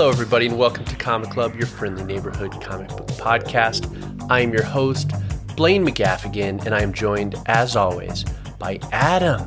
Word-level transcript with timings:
Hello, 0.00 0.08
everybody, 0.10 0.46
and 0.46 0.56
welcome 0.56 0.86
to 0.86 0.96
Comic 0.96 1.28
Club, 1.28 1.54
your 1.56 1.66
friendly 1.66 2.02
neighborhood 2.02 2.58
comic 2.62 2.88
book 2.88 3.06
podcast. 3.08 3.84
I 4.30 4.40
am 4.40 4.50
your 4.50 4.62
host, 4.62 5.10
Blaine 5.56 5.86
McGaffigan, 5.86 6.64
and 6.64 6.74
I 6.74 6.80
am 6.80 6.94
joined, 6.94 7.34
as 7.44 7.76
always, 7.76 8.24
by 8.58 8.80
Adam, 8.92 9.42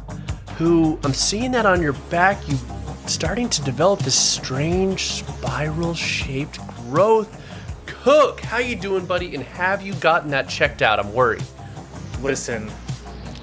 who 0.60 1.00
I'm 1.04 1.16
seeing 1.16 1.50
that 1.54 1.66
on 1.66 1.82
your 1.82 1.94
back. 2.12 2.38
You 2.48 2.56
starting 3.08 3.50
to 3.50 3.64
develop 3.64 4.02
this 4.02 4.14
strange 4.14 5.14
spiral-shaped 5.14 6.60
growth. 6.84 7.36
Cook, 7.88 8.40
how 8.42 8.60
you 8.60 8.76
doing, 8.76 9.08
buddy? 9.08 9.34
And 9.34 9.44
have 9.44 9.82
you 9.82 9.96
gotten 9.96 10.30
that 10.30 10.50
checked 10.50 10.84
out? 10.84 11.00
I'm 11.00 11.16
worried. 11.16 11.44
Listen, 12.22 12.72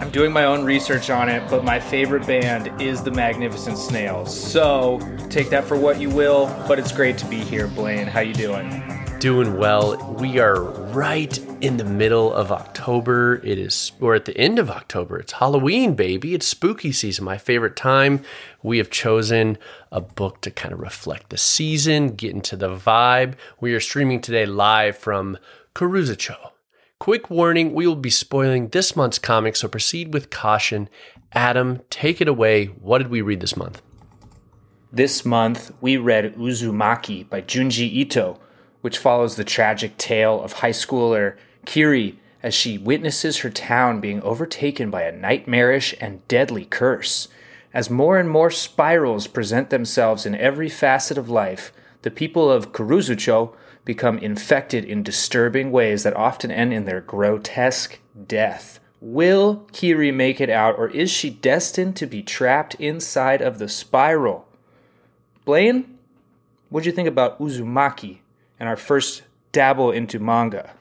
I'm 0.01 0.11
doing 0.11 0.33
my 0.33 0.45
own 0.45 0.65
research 0.65 1.11
on 1.11 1.29
it, 1.29 1.49
but 1.51 1.63
my 1.63 1.79
favorite 1.79 2.27
band 2.27 2.81
is 2.81 3.03
the 3.03 3.11
Magnificent 3.11 3.77
Snails. 3.77 4.35
So 4.35 4.99
take 5.29 5.51
that 5.51 5.65
for 5.65 5.77
what 5.77 6.01
you 6.01 6.09
will, 6.09 6.47
but 6.67 6.79
it's 6.79 6.91
great 6.91 7.19
to 7.19 7.27
be 7.27 7.37
here, 7.37 7.69
Blaine. 7.69 8.07
How 8.07 8.21
you 8.21 8.33
doing? 8.33 8.83
Doing 9.19 9.59
well. 9.59 10.15
We 10.15 10.39
are 10.39 10.59
right 10.59 11.39
in 11.61 11.77
the 11.77 11.85
middle 11.85 12.33
of 12.33 12.51
October. 12.51 13.43
It 13.45 13.59
is, 13.59 13.93
or 14.01 14.15
at 14.15 14.25
the 14.25 14.37
end 14.39 14.59
of 14.59 14.71
October. 14.71 15.19
It's 15.19 15.33
Halloween, 15.33 15.95
baby. 15.95 16.33
It's 16.33 16.49
spooky 16.49 16.93
season, 16.93 17.27
my 17.27 17.37
favorite 17.37 17.77
time. 17.77 18.23
We 18.63 18.79
have 18.79 18.89
chosen 18.89 19.59
a 19.93 20.01
book 20.01 20.41
to 20.41 20.51
kind 20.51 20.73
of 20.73 20.81
reflect 20.81 21.29
the 21.29 21.37
season, 21.37 22.15
get 22.15 22.33
into 22.33 22.57
the 22.57 22.75
vibe. 22.75 23.35
We 23.61 23.75
are 23.75 23.81
streaming 23.81 24.23
today 24.23 24.47
live 24.47 24.97
from 24.97 25.37
Karuzucho. 25.75 26.53
Quick 27.01 27.31
warning 27.31 27.73
we 27.73 27.87
will 27.87 27.97
be 27.97 28.11
spoiling 28.11 28.69
this 28.69 28.95
month's 28.95 29.19
comic, 29.19 29.57
so 29.57 29.69
proceed 29.69 30.13
with 30.13 30.29
caution. 30.29 30.87
Adam, 31.33 31.81
take 31.89 32.21
it 32.21 32.29
away. 32.29 32.67
What 32.67 32.99
did 32.99 33.09
we 33.09 33.23
read 33.23 33.41
this 33.41 33.57
month? 33.57 33.81
This 34.93 35.25
month, 35.25 35.73
we 35.81 35.97
read 35.97 36.35
Uzumaki 36.35 37.27
by 37.27 37.41
Junji 37.41 37.91
Ito, 37.91 38.39
which 38.83 38.99
follows 38.99 39.37
the 39.37 39.45
tragic 39.45 39.97
tale 39.97 40.43
of 40.43 40.53
high 40.53 40.73
schooler 40.73 41.39
Kiri 41.65 42.19
as 42.43 42.53
she 42.53 42.77
witnesses 42.77 43.39
her 43.39 43.51
town 43.51 44.01
being 44.01 44.21
overtaken 44.21 44.91
by 44.91 45.05
a 45.05 45.17
nightmarish 45.17 45.95
and 46.03 46.29
deadly 46.29 46.67
curse. 46.67 47.29
As 47.73 47.89
more 47.89 48.19
and 48.19 48.29
more 48.29 48.51
spirals 48.51 49.27
present 49.27 49.71
themselves 49.71 50.27
in 50.27 50.35
every 50.35 50.69
facet 50.69 51.17
of 51.17 51.31
life, 51.31 51.73
the 52.03 52.11
people 52.11 52.51
of 52.51 52.73
Kuruzucho 52.73 53.55
become 53.85 54.19
infected 54.19 54.85
in 54.85 55.03
disturbing 55.03 55.71
ways 55.71 56.03
that 56.03 56.17
often 56.17 56.51
end 56.51 56.73
in 56.73 56.85
their 56.85 57.01
grotesque 57.01 57.99
death. 58.27 58.81
Will 59.01 59.67
Kiri 59.73 60.13
make 60.13 60.41
it 60.41 60.51
out, 60.51 60.79
or 60.79 60.89
is 60.89 61.11
she 61.11 61.31
destined 61.31 61.97
to 61.97 62.07
be 62.07 62.23
trapped 62.23 62.75
inside 62.75 63.41
of 63.41 63.59
the 63.59 63.69
spiral? 63.69 64.47
Blaine, 65.45 65.99
what'd 66.69 66.87
you 66.87 66.93
think 66.93 67.09
about 67.09 67.39
Uzumaki 67.41 68.19
and 68.59 68.69
our 68.69 68.77
first 68.77 69.23
dabble 69.53 69.91
into 69.91 70.19
manga? 70.19 70.75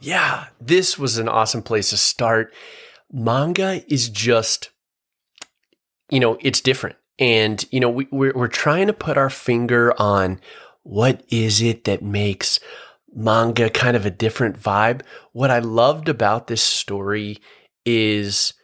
Yeah, 0.00 0.46
this 0.60 0.98
was 0.98 1.16
an 1.16 1.28
awesome 1.28 1.62
place 1.62 1.90
to 1.90 1.96
start. 1.96 2.52
Manga 3.10 3.82
is 3.92 4.08
just, 4.08 4.70
you 6.10 6.20
know, 6.20 6.36
it's 6.40 6.60
different. 6.60 6.96
And, 7.18 7.64
you 7.70 7.80
know, 7.80 7.90
we, 7.90 8.08
we're, 8.10 8.32
we're 8.34 8.48
trying 8.48 8.88
to 8.88 8.92
put 8.92 9.16
our 9.16 9.30
finger 9.30 9.94
on 10.00 10.40
what 10.82 11.24
is 11.28 11.62
it 11.62 11.84
that 11.84 12.02
makes 12.02 12.58
manga 13.14 13.70
kind 13.70 13.96
of 13.96 14.06
a 14.06 14.10
different 14.10 14.60
vibe? 14.60 15.02
What 15.32 15.50
I 15.50 15.58
loved 15.58 16.08
about 16.08 16.46
this 16.46 16.62
story 16.62 17.38
is 17.84 18.54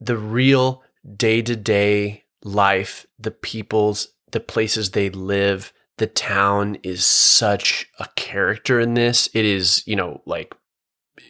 the 0.00 0.16
real 0.16 0.82
day 1.16 1.42
to 1.42 1.56
day 1.56 2.24
life, 2.44 3.06
the 3.18 3.30
people's, 3.30 4.08
the 4.30 4.40
places 4.40 4.90
they 4.90 5.10
live. 5.10 5.72
The 5.98 6.06
town 6.06 6.78
is 6.82 7.04
such 7.04 7.88
a 7.98 8.08
character 8.16 8.80
in 8.80 8.94
this. 8.94 9.28
It 9.34 9.44
is, 9.44 9.86
you 9.86 9.94
know, 9.94 10.22
like 10.26 10.54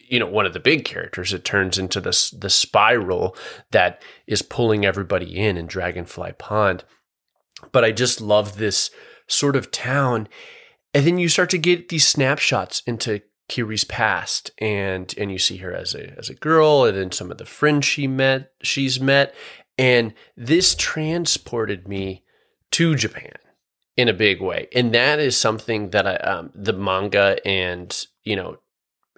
you 0.09 0.19
know 0.19 0.27
one 0.27 0.47
of 0.47 0.53
the 0.53 0.61
big 0.61 0.85
characters 0.85 1.33
it 1.33 1.45
turns 1.45 1.77
into 1.77 2.01
this 2.01 2.31
the 2.31 2.51
spiral 2.51 3.37
that 3.73 4.03
is 4.27 4.41
pulling 4.41 4.87
everybody 4.87 5.37
in 5.37 5.57
in 5.57 5.67
dragonfly 5.67 6.33
pond 6.39 6.85
but 7.73 7.85
i 7.85 7.91
just 7.91 8.21
love 8.21 8.59
this 8.59 8.91
sort 9.33 9.57
of 9.57 9.71
town. 9.71 10.29
And 10.95 11.07
then 11.07 11.19
you 11.19 11.29
start 11.29 11.51
to 11.51 11.59
get 11.59 11.89
these 11.89 12.07
snapshots 12.07 12.83
into 12.87 13.23
Kiri's 13.49 13.85
past 13.85 14.51
and 14.59 15.15
and 15.19 15.31
you 15.31 15.39
see 15.39 15.59
her 15.59 15.75
as 15.75 15.95
a 15.95 16.19
as 16.19 16.31
a 16.31 16.35
girl 16.35 16.87
and 16.87 16.97
then 16.97 17.13
some 17.13 17.31
of 17.31 17.37
the 17.37 17.45
friends 17.45 17.85
she 17.85 18.07
met 18.07 18.51
she's 18.63 18.99
met 18.99 19.35
and 19.77 20.15
this 20.39 20.75
transported 20.75 21.87
me 21.87 22.25
to 22.71 22.95
Japan 22.95 23.35
in 23.95 24.09
a 24.09 24.15
big 24.15 24.41
way 24.41 24.69
and 24.75 24.95
that 24.95 25.19
is 25.19 25.37
something 25.37 25.91
that 25.91 26.07
I 26.07 26.17
um, 26.17 26.51
the 26.55 26.73
manga 26.73 27.37
and 27.47 27.95
you 28.25 28.37
know 28.37 28.59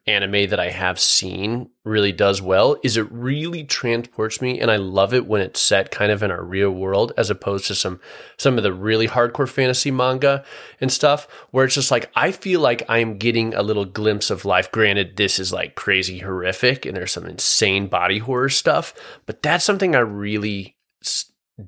anime 0.06 0.50
that 0.50 0.60
I 0.60 0.68
have 0.68 1.00
seen 1.00 1.70
really 1.82 2.12
does 2.12 2.42
well 2.42 2.76
is 2.82 2.98
it 2.98 3.10
really 3.10 3.64
transports 3.64 4.42
me 4.42 4.60
and 4.60 4.70
I 4.70 4.76
love 4.76 5.14
it 5.14 5.26
when 5.26 5.40
it's 5.40 5.60
set 5.60 5.90
kind 5.90 6.12
of 6.12 6.22
in 6.22 6.30
our 6.30 6.44
real 6.44 6.70
world 6.70 7.12
as 7.16 7.30
opposed 7.30 7.66
to 7.68 7.74
some 7.74 8.00
some 8.36 8.58
of 8.58 8.64
the 8.64 8.72
really 8.72 9.08
hardcore 9.08 9.48
fantasy 9.48 9.90
manga 9.90 10.44
and 10.78 10.92
stuff 10.92 11.26
where 11.52 11.64
it's 11.64 11.74
just 11.74 11.90
like 11.90 12.10
I 12.14 12.32
feel 12.32 12.60
like 12.60 12.82
I'm 12.86 13.16
getting 13.16 13.54
a 13.54 13.62
little 13.62 13.86
glimpse 13.86 14.30
of 14.30 14.44
life. 14.44 14.70
Granted 14.70 15.16
this 15.16 15.38
is 15.38 15.54
like 15.54 15.74
crazy 15.74 16.18
horrific 16.18 16.84
and 16.84 16.94
there's 16.94 17.12
some 17.12 17.26
insane 17.26 17.86
body 17.86 18.18
horror 18.18 18.50
stuff 18.50 18.92
but 19.24 19.42
that's 19.42 19.64
something 19.64 19.96
I 19.96 20.00
really 20.00 20.76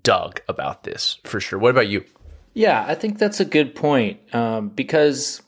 dug 0.03 0.43
about 0.47 0.83
this 0.83 1.19
for 1.25 1.41
sure. 1.41 1.59
What 1.59 1.71
about 1.71 1.89
you? 1.89 2.05
Yeah 2.53 2.85
I 2.87 2.95
think 2.97 3.19
that's 3.19 3.41
a 3.41 3.47
good 3.47 3.75
point 3.75 4.21
um, 4.35 4.69
because 4.69 5.41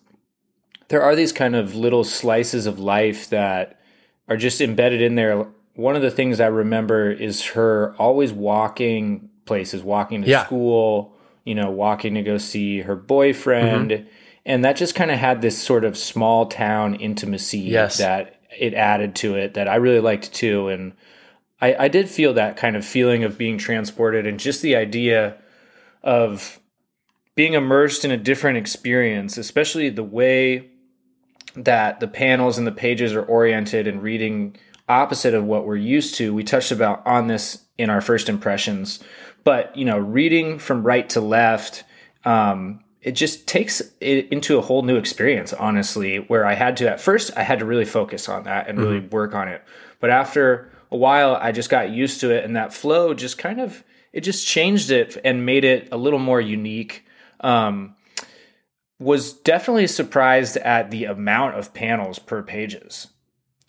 there 0.88 1.02
are 1.02 1.14
these 1.14 1.32
kind 1.32 1.54
of 1.54 1.74
little 1.74 2.04
slices 2.04 2.66
of 2.66 2.78
life 2.78 3.28
that 3.30 3.80
are 4.28 4.36
just 4.36 4.60
embedded 4.60 5.00
in 5.00 5.14
there. 5.14 5.46
One 5.74 5.96
of 5.96 6.02
the 6.02 6.10
things 6.10 6.40
I 6.40 6.46
remember 6.46 7.10
is 7.10 7.44
her 7.46 7.94
always 7.98 8.32
walking 8.32 9.30
places, 9.44 9.82
walking 9.82 10.22
to 10.22 10.28
yeah. 10.28 10.44
school, 10.44 11.14
you 11.44 11.54
know, 11.54 11.70
walking 11.70 12.14
to 12.14 12.22
go 12.22 12.38
see 12.38 12.80
her 12.80 12.96
boyfriend. 12.96 13.90
Mm-hmm. 13.90 14.08
And 14.44 14.64
that 14.64 14.76
just 14.76 14.94
kind 14.94 15.10
of 15.10 15.18
had 15.18 15.42
this 15.42 15.60
sort 15.60 15.84
of 15.84 15.96
small 15.96 16.46
town 16.46 16.94
intimacy 16.94 17.58
yes. 17.58 17.98
that 17.98 18.40
it 18.58 18.72
added 18.74 19.14
to 19.16 19.34
it 19.34 19.54
that 19.54 19.68
I 19.68 19.76
really 19.76 20.00
liked 20.00 20.32
too. 20.32 20.68
And 20.68 20.94
I, 21.60 21.74
I 21.74 21.88
did 21.88 22.08
feel 22.08 22.32
that 22.34 22.56
kind 22.56 22.76
of 22.76 22.84
feeling 22.84 23.24
of 23.24 23.36
being 23.36 23.58
transported 23.58 24.26
and 24.26 24.40
just 24.40 24.62
the 24.62 24.74
idea 24.74 25.36
of 26.02 26.60
being 27.34 27.52
immersed 27.52 28.04
in 28.04 28.10
a 28.10 28.16
different 28.16 28.56
experience, 28.56 29.36
especially 29.36 29.90
the 29.90 30.02
way 30.02 30.70
that 31.54 32.00
the 32.00 32.08
panels 32.08 32.58
and 32.58 32.66
the 32.66 32.72
pages 32.72 33.12
are 33.14 33.22
oriented 33.22 33.86
and 33.86 34.02
reading 34.02 34.56
opposite 34.88 35.34
of 35.34 35.44
what 35.44 35.66
we're 35.66 35.76
used 35.76 36.14
to. 36.16 36.34
We 36.34 36.44
touched 36.44 36.72
about 36.72 37.06
on 37.06 37.26
this 37.26 37.64
in 37.76 37.90
our 37.90 38.00
first 38.00 38.28
impressions, 38.28 39.00
but 39.44 39.76
you 39.76 39.84
know, 39.84 39.98
reading 39.98 40.58
from 40.58 40.82
right 40.82 41.08
to 41.10 41.20
left, 41.20 41.84
um, 42.24 42.80
it 43.02 43.12
just 43.12 43.46
takes 43.46 43.80
it 44.00 44.28
into 44.30 44.58
a 44.58 44.62
whole 44.62 44.82
new 44.82 44.96
experience. 44.96 45.52
Honestly, 45.52 46.18
where 46.18 46.44
I 46.44 46.54
had 46.54 46.76
to 46.78 46.90
at 46.90 47.00
first, 47.00 47.30
I 47.36 47.42
had 47.42 47.60
to 47.60 47.64
really 47.64 47.84
focus 47.84 48.28
on 48.28 48.44
that 48.44 48.68
and 48.68 48.78
mm-hmm. 48.78 48.86
really 48.86 49.00
work 49.00 49.34
on 49.34 49.48
it. 49.48 49.62
But 50.00 50.10
after 50.10 50.72
a 50.90 50.96
while, 50.96 51.36
I 51.36 51.52
just 51.52 51.70
got 51.70 51.90
used 51.90 52.20
to 52.20 52.30
it, 52.30 52.44
and 52.44 52.56
that 52.56 52.72
flow 52.72 53.14
just 53.14 53.38
kind 53.38 53.60
of 53.60 53.84
it 54.12 54.22
just 54.22 54.46
changed 54.46 54.90
it 54.90 55.16
and 55.24 55.44
made 55.44 55.64
it 55.64 55.88
a 55.92 55.96
little 55.96 56.18
more 56.18 56.40
unique. 56.40 57.04
Um, 57.40 57.94
was 58.98 59.32
definitely 59.32 59.86
surprised 59.86 60.56
at 60.58 60.90
the 60.90 61.04
amount 61.04 61.56
of 61.56 61.72
panels 61.72 62.18
per 62.18 62.42
pages. 62.42 63.08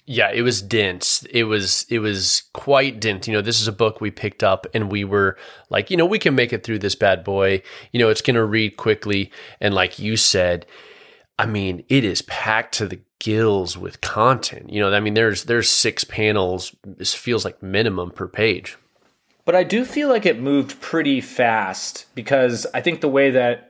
Yeah, 0.06 0.32
it 0.32 0.42
was 0.42 0.64
dense. 0.64 1.24
It 1.30 1.44
was 1.44 1.86
it 1.88 2.00
was 2.00 2.44
quite 2.54 3.00
dense. 3.00 3.28
You 3.28 3.34
know, 3.34 3.42
this 3.42 3.62
is 3.62 3.68
a 3.68 3.72
book 3.72 4.02
we 4.02 4.10
picked 4.10 4.44
up 4.44 4.66
and 4.74 4.92
we 4.92 5.04
were 5.04 5.38
like, 5.70 5.92
you 5.92 5.98
know, 5.98 6.06
we 6.08 6.18
can 6.18 6.34
make 6.34 6.52
it 6.52 6.64
through 6.64 6.80
this 6.80 6.96
bad 6.96 7.24
boy. 7.24 7.62
You 7.92 8.00
know, 8.00 8.10
it's 8.10 8.24
going 8.24 8.36
to 8.36 8.44
read 8.44 8.76
quickly 8.76 9.32
and 9.62 9.76
like 9.76 10.00
you 10.00 10.18
said, 10.18 10.66
I 11.38 11.46
mean, 11.46 11.84
it 11.90 12.04
is 12.04 12.24
packed 12.24 12.74
to 12.76 12.88
the 12.88 13.00
gills 13.20 13.78
with 13.78 14.02
content. 14.02 14.72
You 14.72 14.82
know, 14.82 14.92
I 14.92 15.00
mean, 15.00 15.14
there's 15.14 15.44
there's 15.44 15.70
six 15.70 16.04
panels. 16.04 16.76
This 16.84 17.14
feels 17.14 17.46
like 17.46 17.62
minimum 17.62 18.10
per 18.10 18.28
page. 18.28 18.78
But 19.46 19.56
I 19.56 19.64
do 19.64 19.86
feel 19.86 20.10
like 20.10 20.26
it 20.26 20.42
moved 20.42 20.82
pretty 20.82 21.22
fast 21.22 22.06
because 22.16 22.66
I 22.74 22.82
think 22.82 23.02
the 23.02 23.10
way 23.10 23.32
that 23.32 23.69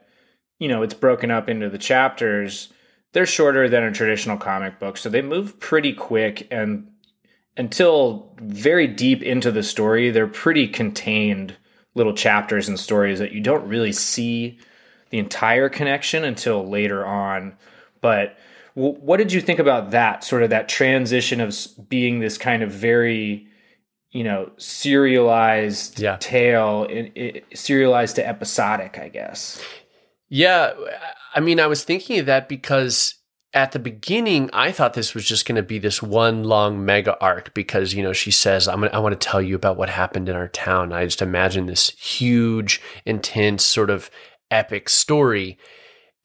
you 0.60 0.68
know, 0.68 0.84
it's 0.84 0.94
broken 0.94 1.32
up 1.32 1.50
into 1.50 1.70
the 1.70 1.78
chapters. 1.78 2.72
They're 3.14 3.26
shorter 3.26 3.68
than 3.68 3.84
a 3.84 3.92
traditional 3.92 4.38
comic 4.38 4.80
book, 4.80 4.98
so 4.98 5.10
they 5.10 5.22
move 5.22 5.60
pretty 5.60 5.94
quick 5.94 6.48
and 6.52 6.88
until 7.58 8.34
very 8.40 8.88
deep 8.88 9.22
into 9.22 9.52
the 9.52 9.64
story, 9.64 10.12
they're 10.12 10.28
pretty 10.28 10.66
contained 10.66 11.58
little 11.94 12.14
chapters 12.14 12.70
and 12.70 12.80
stories 12.80 13.20
that 13.20 13.34
you 13.34 13.42
don't 13.42 13.68
really 13.68 13.92
see 13.92 14.58
the 15.10 15.20
entire 15.20 15.68
connection 15.68 16.24
until 16.24 16.70
later 16.70 17.06
on. 17.06 17.58
But 18.00 18.38
w- 18.76 18.96
what 18.96 19.18
did 19.18 19.34
you 19.34 19.42
think 19.42 19.60
about 19.60 19.92
that 19.92 20.24
sort 20.24 20.42
of 20.42 20.52
that 20.52 20.70
transition 20.70 21.42
of 21.42 21.54
being 21.90 22.20
this 22.20 22.38
kind 22.38 22.64
of 22.64 22.72
very 22.72 23.46
you 24.12 24.24
know 24.24 24.52
serialized 24.58 26.00
yeah. 26.00 26.16
tale 26.20 26.86
in, 26.86 27.42
serialized 27.54 28.16
to 28.16 28.28
episodic 28.28 28.98
i 28.98 29.08
guess 29.08 29.62
Yeah, 30.30 30.74
I 31.34 31.40
mean, 31.40 31.60
I 31.60 31.68
was 31.68 31.84
thinking 31.84 32.20
of 32.20 32.28
that 32.28 32.48
because 32.48 33.16
at 33.54 33.72
the 33.72 33.80
beginning, 33.80 34.50
I 34.54 34.72
thought 34.72 34.94
this 34.94 35.16
was 35.16 35.26
just 35.26 35.48
going 35.48 35.56
to 35.56 35.64
be 35.64 35.80
this 35.80 36.04
one 36.04 36.44
long 36.44 36.86
mega 36.86 37.18
arc 37.20 37.54
because 37.56 37.94
you 37.94 38.04
know 38.04 38.14
she 38.14 38.32
says, 38.32 38.68
"I'm 38.68 38.84
I 38.84 39.00
want 39.00 39.20
to 39.20 39.28
tell 39.28 39.42
you 39.42 39.56
about 39.56 39.78
what 39.78 39.90
happened 39.90 40.30
in 40.30 40.36
our 40.36 40.48
town." 40.48 40.94
I 40.94 41.06
just 41.06 41.22
imagine 41.22 41.66
this 41.66 41.90
huge, 41.92 42.80
intense, 43.06 43.64
sort 43.64 43.90
of 43.90 44.12
epic 44.52 44.88
story. 44.90 45.58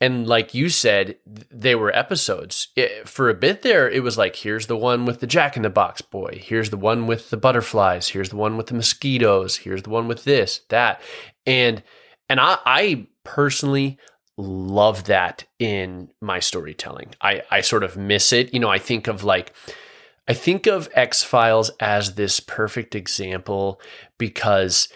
And 0.00 0.26
like 0.26 0.52
you 0.52 0.68
said, 0.68 1.16
they 1.50 1.74
were 1.74 1.96
episodes. 1.96 2.68
It, 2.76 3.08
for 3.08 3.30
a 3.30 3.34
bit 3.34 3.62
there, 3.62 3.88
it 3.88 4.02
was 4.02 4.18
like, 4.18 4.36
here's 4.36 4.66
the 4.66 4.76
one 4.76 5.06
with 5.06 5.20
the 5.20 5.26
Jack 5.26 5.56
in 5.56 5.62
the 5.62 5.70
Box 5.70 6.02
boy. 6.02 6.40
Here's 6.42 6.68
the 6.70 6.76
one 6.76 7.06
with 7.06 7.30
the 7.30 7.36
butterflies. 7.38 8.08
Here's 8.08 8.28
the 8.28 8.36
one 8.36 8.56
with 8.58 8.66
the 8.66 8.74
mosquitoes. 8.74 9.56
Here's 9.56 9.82
the 9.82 9.90
one 9.90 10.08
with 10.08 10.24
this, 10.24 10.60
that, 10.68 11.00
and 11.46 11.82
and 12.28 12.40
I, 12.40 12.58
I 12.66 13.06
personally 13.24 13.98
love 14.36 15.04
that 15.04 15.44
in 15.58 16.10
my 16.20 16.40
storytelling. 16.40 17.14
I, 17.20 17.42
I 17.50 17.60
sort 17.60 17.84
of 17.84 17.96
miss 17.96 18.32
it. 18.32 18.52
You 18.52 18.60
know, 18.60 18.70
I 18.70 18.78
think 18.78 19.06
of 19.06 19.24
like, 19.24 19.52
I 20.26 20.34
think 20.34 20.66
of 20.66 20.88
X 20.94 21.22
Files 21.22 21.70
as 21.80 22.14
this 22.14 22.40
perfect 22.40 22.94
example 22.94 23.80
because 24.18 24.88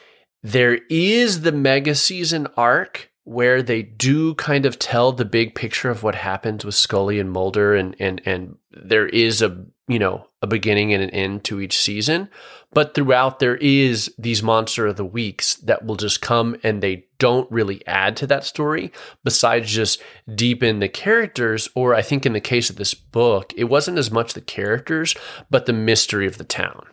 there 0.43 0.81
is 0.89 1.43
the 1.43 1.53
mega 1.53 1.95
season 1.95 2.47
arc 2.57 3.11
where 3.29 3.63
they 3.63 3.83
do 3.83 4.35
kind 4.37 4.65
of 4.65 4.79
tell 4.79 5.13
the 5.13 5.25
big 5.25 5.55
picture 5.55 5.91
of 5.91 6.03
what 6.03 6.15
happens 6.15 6.65
with 6.65 6.75
Scully 6.75 7.21
and 7.21 7.31
Mulder 7.31 7.75
and 7.75 7.95
and 8.01 8.23
and 8.25 8.57
there 8.71 9.07
is 9.07 9.43
a 9.43 9.67
you 9.87 9.99
know 9.99 10.27
a 10.41 10.47
beginning 10.47 10.95
and 10.95 11.03
an 11.03 11.11
end 11.11 11.45
to 11.45 11.61
each 11.61 11.77
season. 11.77 12.31
But 12.73 12.95
throughout 12.95 13.39
there 13.39 13.57
is 13.57 14.15
these 14.17 14.43
monster 14.43 14.87
of 14.87 14.97
the 14.97 15.05
weeks 15.05 15.57
that 15.57 15.85
will 15.85 15.97
just 15.97 16.23
come 16.23 16.57
and 16.63 16.83
they 16.83 17.05
don't 17.19 17.51
really 17.51 17.87
add 17.87 18.17
to 18.19 18.27
that 18.29 18.45
story 18.45 18.93
besides 19.25 19.71
just 19.71 20.01
deepen 20.35 20.79
the 20.79 20.89
characters. 20.89 21.69
Or 21.75 21.95
I 21.95 22.01
think 22.01 22.25
in 22.25 22.33
the 22.33 22.41
case 22.41 22.71
of 22.71 22.77
this 22.77 22.95
book 22.95 23.53
it 23.59 23.65
wasn't 23.65 23.99
as 23.99 24.11
much 24.11 24.33
the 24.33 24.41
characters 24.41 25.15
but 25.51 25.67
the 25.67 25.75
mystery 25.75 26.27
of 26.27 26.39
the 26.39 26.45
town. 26.45 26.87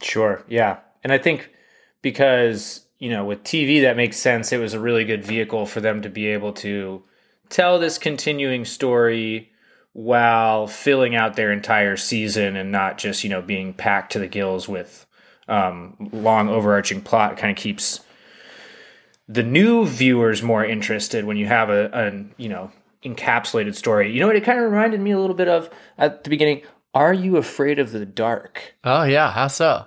Sure. 0.00 0.42
Yeah. 0.48 0.78
And 1.04 1.12
I 1.12 1.18
think 1.18 1.50
because 2.00 2.85
you 2.98 3.10
know, 3.10 3.24
with 3.24 3.44
TV, 3.44 3.82
that 3.82 3.96
makes 3.96 4.16
sense. 4.16 4.52
It 4.52 4.58
was 4.58 4.74
a 4.74 4.80
really 4.80 5.04
good 5.04 5.24
vehicle 5.24 5.66
for 5.66 5.80
them 5.80 6.02
to 6.02 6.08
be 6.08 6.26
able 6.26 6.52
to 6.54 7.02
tell 7.48 7.78
this 7.78 7.98
continuing 7.98 8.64
story 8.64 9.52
while 9.92 10.66
filling 10.66 11.14
out 11.14 11.36
their 11.36 11.52
entire 11.52 11.96
season 11.96 12.56
and 12.56 12.70
not 12.70 12.98
just, 12.98 13.24
you 13.24 13.30
know, 13.30 13.42
being 13.42 13.72
packed 13.72 14.12
to 14.12 14.18
the 14.18 14.26
gills 14.26 14.68
with 14.68 15.06
um, 15.48 16.10
long 16.12 16.48
overarching 16.48 17.00
plot. 17.00 17.36
Kind 17.36 17.56
of 17.56 17.62
keeps 17.62 18.00
the 19.28 19.42
new 19.42 19.86
viewers 19.86 20.42
more 20.42 20.64
interested 20.64 21.24
when 21.24 21.36
you 21.36 21.46
have 21.46 21.70
a, 21.70 21.90
a, 21.92 22.24
you 22.40 22.48
know, 22.48 22.70
encapsulated 23.04 23.74
story. 23.74 24.12
You 24.12 24.20
know 24.20 24.26
what 24.26 24.36
it 24.36 24.44
kind 24.44 24.58
of 24.58 24.70
reminded 24.70 25.00
me 25.00 25.12
a 25.12 25.18
little 25.18 25.36
bit 25.36 25.48
of 25.48 25.70
at 25.98 26.24
the 26.24 26.30
beginning? 26.30 26.62
Are 26.94 27.12
you 27.12 27.36
afraid 27.36 27.78
of 27.78 27.92
the 27.92 28.06
dark? 28.06 28.74
Oh, 28.82 29.04
yeah. 29.04 29.30
How 29.30 29.48
so? 29.48 29.86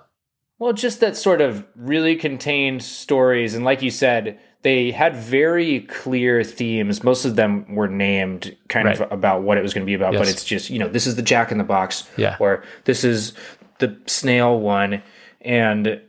Well, 0.60 0.74
just 0.74 1.00
that 1.00 1.16
sort 1.16 1.40
of 1.40 1.64
really 1.74 2.16
contained 2.16 2.82
stories. 2.82 3.54
And 3.54 3.64
like 3.64 3.80
you 3.80 3.90
said, 3.90 4.38
they 4.60 4.90
had 4.90 5.16
very 5.16 5.80
clear 5.80 6.44
themes. 6.44 7.02
Most 7.02 7.24
of 7.24 7.34
them 7.34 7.74
were 7.74 7.88
named 7.88 8.54
kind 8.68 8.84
right. 8.86 9.00
of 9.00 9.10
about 9.10 9.42
what 9.42 9.56
it 9.56 9.62
was 9.62 9.72
going 9.72 9.86
to 9.86 9.90
be 9.90 9.94
about, 9.94 10.12
yes. 10.12 10.20
but 10.20 10.28
it's 10.28 10.44
just, 10.44 10.68
you 10.68 10.78
know, 10.78 10.86
this 10.86 11.06
is 11.06 11.16
the 11.16 11.22
Jack 11.22 11.50
in 11.50 11.56
the 11.56 11.64
Box, 11.64 12.06
yeah. 12.18 12.36
or 12.38 12.62
this 12.84 13.04
is 13.04 13.32
the 13.78 13.98
snail 14.04 14.60
one. 14.60 15.02
And 15.40 16.02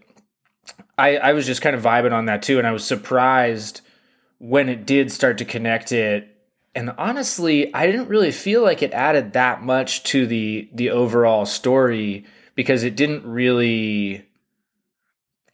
I, 0.97 1.15
I 1.15 1.31
was 1.31 1.45
just 1.45 1.61
kind 1.61 1.73
of 1.73 1.81
vibing 1.81 2.11
on 2.11 2.25
that 2.25 2.43
too. 2.43 2.57
And 2.57 2.67
I 2.67 2.71
was 2.73 2.83
surprised 2.83 3.79
when 4.39 4.67
it 4.67 4.85
did 4.85 5.13
start 5.13 5.37
to 5.37 5.45
connect 5.45 5.93
it. 5.93 6.27
And 6.75 6.93
honestly, 6.97 7.73
I 7.73 7.87
didn't 7.87 8.09
really 8.09 8.31
feel 8.31 8.63
like 8.63 8.83
it 8.83 8.91
added 8.91 9.31
that 9.31 9.63
much 9.63 10.03
to 10.03 10.27
the 10.27 10.69
the 10.73 10.89
overall 10.89 11.45
story 11.45 12.25
because 12.55 12.83
it 12.83 12.97
didn't 12.97 13.25
really 13.25 14.25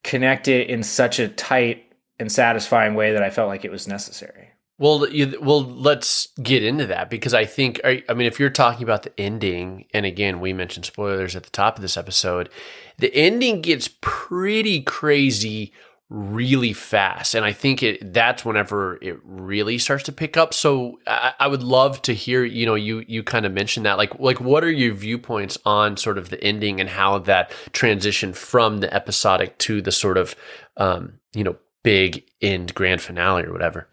connect 0.07 0.47
it 0.47 0.69
in 0.69 0.83
such 0.83 1.19
a 1.19 1.27
tight 1.27 1.83
and 2.17 2.31
satisfying 2.31 2.95
way 2.95 3.11
that 3.11 3.21
I 3.21 3.29
felt 3.29 3.49
like 3.49 3.65
it 3.65 3.71
was 3.71 3.87
necessary. 3.87 4.47
Well, 4.79 5.09
you, 5.09 5.37
well, 5.41 5.61
let's 5.61 6.27
get 6.41 6.63
into 6.63 6.85
that 6.85 7.09
because 7.09 7.33
I 7.33 7.45
think, 7.45 7.81
I 7.83 8.01
mean, 8.15 8.27
if 8.27 8.39
you're 8.39 8.49
talking 8.49 8.83
about 8.83 9.03
the 9.03 9.19
ending, 9.19 9.85
and 9.93 10.05
again, 10.05 10.39
we 10.39 10.53
mentioned 10.53 10.85
spoilers 10.85 11.35
at 11.35 11.43
the 11.43 11.49
top 11.49 11.75
of 11.75 11.81
this 11.81 11.97
episode, 11.97 12.49
the 12.97 13.13
ending 13.13 13.61
gets 13.61 13.89
pretty 14.01 14.81
crazy 14.81 15.73
really 16.09 16.73
fast. 16.73 17.35
And 17.35 17.43
i 17.45 17.51
think 17.51 17.83
it 17.83 18.13
that's 18.13 18.45
whenever 18.45 18.97
it 19.01 19.19
really 19.23 19.77
starts 19.77 20.03
to 20.03 20.11
pick 20.11 20.37
up. 20.37 20.53
So 20.53 20.99
I, 21.05 21.33
I, 21.39 21.47
would 21.47 21.63
love 21.63 22.01
to 22.03 22.13
hear 22.13 22.43
you 22.45 22.65
know 22.65 22.75
you 22.75 23.03
you 23.07 23.23
kind 23.23 23.45
of 23.45 23.51
mentioned 23.51 23.85
that 23.85 23.97
like 23.97 24.17
like 24.19 24.39
what 24.39 24.63
are 24.63 24.71
your 24.71 24.93
viewpoints 24.93 25.57
on 25.65 25.97
sort 25.97 26.17
of 26.17 26.29
the 26.29 26.41
ending 26.43 26.79
and 26.79 26.89
how 26.89 27.19
that 27.19 27.51
transition 27.73 28.33
from 28.33 28.79
the 28.79 28.93
episodic 28.93 29.57
to 29.59 29.81
the 29.81 29.91
sort 29.91 30.17
of 30.17 30.35
um 30.77 31.19
you 31.33 31.43
know 31.43 31.57
big 31.83 32.23
end 32.41 32.73
grand 32.73 33.01
finale 33.01 33.43
or 33.43 33.51
whatever 33.51 33.87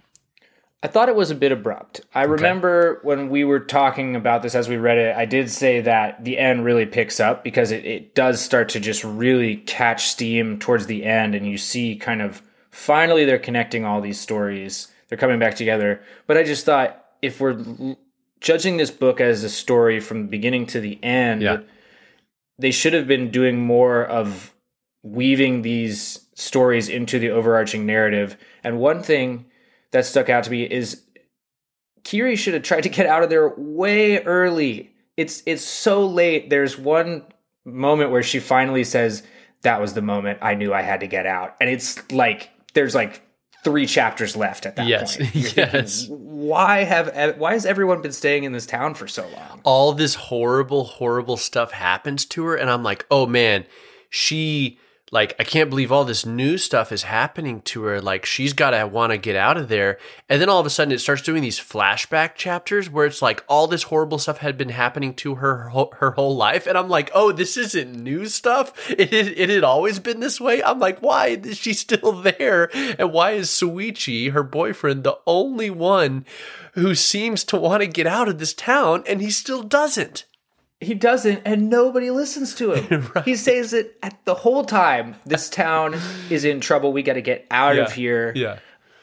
I 0.85 0.87
thought 0.87 1.09
it 1.09 1.17
was 1.17 1.31
a 1.31 1.35
bit 1.35 1.51
abrupt. 1.51 2.03
I 2.15 2.25
okay. 2.25 2.33
remember 2.33 3.01
when 3.03 3.31
we 3.31 3.43
were 3.43 3.61
talking 3.61 4.17
about 4.17 4.43
this 4.43 4.55
as 4.55 4.69
we 4.69 4.77
read 4.77 4.99
it, 4.99 5.17
I 5.17 5.25
did 5.25 5.51
say 5.51 5.81
that 5.81 6.23
the 6.23 6.37
end 6.37 6.63
really 6.63 6.85
picks 6.85 7.21
up 7.21 7.43
because 7.43 7.71
it, 7.71 7.87
it 7.87 8.15
does 8.15 8.39
start 8.39 8.69
to 8.71 8.81
just 8.81 9.03
really 9.03 9.57
catch 9.57 10.09
steam 10.09 10.59
towards 10.59 10.85
the 10.85 11.07
end, 11.07 11.35
and 11.35 11.47
you 11.47 11.57
see 11.57 11.97
kind 11.97 12.21
of 12.21 12.43
finally 12.71 13.25
they're 13.25 13.39
connecting 13.39 13.87
all 13.87 14.03
these 14.03 14.21
stories. 14.21 14.89
They're 15.09 15.17
coming 15.17 15.39
back 15.39 15.55
together. 15.55 16.03
But 16.27 16.37
I 16.37 16.43
just 16.43 16.67
thought 16.67 17.03
if 17.23 17.41
we're 17.41 17.59
l- 17.59 17.99
judging 18.43 18.77
this 18.77 18.91
book 18.91 19.23
as 19.23 19.43
a 19.43 19.49
story 19.49 20.01
from 20.01 20.25
the 20.25 20.29
beginning 20.29 20.67
to 20.67 20.81
the 20.81 21.03
end, 21.03 21.41
yeah. 21.41 21.61
they 22.59 22.71
should 22.71 22.93
have 22.93 23.09
been 23.09 23.31
doing 23.31 23.59
more 23.59 24.05
of 24.05 24.55
weaving 25.03 25.63
these 25.63 26.27
stories 26.35 26.91
into 26.91 27.19
the 27.19 27.31
overarching 27.31 27.87
narrative. 27.87 28.37
And 28.63 28.79
one 28.79 29.03
thing 29.03 29.47
that 29.95 30.05
stuck 30.05 30.29
out 30.29 30.43
to 30.43 30.51
me 30.51 30.65
is 30.65 31.03
Kiri 32.03 32.35
should 32.35 32.55
have 32.55 32.65
tried 32.65 32.83
to 32.83 32.89
get 32.89 33.07
out 33.07 33.23
of 33.23 33.31
there 33.31 33.55
way 33.57 34.23
early. 34.25 34.93
It's 35.17 35.43
it's 35.47 35.65
so 35.65 36.05
late. 36.05 36.51
There's 36.51 36.77
one 36.77 37.23
moment 37.65 38.11
where 38.11 38.25
she 38.25 38.41
finally 38.41 38.83
says, 38.83 39.23
"That 39.63 39.81
was 39.81 39.95
the 39.95 40.03
moment 40.03 40.41
I 40.43 40.55
knew 40.55 40.75
I 40.75 40.83
had 40.83 41.01
to 41.01 41.07
get 41.07 41.27
out," 41.27 41.55
and 41.61 41.71
it's 41.71 42.11
like 42.11 42.51
there's 42.75 42.95
like 42.95 43.23
three 43.63 43.87
chapters 43.87 44.35
left 44.35 44.67
at 44.67 44.75
that 44.77 44.89
yes. 44.89 45.17
point. 45.17 45.35
yes. 45.57 46.01
Thinking, 46.07 46.49
why 46.49 46.83
have 46.83 47.37
why 47.39 47.53
has 47.53 47.65
everyone 47.65 48.03
been 48.03 48.13
staying 48.13 48.43
in 48.43 48.51
this 48.51 48.67
town 48.67 48.95
for 48.95 49.07
so 49.07 49.23
long? 49.29 49.61
All 49.63 49.93
this 49.93 50.17
horrible, 50.17 50.85
horrible 50.85 51.37
stuff 51.37 51.71
happens 51.71 52.25
to 52.27 52.45
her, 52.47 52.57
and 52.57 52.69
I'm 52.69 52.83
like, 52.83 53.07
oh 53.13 53.27
man, 53.27 53.65
she 54.11 54.81
like 55.15 55.37
I 55.39 55.45
can't 55.45 55.71
believe 55.71 55.93
all 55.93 56.05
this 56.05 56.27
new 56.27 56.59
stuff 56.59 56.91
is 56.91 57.05
happening 57.05 57.63
to 57.63 57.85
her. 57.85 58.01
Like 58.01 58.27
she's 58.27 58.53
got 58.53 58.71
to 58.71 58.85
want 58.85 59.13
to 59.13 59.17
get 59.17 59.37
out 59.37 59.57
of 59.57 59.69
there. 59.69 59.99
And 60.29 60.43
then 60.43 60.49
all 60.49 60.59
of 60.59 60.67
a 60.67 60.71
sudden 60.71 60.91
it 60.91 60.99
starts 60.99 61.23
doing 61.23 61.41
these 61.41 61.61
flashback 61.61 62.35
chapters 62.35 62.91
where 62.91 63.07
it's 63.07 63.23
like 63.23 63.45
all 63.49 63.69
this 63.69 63.85
horrible 63.85 64.19
stuff 64.19 64.39
had 64.39 64.59
been 64.59 64.71
happening 64.71 65.15
to 65.15 65.37
her 65.37 65.71
her 65.99 66.11
whole 66.11 66.35
life 66.35 66.67
and 66.67 66.77
I'm 66.77 66.89
like, 66.89 67.13
"Oh, 67.15 67.31
this 67.31 67.57
isn't 67.57 67.95
new 67.95 68.27
stuff. 68.27 68.91
It 68.91 69.13
it, 69.13 69.39
it 69.39 69.49
had 69.51 69.63
always 69.63 70.01
been 70.01 70.19
this 70.19 70.41
way." 70.41 70.61
I'm 70.65 70.81
like, 70.81 70.99
"Why 70.99 71.29
is 71.29 71.59
she 71.59 71.75
still 71.75 72.13
there? 72.21 72.69
And 72.99 73.13
why 73.13 73.33
is 73.33 73.51
Shuichi, 73.51 74.33
her 74.33 74.43
boyfriend, 74.43 75.05
the 75.05 75.19
only 75.29 75.71
one 75.71 76.27
who 76.73 76.97
seems 76.97 77.45
to 77.45 77.57
want 77.57 77.83
to 77.83 77.87
get 77.87 78.09
out 78.09 78.29
of 78.29 78.41
this 78.41 78.53
town 78.53 79.05
and 79.07 79.21
he 79.21 79.31
still 79.31 79.63
doesn't?" 79.63 80.25
He 80.85 80.95
doesn't, 80.95 81.43
and 81.45 81.69
nobody 81.71 82.11
listens 82.11 82.55
to 82.57 82.73
him. 82.73 83.11
right. 83.15 83.25
He 83.25 83.37
says 83.37 83.73
it 83.73 83.99
at 84.03 84.19
the 84.25 84.35
whole 84.35 84.65
time. 84.65 85.17
This 85.27 85.49
town 85.49 85.97
is 86.31 86.45
in 86.45 86.61
trouble. 86.61 86.93
We 86.93 87.03
got 87.03 87.15
to 87.15 87.23
get 87.23 87.47
out 87.51 87.77
yeah. 87.77 87.83
of 87.83 87.93
here. 87.93 88.33
Yeah, 88.35 88.59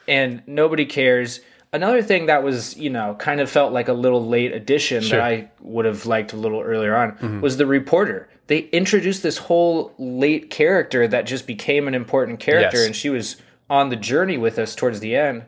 and 0.08 0.44
nobody 0.48 0.86
cares. 0.86 1.42
Another 1.74 2.02
thing 2.02 2.26
that 2.26 2.44
was, 2.44 2.76
you 2.76 2.90
know, 2.90 3.16
kind 3.16 3.40
of 3.40 3.50
felt 3.50 3.72
like 3.72 3.88
a 3.88 3.94
little 3.94 4.28
late 4.28 4.52
addition 4.52 5.02
sure. 5.02 5.20
that 5.20 5.26
I 5.26 5.52
would 5.62 5.86
have 5.86 6.06
liked 6.06 6.34
a 6.34 6.36
little 6.36 6.60
earlier 6.60 6.96
on 6.96 7.12
mm-hmm. 7.14 7.40
was 7.40 7.56
the 7.56 7.66
reporter. 7.66 8.28
They 8.48 8.60
introduced 8.70 9.24
this 9.24 9.38
whole 9.38 9.94
late 9.98 10.50
character 10.50 11.08
that 11.08 11.26
just 11.26 11.48
became 11.48 11.88
an 11.88 11.96
important 11.96 12.42
character, 12.42 12.80
yes. 12.80 12.88
and 12.88 12.96
she 12.96 13.10
was 13.10 13.38
on 13.70 13.88
the 13.88 13.96
journey 13.96 14.38
with 14.38 14.60
us 14.60 14.76
towards 14.76 15.00
the 15.00 15.16
end. 15.16 15.46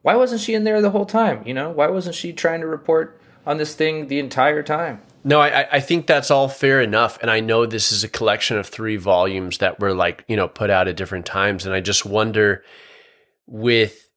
Why 0.00 0.16
wasn't 0.16 0.40
she 0.40 0.54
in 0.54 0.64
there 0.64 0.80
the 0.80 0.90
whole 0.90 1.04
time? 1.04 1.42
You 1.46 1.52
know, 1.52 1.70
why 1.70 1.88
wasn't 1.88 2.14
she 2.14 2.32
trying 2.32 2.62
to 2.62 2.66
report 2.66 3.20
on 3.44 3.58
this 3.58 3.74
thing 3.74 4.06
the 4.06 4.18
entire 4.18 4.62
time? 4.62 5.02
No, 5.26 5.40
I, 5.40 5.66
I 5.72 5.80
think 5.80 6.06
that's 6.06 6.30
all 6.30 6.46
fair 6.46 6.80
enough. 6.80 7.18
And 7.20 7.32
I 7.32 7.40
know 7.40 7.66
this 7.66 7.90
is 7.90 8.04
a 8.04 8.08
collection 8.08 8.58
of 8.58 8.68
three 8.68 8.96
volumes 8.96 9.58
that 9.58 9.80
were 9.80 9.92
like, 9.92 10.24
you 10.28 10.36
know, 10.36 10.46
put 10.46 10.70
out 10.70 10.86
at 10.86 10.96
different 10.96 11.26
times. 11.26 11.66
And 11.66 11.74
I 11.74 11.80
just 11.80 12.06
wonder 12.06 12.62
with, 13.44 14.08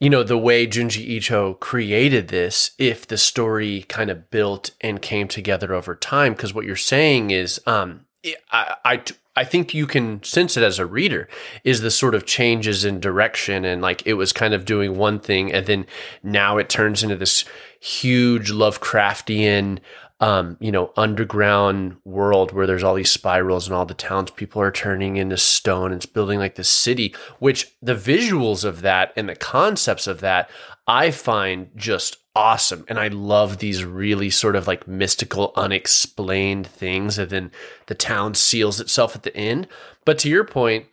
you 0.00 0.10
know, 0.10 0.22
the 0.22 0.36
way 0.36 0.66
Junji 0.66 0.98
Ito 0.98 1.54
created 1.54 2.28
this, 2.28 2.72
if 2.76 3.08
the 3.08 3.16
story 3.16 3.86
kind 3.88 4.10
of 4.10 4.30
built 4.30 4.72
and 4.82 5.00
came 5.00 5.28
together 5.28 5.72
over 5.72 5.94
time. 5.94 6.34
Because 6.34 6.52
what 6.52 6.66
you're 6.66 6.76
saying 6.76 7.30
is, 7.30 7.58
um, 7.66 8.04
I, 8.52 8.74
I, 8.84 9.02
I 9.36 9.44
think 9.44 9.72
you 9.72 9.86
can 9.86 10.22
sense 10.22 10.58
it 10.58 10.62
as 10.62 10.78
a 10.78 10.84
reader 10.84 11.26
is 11.64 11.80
the 11.80 11.90
sort 11.90 12.14
of 12.14 12.26
changes 12.26 12.84
in 12.84 13.00
direction 13.00 13.64
and 13.64 13.80
like 13.80 14.02
it 14.04 14.14
was 14.14 14.34
kind 14.34 14.52
of 14.52 14.66
doing 14.66 14.98
one 14.98 15.20
thing 15.20 15.50
and 15.50 15.64
then 15.64 15.86
now 16.22 16.58
it 16.58 16.68
turns 16.68 17.02
into 17.02 17.16
this 17.16 17.46
huge 17.80 18.52
Lovecraftian 18.52 19.78
um, 20.20 20.58
you 20.60 20.70
know, 20.70 20.92
underground 20.96 21.96
world 22.04 22.52
where 22.52 22.66
there's 22.66 22.82
all 22.82 22.94
these 22.94 23.10
spirals 23.10 23.66
and 23.66 23.74
all 23.74 23.86
the 23.86 23.94
townspeople 23.94 24.60
are 24.60 24.70
turning 24.70 25.16
into 25.16 25.38
stone. 25.38 25.92
It's 25.92 26.06
building 26.06 26.38
like 26.38 26.56
this 26.56 26.68
city, 26.68 27.14
which 27.38 27.74
the 27.80 27.94
visuals 27.94 28.64
of 28.64 28.82
that 28.82 29.12
and 29.16 29.28
the 29.28 29.34
concepts 29.34 30.06
of 30.06 30.20
that 30.20 30.50
I 30.86 31.10
find 31.10 31.70
just 31.76 32.18
awesome. 32.34 32.84
And 32.88 32.98
I 32.98 33.08
love 33.08 33.58
these 33.58 33.84
really 33.84 34.28
sort 34.28 34.56
of 34.56 34.66
like 34.66 34.88
mystical, 34.88 35.52
unexplained 35.56 36.66
things. 36.66 37.16
And 37.16 37.30
then 37.30 37.50
the 37.86 37.94
town 37.94 38.34
seals 38.34 38.80
itself 38.80 39.14
at 39.14 39.22
the 39.22 39.36
end. 39.36 39.68
But 40.04 40.18
to 40.18 40.28
your 40.28 40.44
point, 40.44 40.86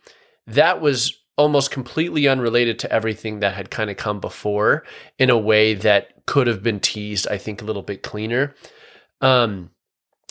that 0.46 0.80
was 0.80 1.18
almost 1.36 1.70
completely 1.70 2.28
unrelated 2.28 2.78
to 2.80 2.92
everything 2.92 3.40
that 3.40 3.54
had 3.54 3.70
kind 3.70 3.90
of 3.90 3.96
come 3.96 4.20
before 4.20 4.84
in 5.18 5.30
a 5.30 5.38
way 5.38 5.74
that 5.74 6.26
could 6.26 6.46
have 6.46 6.62
been 6.62 6.80
teased, 6.80 7.28
I 7.28 7.38
think, 7.38 7.60
a 7.60 7.64
little 7.64 7.82
bit 7.82 8.02
cleaner. 8.02 8.54
Um, 9.20 9.70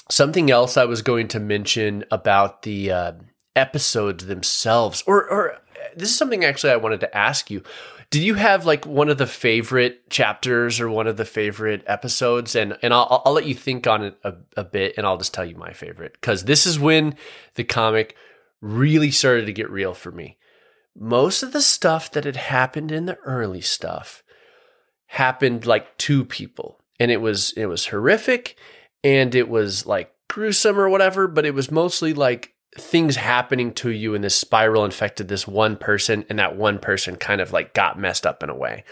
something 0.09 0.51
else 0.51 0.77
I 0.77 0.85
was 0.85 1.01
going 1.01 1.27
to 1.29 1.39
mention 1.39 2.05
about 2.11 2.63
the 2.63 2.91
uh, 2.91 3.11
episodes 3.55 4.25
themselves, 4.25 5.03
or 5.07 5.29
or 5.29 5.57
this 5.95 6.09
is 6.09 6.17
something 6.17 6.45
actually 6.45 6.71
I 6.73 6.77
wanted 6.77 6.99
to 7.01 7.17
ask 7.17 7.49
you. 7.49 7.63
Did 8.09 8.23
you 8.23 8.35
have 8.35 8.65
like 8.65 8.85
one 8.85 9.09
of 9.09 9.17
the 9.17 9.27
favorite 9.27 10.09
chapters 10.09 10.79
or 10.79 10.89
one 10.89 11.07
of 11.07 11.17
the 11.17 11.25
favorite 11.25 11.83
episodes? 11.87 12.55
And 12.55 12.77
and 12.81 12.93
I'll 12.93 13.21
I'll 13.25 13.33
let 13.33 13.45
you 13.45 13.55
think 13.55 13.85
on 13.85 14.03
it 14.03 14.17
a, 14.23 14.35
a 14.55 14.63
bit, 14.63 14.93
and 14.97 15.05
I'll 15.05 15.17
just 15.17 15.33
tell 15.33 15.45
you 15.45 15.57
my 15.57 15.73
favorite 15.73 16.13
because 16.13 16.45
this 16.45 16.65
is 16.65 16.79
when 16.79 17.15
the 17.55 17.63
comic 17.63 18.15
really 18.61 19.11
started 19.11 19.45
to 19.45 19.53
get 19.53 19.69
real 19.69 19.93
for 19.93 20.11
me. 20.11 20.37
Most 20.95 21.43
of 21.43 21.51
the 21.51 21.61
stuff 21.61 22.11
that 22.11 22.23
had 22.23 22.37
happened 22.37 22.91
in 22.91 23.05
the 23.05 23.17
early 23.17 23.61
stuff 23.61 24.23
happened 25.07 25.65
like 25.65 25.97
to 25.97 26.23
people, 26.23 26.79
and 26.99 27.11
it 27.11 27.21
was 27.21 27.51
it 27.53 27.65
was 27.65 27.87
horrific 27.87 28.57
and 29.07 29.35
it 29.35 29.47
was 29.47 29.85
like 29.85 30.13
gruesome 30.27 30.77
or 30.77 30.89
whatever, 30.89 31.29
but 31.29 31.45
it 31.45 31.53
was 31.53 31.71
mostly 31.71 32.13
like 32.13 32.53
things 32.77 33.15
happening 33.15 33.71
to 33.71 33.89
you 33.89 34.13
and 34.13 34.21
this 34.21 34.35
spiral 34.35 34.83
infected 34.83 35.29
this 35.29 35.47
one 35.47 35.77
person 35.77 36.25
and 36.29 36.37
that 36.39 36.57
one 36.57 36.77
person 36.77 37.15
kind 37.15 37.39
of 37.39 37.53
like 37.53 37.73
got 37.73 37.97
messed 37.97 38.25
up 38.27 38.43
in 38.43 38.49
a 38.49 38.55
way. 38.55 38.83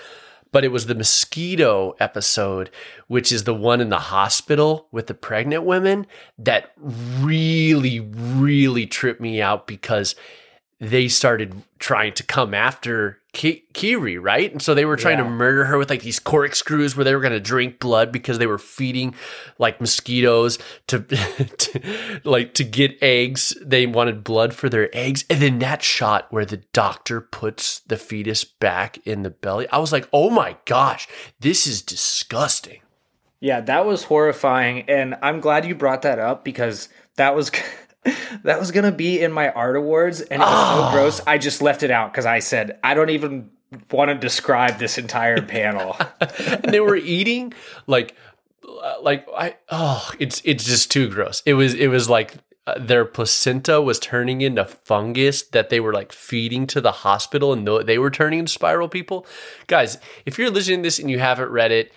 But 0.54 0.64
it 0.64 0.72
was 0.72 0.86
the 0.86 0.96
mosquito 0.96 1.96
episode, 2.00 2.70
which 3.08 3.30
is 3.30 3.44
the 3.44 3.54
one 3.54 3.82
in 3.82 3.90
the 3.90 4.00
hospital 4.00 4.88
with 4.90 5.08
the 5.08 5.14
pregnant 5.14 5.64
women, 5.64 6.08
that 6.38 6.72
really, 7.20 8.00
really 8.00 8.88
tripped 8.88 9.20
me 9.20 9.42
out 9.42 9.68
because 9.68 10.16
they 10.80 11.10
started 11.10 11.62
trying 11.78 12.14
to 12.14 12.24
come 12.24 12.54
after 12.54 13.20
Ki- 13.36 13.66
Kiri, 13.74 14.18
right? 14.18 14.50
And 14.50 14.62
so 14.62 14.74
they 14.74 14.86
were 14.86 14.96
trying 14.96 15.18
yeah. 15.18 15.26
to 15.26 15.30
murder 15.30 15.66
her 15.66 15.78
with 15.78 15.90
like 15.90 16.02
these 16.02 16.20
corkscrews 16.20 16.96
where 16.96 17.04
they 17.04 17.14
were 17.14 17.22
going 17.22 17.34
to 17.34 17.40
drink 17.42 17.80
blood 17.80 18.12
because 18.12 18.40
they 18.40 18.48
were 18.48 18.58
feeding 18.58 19.14
like 19.60 19.82
mosquitoes 19.82 20.58
to, 20.88 21.00
to, 21.58 22.22
like 22.24 22.54
to 22.54 22.64
get 22.64 22.98
eggs. 23.04 23.54
They 23.62 23.86
wanted 23.86 24.24
blood 24.24 24.54
for 24.54 24.70
their 24.70 24.90
eggs. 24.96 25.26
And 25.30 25.42
then 25.42 25.60
that 25.60 25.84
shot 25.84 26.32
where 26.32 26.46
the 26.46 26.64
doctor 26.72 27.20
puts 27.20 27.82
the 27.82 27.98
fetus 27.98 28.46
back 28.46 28.98
in 29.06 29.24
the 29.24 29.30
belly. 29.30 29.68
I 29.70 29.80
was 29.80 29.92
like, 29.92 30.08
"Oh 30.14 30.30
my 30.30 30.56
gosh, 30.66 31.08
this 31.40 31.68
is 31.68 31.82
disgusting." 31.82 32.80
Yeah, 33.42 33.60
that 33.62 33.86
was 33.86 34.06
horrifying 34.06 34.90
and 34.90 35.18
I'm 35.22 35.42
glad 35.42 35.66
you 35.66 35.76
brought 35.76 36.04
that 36.04 36.20
up 36.20 36.46
because 36.46 36.88
that 37.18 37.36
was 37.36 37.52
that 38.44 38.60
was 38.60 38.72
gonna 38.72 38.92
be 38.92 39.22
in 39.22 39.32
my 39.32 39.50
art 39.50 39.76
awards, 39.76 40.22
and 40.22 40.42
it 40.42 40.46
was 40.46 40.54
oh. 40.54 40.90
so 40.92 40.92
gross. 40.92 41.22
I 41.26 41.38
just 41.38 41.62
left 41.62 41.84
it 41.84 41.92
out 41.92 42.12
because 42.12 42.26
I 42.26 42.40
said 42.40 42.80
I 42.84 42.94
don't 42.94 43.10
even 43.10 43.50
want 43.92 44.10
to 44.10 44.16
describe 44.16 44.80
this 44.80 44.98
entire 44.98 45.42
panel. 45.42 45.98
and 46.20 46.74
they 46.74 46.80
were 46.80 46.96
eating 46.96 47.54
like, 47.88 48.16
uh, 48.68 48.96
like 49.02 49.28
I 49.36 49.56
oh, 49.70 50.12
it's 50.20 50.42
it's 50.46 50.64
just 50.64 50.92
too 50.92 51.10
gross. 51.10 51.42
It 51.46 51.54
was 51.56 51.74
it 51.74 51.88
was 51.88 52.10
like 52.10 52.36
uh, 52.68 52.80
their 52.80 53.06
placenta 53.06 53.82
was 53.82 54.00
turning 54.00 54.42
into 54.42 54.66
fungus 54.66 55.44
that 55.44 55.70
they 55.70 55.80
were 55.80 55.94
like 55.94 56.12
feeding 56.12 56.68
to 56.68 56.82
the 56.82 56.92
hospital, 56.92 57.54
and 57.54 57.68
they 57.86 57.98
were 57.98 58.12
turning 58.12 58.40
into 58.40 58.52
spiral 58.52 58.90
people. 58.90 59.26
Guys, 59.68 59.98
if 60.26 60.38
you're 60.38 60.50
listening 60.50 60.80
to 60.80 60.88
this 60.88 61.00
and 61.00 61.10
you 61.10 61.20
haven't 61.20 61.50
read 61.50 61.72
it 61.72 61.92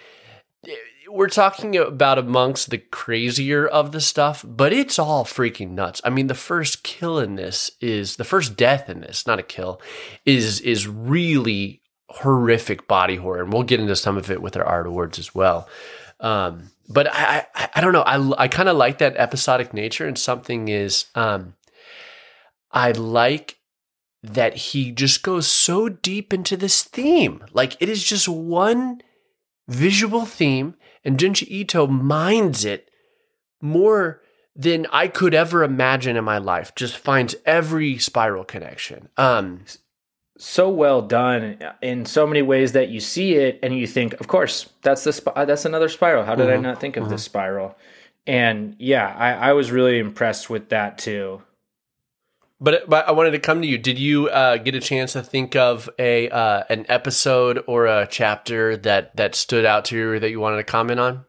we're 1.11 1.29
talking 1.29 1.77
about 1.77 2.19
amongst 2.19 2.71
the 2.71 2.79
crazier 2.79 3.67
of 3.67 3.93
the 3.93 4.01
stuff, 4.01 4.45
but 4.47 4.73
it's 4.73 4.99
all 4.99 5.25
freaking 5.25 5.71
nuts. 5.71 6.01
I 6.05 6.11
mean, 6.11 6.27
the 6.27 6.35
first 6.35 6.83
kill 6.83 7.19
in 7.19 7.37
this 7.37 7.71
is 7.81 8.17
the 8.17 8.25
first 8.25 8.57
death 8.57 8.89
in 8.89 9.01
this, 9.01 9.27
not 9.27 9.39
a 9.39 9.43
kill, 9.43 9.81
is 10.25 10.61
is 10.61 10.87
really 10.87 11.83
horrific 12.11 12.87
body 12.89 13.17
horror, 13.17 13.43
and 13.43 13.53
we'll 13.53 13.63
get 13.63 13.81
into 13.81 13.97
some 13.97 14.17
of 14.17 14.31
it 14.31 14.43
with 14.43 14.57
our 14.57 14.65
art 14.65 14.87
awards 14.87 15.19
as 15.19 15.35
well. 15.35 15.69
Um, 16.21 16.71
but 16.89 17.13
I, 17.13 17.47
I, 17.55 17.69
I 17.77 17.81
don't 17.81 17.93
know. 17.93 18.03
I 18.03 18.45
I 18.45 18.49
kind 18.49 18.69
of 18.69 18.77
like 18.77 18.99
that 18.99 19.17
episodic 19.17 19.75
nature, 19.75 20.07
and 20.07 20.19
something 20.19 20.69
is 20.69 21.07
um, 21.15 21.55
I 22.71 22.93
like 22.93 23.59
that 24.23 24.57
he 24.57 24.91
just 24.91 25.23
goes 25.23 25.47
so 25.47 25.89
deep 25.89 26.33
into 26.33 26.57
this 26.57 26.83
theme. 26.83 27.45
Like 27.53 27.77
it 27.81 27.89
is 27.89 28.03
just 28.03 28.29
one 28.29 29.01
visual 29.69 30.25
theme 30.25 30.75
and 31.05 31.19
Junji 31.19 31.47
Ito 31.49 31.87
minds 31.87 32.65
it 32.65 32.91
more 33.61 34.21
than 34.55 34.87
I 34.93 35.09
could 35.09 35.35
ever 35.35 35.63
imagine 35.63 36.17
in 36.17 36.25
my 36.25 36.39
life. 36.39 36.75
Just 36.75 36.97
finds 36.97 37.37
every 37.47 37.99
spiral 37.99 38.45
connection. 38.45 39.09
Um, 39.17 39.61
so 40.39 40.71
well 40.71 41.03
done 41.03 41.59
in 41.83 42.07
so 42.07 42.27
many 42.27 42.43
ways 42.43 42.73
that 42.73 42.89
you 42.89 43.01
see 43.01 43.35
it 43.35 43.59
and 43.63 43.77
you 43.77 43.87
think, 43.87 44.15
of 44.21 44.29
course, 44.29 44.69
that's 44.83 45.05
the 45.05 45.13
sp- 45.15 45.35
that's 45.35 45.65
another 45.65 45.89
spiral. 45.89 46.25
How 46.25 46.35
did 46.35 46.47
mm-hmm, 46.47 46.65
I 46.65 46.71
not 46.71 46.81
think 46.81 46.97
of 46.97 47.05
mm-hmm. 47.05 47.13
this 47.13 47.25
spiral? 47.25 47.77
And 48.27 48.77
yeah, 48.79 49.15
I, 49.17 49.51
I 49.51 49.53
was 49.53 49.73
really 49.73 49.99
impressed 49.99 50.49
with 50.49 50.69
that 50.69 50.99
too. 50.99 51.43
But 52.61 52.89
but 52.89 53.07
I 53.07 53.13
wanted 53.13 53.33
to 53.33 53.39
come 53.39 53.63
to 53.63 53.69
you. 53.69 53.79
Did 53.79 53.99
you 53.99 54.29
uh, 54.29 54.57
get 54.57 54.75
a 54.75 54.81
chance 54.81 55.13
to 55.13 55.23
think 55.23 55.55
of 55.55 55.89
a 55.99 56.29
uh, 56.29 56.65
an 56.69 56.87
episode 56.89 57.63
or 57.67 57.87
a 57.87 58.07
chapter 58.11 58.77
that 58.79 59.17
that 59.17 59.35
stood 59.35 59.65
out 59.65 59.85
to 59.87 59.97
you 59.97 60.19
that 60.19 60.31
you 60.31 60.41
wanted 60.41 60.57
to 60.57 60.65
comment 60.65 60.99
on? 60.99 61.25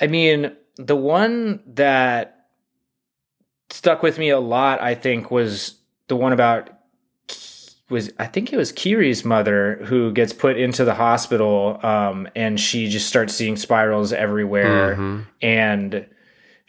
I 0.00 0.06
mean, 0.06 0.52
the 0.76 0.96
one 0.96 1.62
that 1.66 2.48
stuck 3.70 4.02
with 4.02 4.18
me 4.18 4.30
a 4.30 4.38
lot, 4.38 4.80
I 4.80 4.94
think, 4.94 5.30
was 5.30 5.78
the 6.08 6.16
one 6.16 6.32
about 6.32 6.70
was 7.90 8.12
I 8.18 8.26
think 8.26 8.52
it 8.52 8.56
was 8.56 8.72
Kiri's 8.72 9.24
mother 9.24 9.76
who 9.86 10.12
gets 10.12 10.34
put 10.34 10.58
into 10.58 10.84
the 10.84 10.94
hospital, 10.94 11.80
um, 11.82 12.28
and 12.36 12.60
she 12.60 12.88
just 12.88 13.06
starts 13.06 13.34
seeing 13.34 13.56
spirals 13.56 14.12
everywhere, 14.12 14.94
mm-hmm. 14.94 15.20
and 15.40 16.06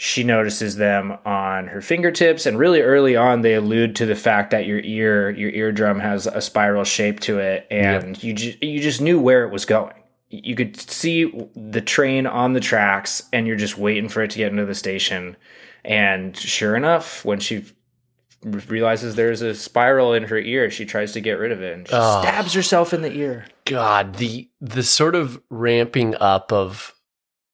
she 0.01 0.23
notices 0.23 0.77
them 0.77 1.17
on 1.25 1.67
her 1.67 1.81
fingertips 1.81 2.45
and 2.45 2.57
really 2.57 2.79
early 2.79 3.17
on 3.17 3.41
they 3.41 3.55
allude 3.55 3.97
to 3.97 4.05
the 4.05 4.15
fact 4.15 4.51
that 4.51 4.65
your 4.65 4.79
ear 4.79 5.29
your 5.29 5.49
eardrum 5.49 5.99
has 5.99 6.25
a 6.25 6.39
spiral 6.39 6.85
shape 6.85 7.19
to 7.19 7.37
it 7.37 7.67
and 7.69 8.15
yep. 8.15 8.23
you 8.23 8.33
just 8.33 8.63
you 8.63 8.79
just 8.79 9.01
knew 9.01 9.19
where 9.19 9.43
it 9.43 9.51
was 9.51 9.65
going. 9.65 9.93
You 10.29 10.55
could 10.55 10.79
see 10.79 11.29
the 11.53 11.81
train 11.81 12.27
on 12.27 12.53
the 12.53 12.61
tracks 12.61 13.23
and 13.33 13.45
you're 13.45 13.57
just 13.57 13.77
waiting 13.77 14.07
for 14.07 14.23
it 14.23 14.31
to 14.31 14.37
get 14.37 14.51
into 14.51 14.65
the 14.65 14.73
station. 14.73 15.35
And 15.83 16.35
sure 16.37 16.77
enough 16.77 17.25
when 17.25 17.41
she 17.41 17.65
realizes 18.45 19.15
there's 19.15 19.41
a 19.41 19.53
spiral 19.53 20.13
in 20.13 20.23
her 20.23 20.39
ear 20.39 20.71
she 20.71 20.85
tries 20.85 21.11
to 21.11 21.19
get 21.19 21.33
rid 21.33 21.51
of 21.51 21.61
it 21.61 21.73
and 21.73 21.89
oh, 21.91 22.21
stabs 22.21 22.53
herself 22.53 22.93
in 22.93 23.01
the 23.01 23.11
ear. 23.11 23.47
God 23.65 24.15
the 24.15 24.49
the 24.61 24.83
sort 24.83 25.15
of 25.15 25.41
ramping 25.49 26.15
up 26.15 26.53
of 26.53 26.93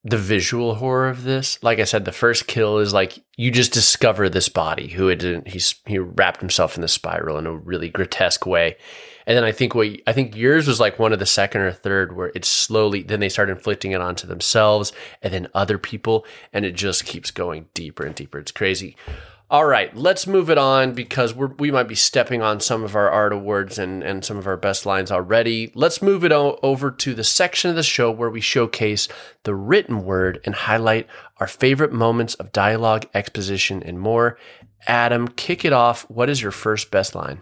the 0.07 0.17
visual 0.17 0.75
horror 0.75 1.09
of 1.09 1.24
this. 1.24 1.57
Like 1.63 1.79
I 1.79 1.83
said, 1.83 2.05
the 2.05 2.12
first 2.12 2.45
kill 2.45 2.77
is 2.77 2.93
like 2.93 3.17
you 3.38 3.50
just 3.50 3.74
discover 3.74 4.29
this 4.29 4.47
body 4.47 4.88
who 4.88 5.07
had 5.07 5.47
he's 5.47 5.75
he 5.88 5.97
wrapped 5.97 6.41
himself 6.41 6.75
in 6.75 6.81
the 6.81 6.88
spiral 6.88 7.39
in 7.39 7.47
a 7.47 7.55
really 7.55 7.89
grotesque 7.89 8.45
way. 8.45 8.77
And 9.25 9.35
then 9.35 9.43
I 9.43 9.51
think 9.51 9.74
what 9.74 9.88
I 10.05 10.13
think 10.13 10.35
yours 10.35 10.67
was 10.67 10.79
like 10.79 11.00
one 11.00 11.12
of 11.12 11.17
the 11.17 11.25
second 11.25 11.62
or 11.62 11.71
third 11.71 12.15
where 12.15 12.31
it's 12.35 12.47
slowly 12.47 13.01
then 13.01 13.19
they 13.19 13.29
start 13.29 13.50
inflicting 13.50 13.93
it 13.93 14.01
onto 14.01 14.27
themselves 14.27 14.93
and 15.24 15.33
then 15.33 15.47
other 15.55 15.79
people 15.79 16.24
and 16.53 16.65
it 16.65 16.75
just 16.75 17.05
keeps 17.05 17.31
going 17.31 17.65
deeper 17.74 18.05
and 18.05 18.13
deeper. 18.13 18.38
It's 18.38 18.51
crazy. 18.51 18.95
All 19.47 19.65
right, 19.65 19.95
let's 19.95 20.25
move 20.25 20.49
it 20.49 20.57
on 20.57 20.93
because 20.93 21.35
we 21.35 21.69
might 21.69 21.87
be 21.87 21.93
stepping 21.93 22.41
on 22.41 22.59
some 22.59 22.83
of 22.83 22.95
our 22.95 23.09
art 23.11 23.31
awards 23.31 23.77
and, 23.77 24.01
and 24.03 24.25
some 24.25 24.37
of 24.37 24.47
our 24.47 24.57
best 24.57 24.87
lines 24.87 25.11
already. 25.11 25.71
Let's 25.75 26.01
move 26.01 26.25
it 26.25 26.31
o- 26.31 26.59
over 26.63 26.89
to 26.89 27.13
the 27.13 27.23
section 27.23 27.69
of 27.69 27.75
the 27.75 27.83
show 27.83 28.09
where 28.09 28.31
we 28.31 28.41
showcase 28.41 29.07
the 29.43 29.53
written 29.53 30.03
word 30.03 30.41
and 30.45 30.55
highlight 30.55 31.05
our 31.37 31.45
favorite 31.45 31.93
moments 31.93 32.33
of 32.35 32.51
dialogue, 32.51 33.05
exposition, 33.13 33.83
and 33.83 33.99
more. 33.99 34.39
Adam, 34.87 35.27
kick 35.27 35.63
it 35.63 35.73
off. 35.73 36.09
What 36.09 36.29
is 36.29 36.41
your 36.41 36.51
first 36.51 36.89
best 36.89 37.13
line? 37.13 37.39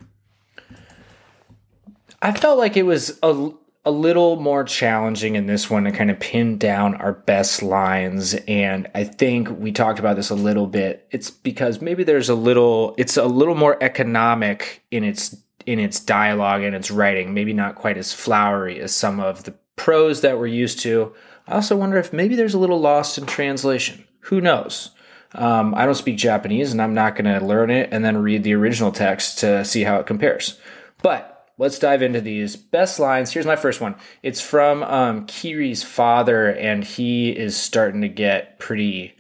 I 2.22 2.34
felt 2.34 2.58
like 2.58 2.76
it 2.76 2.84
was 2.84 3.18
a, 3.24 3.50
a 3.86 3.92
little 3.92 4.38
more 4.38 4.64
challenging 4.64 5.36
in 5.36 5.46
this 5.46 5.70
one 5.70 5.84
to 5.84 5.92
kind 5.92 6.10
of 6.10 6.20
pin 6.20 6.58
down 6.58 6.96
our 6.96 7.12
best 7.12 7.62
lines. 7.62 8.34
And 8.48 8.90
I 8.96 9.04
think 9.04 9.50
we 9.50 9.72
talked 9.74 10.00
about 10.00 10.16
this 10.16 10.30
a 10.30 10.36
little 10.36 10.68
bit. 10.68 11.06
It's 11.12 11.30
because 11.30 11.82
maybe 11.82 12.04
there's 12.04 12.30
a 12.30 12.36
little, 12.36 12.96
it's 12.98 13.18
a 13.18 13.26
little 13.26 13.56
more 13.56 13.78
economic 13.82 14.84
in 14.92 15.04
its 15.04 15.36
in 15.66 15.80
its 15.80 16.00
dialogue 16.02 16.62
and 16.62 16.76
its 16.76 16.92
writing, 16.92 17.34
maybe 17.34 17.54
not 17.54 17.76
quite 17.76 17.98
as 17.98 18.14
flowery 18.14 18.82
as 18.82 18.94
some 18.94 19.22
of 19.22 19.44
the 19.46 19.54
prose 19.78 20.20
that 20.22 20.38
we're 20.38 20.46
used 20.46 20.80
to. 20.80 21.14
I 21.48 21.54
also 21.54 21.78
wonder 21.78 21.98
if 21.98 22.12
maybe 22.12 22.36
there's 22.36 22.54
a 22.54 22.60
little 22.60 22.82
lost 22.82 23.18
in 23.18 23.26
translation. 23.26 24.04
Who 24.22 24.42
knows? 24.42 24.92
Um, 25.36 25.74
I 25.74 25.86
don't 25.86 25.96
speak 25.96 26.18
Japanese 26.18 26.72
and 26.72 26.82
I'm 26.82 26.94
not 26.94 27.16
going 27.16 27.40
to 27.40 27.46
learn 27.46 27.70
it 27.70 27.90
and 27.92 28.04
then 28.04 28.18
read 28.18 28.44
the 28.44 28.54
original 28.54 28.92
text 28.92 29.40
to 29.40 29.66
see 29.66 29.84
how 29.84 29.98
it 29.98 30.06
compares. 30.06 30.60
But 31.02 31.33
let's 31.58 31.80
dive 31.80 32.02
into 32.02 32.22
these 32.22 32.56
best 32.56 33.00
lines. 33.00 33.32
Here's 33.32 33.46
my 33.46 33.56
first 33.56 33.82
one. 33.82 33.96
It's 34.22 34.42
from 34.42 34.84
um, 34.84 35.26
Kiri's 35.26 35.84
father, 35.84 36.50
and 36.50 36.84
he 36.84 37.30
is 37.30 37.56
starting 37.56 38.02
to 38.02 38.10
get 38.10 38.60
pretty, 38.60 39.16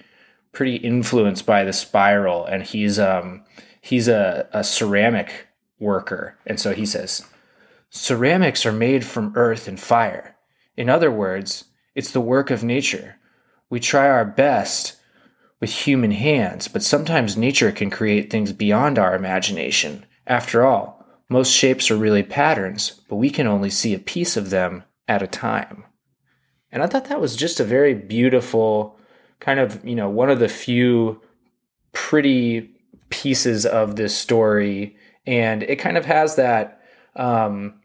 pretty 0.51 0.77
influenced 0.77 1.45
by 1.45 1.63
the 1.63 1.73
spiral, 1.73 2.45
and 2.45 2.63
he's 2.63 2.99
um, 2.99 3.43
he's 3.81 4.07
a, 4.07 4.47
a 4.51 4.63
ceramic 4.63 5.47
worker, 5.79 6.37
and 6.45 6.59
so 6.59 6.73
he 6.73 6.85
says, 6.85 7.25
ceramics 7.89 8.65
are 8.65 8.71
made 8.71 9.05
from 9.05 9.33
earth 9.35 9.67
and 9.67 9.79
fire. 9.79 10.35
In 10.75 10.89
other 10.89 11.11
words, 11.11 11.65
it's 11.93 12.11
the 12.11 12.21
work 12.21 12.49
of 12.49 12.63
nature. 12.63 13.17
We 13.69 13.79
try 13.79 14.07
our 14.09 14.25
best 14.25 14.97
with 15.59 15.69
human 15.69 16.11
hands, 16.11 16.67
but 16.67 16.83
sometimes 16.83 17.37
nature 17.37 17.71
can 17.71 17.89
create 17.89 18.29
things 18.29 18.51
beyond 18.51 18.97
our 18.97 19.15
imagination. 19.15 20.05
After 20.25 20.65
all, 20.65 21.02
most 21.33 21.51
shapes 21.51 21.89
are 21.89 21.97
really 21.97 22.21
patterns, 22.21 23.01
but 23.09 23.15
we 23.15 23.31
can 23.31 23.47
only 23.47 23.71
see 23.71 23.95
a 23.95 23.99
piece 23.99 24.37
of 24.37 24.51
them 24.51 24.83
at 25.07 25.23
a 25.23 25.27
time. 25.27 25.83
And 26.71 26.83
I 26.83 26.87
thought 26.87 27.05
that 27.05 27.19
was 27.19 27.35
just 27.35 27.59
a 27.59 27.63
very 27.63 27.95
beautiful, 27.95 28.99
kind 29.39 29.59
of, 29.59 29.83
you 29.83 29.95
know, 29.95 30.09
one 30.09 30.29
of 30.29 30.37
the 30.37 30.47
few 30.47 31.21
pretty 31.91 32.69
pieces 33.09 33.65
of 33.65 33.95
this 33.95 34.15
story. 34.15 34.95
And 35.25 35.63
it 35.63 35.77
kind 35.77 35.97
of 35.97 36.05
has 36.05 36.35
that, 36.35 36.81
um, 37.15 37.81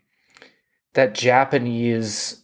that 0.93 1.15
Japanese 1.15 2.43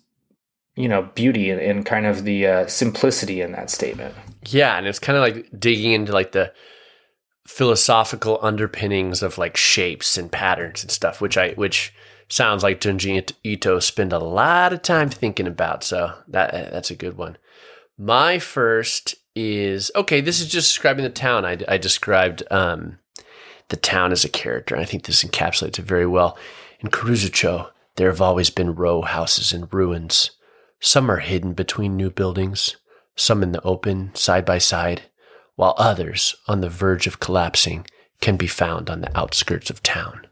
you 0.77 0.89
know 0.89 1.03
beauty 1.15 1.51
and, 1.51 1.61
and 1.61 1.87
kind 1.87 2.05
of 2.05 2.25
the 2.25 2.47
uh, 2.47 2.67
simplicity 2.67 3.41
in 3.41 3.53
that 3.53 3.71
statement 3.71 4.13
yeah 4.49 4.77
and 4.77 4.89
it's 4.89 4.99
kind 4.99 5.17
of 5.17 5.23
like 5.23 5.49
digging 5.57 5.93
into 5.93 6.13
like 6.13 6.33
the 6.33 6.53
philosophical 7.47 8.39
underpinnings 8.43 9.23
of 9.23 9.39
like 9.39 9.57
shapes 9.57 10.17
and 10.17 10.33
patterns 10.33 10.83
and 10.83 10.91
stuff 10.91 11.21
which 11.21 11.37
i 11.37 11.51
which 11.53 11.93
sounds 12.29 12.63
like 12.63 12.81
junji 12.81 13.33
ito 13.43 13.79
spend 13.79 14.13
a 14.13 14.19
lot 14.19 14.73
of 14.73 14.83
time 14.83 15.09
thinking 15.11 15.47
about 15.47 15.85
so 15.85 16.13
that 16.29 16.73
that's 16.73 16.91
a 16.91 16.97
good 16.97 17.17
one. 17.17 17.37
My 17.97 18.39
first 18.39 19.15
is 19.35 19.91
okay 19.95 20.21
this 20.21 20.41
is 20.41 20.49
just 20.49 20.69
describing 20.69 21.05
the 21.05 21.11
town. 21.11 21.45
I, 21.45 21.59
I 21.69 21.79
described 21.79 22.43
um, 22.51 22.99
the 23.69 23.77
town 23.77 24.13
as 24.13 24.25
a 24.25 24.29
character 24.29 24.77
i 24.77 24.85
think 24.85 25.05
this 25.05 25.25
encapsulates 25.25 25.79
it 25.79 25.85
very 25.85 26.07
well. 26.07 26.37
In 26.81 26.91
karuzucho 26.91 27.71
there 27.97 28.11
have 28.11 28.21
always 28.21 28.51
been 28.51 28.75
row 28.75 29.03
houses 29.03 29.53
and 29.53 29.73
ruins. 29.73 30.33
Some 30.81 31.11
are 31.11 31.21
hidden 31.21 31.53
between 31.55 31.97
new 31.97 32.11
buildings, 32.11 32.77
some 33.17 33.43
in 33.43 33.53
the 33.53 33.63
open, 33.63 34.13
side 34.15 34.45
by 34.45 34.59
side, 34.59 35.03
while 35.57 35.75
others, 35.79 36.35
on 36.49 36.61
the 36.61 36.69
verge 36.69 37.07
of 37.07 37.21
collapsing, 37.21 37.87
can 38.21 38.37
be 38.37 38.47
found 38.47 38.91
on 38.91 39.01
the 39.01 39.17
outskirts 39.17 39.71
of 39.71 39.83
town. 39.83 40.27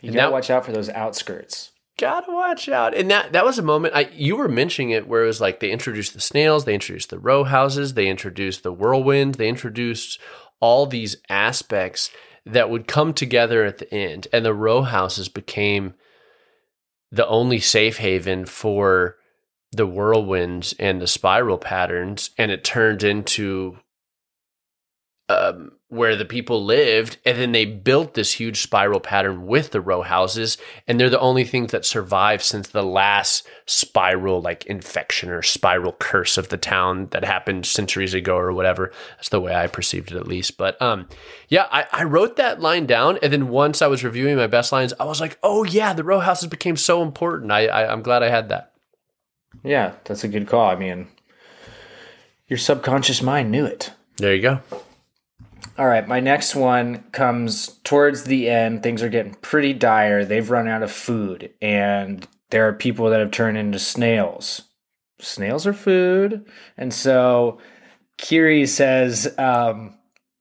You 0.00 0.08
and 0.08 0.14
gotta 0.14 0.32
watch 0.32 0.50
out 0.50 0.64
for 0.64 0.72
those 0.72 0.88
outskirts. 0.88 1.72
Gotta 1.98 2.32
watch 2.32 2.68
out. 2.68 2.94
And 2.94 3.10
that 3.10 3.32
that 3.32 3.44
was 3.44 3.58
a 3.58 3.62
moment 3.62 3.94
I 3.94 4.10
you 4.12 4.36
were 4.36 4.48
mentioning 4.48 4.90
it 4.90 5.06
where 5.06 5.24
it 5.24 5.26
was 5.26 5.40
like 5.40 5.60
they 5.60 5.70
introduced 5.70 6.14
the 6.14 6.20
snails, 6.20 6.64
they 6.64 6.74
introduced 6.74 7.10
the 7.10 7.18
row 7.18 7.44
houses, 7.44 7.94
they 7.94 8.08
introduced 8.08 8.62
the 8.62 8.72
whirlwind, 8.72 9.34
they 9.34 9.48
introduced 9.48 10.18
all 10.60 10.86
these 10.86 11.16
aspects 11.28 12.10
that 12.46 12.70
would 12.70 12.86
come 12.86 13.12
together 13.12 13.64
at 13.64 13.78
the 13.78 13.92
end. 13.92 14.28
And 14.32 14.44
the 14.44 14.54
row 14.54 14.82
houses 14.82 15.28
became 15.28 15.94
the 17.12 17.26
only 17.26 17.58
safe 17.58 17.98
haven 17.98 18.46
for 18.46 19.16
the 19.72 19.86
whirlwinds 19.86 20.74
and 20.78 21.00
the 21.00 21.06
spiral 21.06 21.58
patterns, 21.58 22.30
and 22.36 22.50
it 22.50 22.64
turned 22.64 23.02
into 23.02 23.78
um, 25.30 25.72
where 25.88 26.16
the 26.16 26.24
people 26.24 26.64
lived, 26.64 27.18
and 27.24 27.38
then 27.38 27.52
they 27.52 27.64
built 27.64 28.14
this 28.14 28.32
huge 28.32 28.62
spiral 28.62 28.98
pattern 28.98 29.46
with 29.46 29.70
the 29.70 29.80
row 29.80 30.02
houses, 30.02 30.58
and 30.88 30.98
they're 30.98 31.08
the 31.08 31.20
only 31.20 31.44
things 31.44 31.70
that 31.70 31.84
survived 31.84 32.42
since 32.42 32.68
the 32.68 32.82
last 32.82 33.46
spiral 33.66 34.40
like 34.40 34.66
infection 34.66 35.30
or 35.30 35.42
spiral 35.42 35.92
curse 35.92 36.36
of 36.36 36.48
the 36.48 36.56
town 36.56 37.06
that 37.10 37.24
happened 37.24 37.64
centuries 37.64 38.12
ago 38.12 38.36
or 38.36 38.52
whatever. 38.52 38.92
That's 39.16 39.28
the 39.28 39.40
way 39.40 39.54
I 39.54 39.68
perceived 39.68 40.10
it, 40.10 40.16
at 40.16 40.26
least. 40.26 40.56
But 40.56 40.80
um, 40.82 41.08
yeah, 41.48 41.68
I, 41.70 41.86
I 41.92 42.04
wrote 42.04 42.34
that 42.36 42.60
line 42.60 42.86
down, 42.86 43.18
and 43.22 43.32
then 43.32 43.48
once 43.48 43.82
I 43.82 43.86
was 43.86 44.02
reviewing 44.02 44.36
my 44.36 44.48
best 44.48 44.72
lines, 44.72 44.92
I 44.98 45.04
was 45.04 45.20
like, 45.20 45.38
oh 45.44 45.62
yeah, 45.62 45.92
the 45.92 46.04
row 46.04 46.18
houses 46.18 46.48
became 46.48 46.76
so 46.76 47.02
important. 47.02 47.52
I, 47.52 47.66
I 47.66 47.92
I'm 47.92 48.02
glad 48.02 48.24
I 48.24 48.30
had 48.30 48.48
that. 48.48 48.72
Yeah, 49.62 49.94
that's 50.04 50.24
a 50.24 50.28
good 50.28 50.46
call. 50.46 50.70
I 50.70 50.76
mean, 50.76 51.08
your 52.48 52.58
subconscious 52.58 53.22
mind 53.22 53.50
knew 53.50 53.66
it. 53.66 53.92
There 54.16 54.34
you 54.34 54.42
go. 54.42 54.60
All 55.78 55.86
right, 55.86 56.06
my 56.06 56.20
next 56.20 56.54
one 56.54 57.04
comes 57.12 57.78
towards 57.84 58.24
the 58.24 58.50
end. 58.50 58.82
Things 58.82 59.02
are 59.02 59.08
getting 59.08 59.34
pretty 59.34 59.72
dire. 59.72 60.24
They've 60.24 60.50
run 60.50 60.68
out 60.68 60.82
of 60.82 60.92
food, 60.92 61.54
and 61.62 62.26
there 62.50 62.68
are 62.68 62.72
people 62.72 63.08
that 63.10 63.20
have 63.20 63.30
turned 63.30 63.56
into 63.56 63.78
snails. 63.78 64.62
Snails 65.20 65.66
are 65.66 65.72
food. 65.72 66.44
And 66.76 66.92
so 66.92 67.60
Kiri 68.18 68.66
says 68.66 69.32
um, 69.38 69.94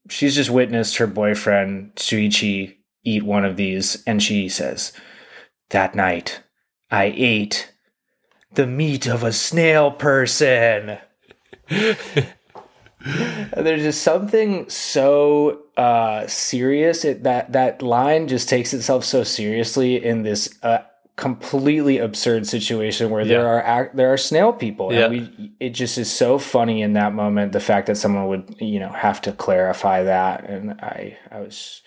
she's 0.10 0.36
just 0.36 0.50
witnessed 0.50 0.98
her 0.98 1.08
boyfriend, 1.08 1.96
Shuichi, 1.96 2.76
eat 3.04 3.24
one 3.24 3.46
of 3.46 3.56
these, 3.56 4.04
and 4.06 4.22
she 4.22 4.50
says, 4.50 4.92
That 5.70 5.96
night, 5.96 6.42
I 6.92 7.14
ate 7.16 7.72
the 8.54 8.68
meat 8.68 9.08
of 9.08 9.24
a 9.24 9.32
snail 9.32 9.92
person. 9.92 10.98
There's 13.56 13.84
just 13.84 14.02
something 14.02 14.70
so 14.70 15.62
uh, 15.78 16.28
serious. 16.28 17.06
It, 17.06 17.24
that 17.24 17.54
that 17.54 17.82
line 17.82 18.28
just 18.28 18.50
takes 18.50 18.74
itself 18.74 19.06
so 19.06 19.24
seriously 19.24 20.04
in 20.04 20.24
this 20.24 20.54
uh, 20.64 20.80
completely 21.16 21.98
absurd 21.98 22.48
situation 22.48 23.10
where 23.10 23.22
yeah. 23.22 23.28
there 23.28 23.48
are 23.48 23.92
there 23.94 24.14
are 24.14 24.18
snail 24.18 24.54
people, 24.54 24.94
yeah. 24.94 25.06
and 25.06 25.14
we 25.14 25.52
it 25.60 25.72
just 25.72 25.98
is 25.98 26.12
so 26.12 26.40
funny 26.40 26.82
in 26.82 26.94
that 26.94 27.14
moment. 27.14 27.52
The 27.52 27.60
fact 27.60 27.88
that 27.88 27.96
someone 27.96 28.28
would 28.28 28.56
you 28.60 28.80
know 28.80 28.90
have 28.90 29.22
to 29.22 29.32
clarify 29.32 30.04
that, 30.04 30.46
and 30.50 30.72
I 30.82 31.18
I 31.32 31.40
was 31.42 31.82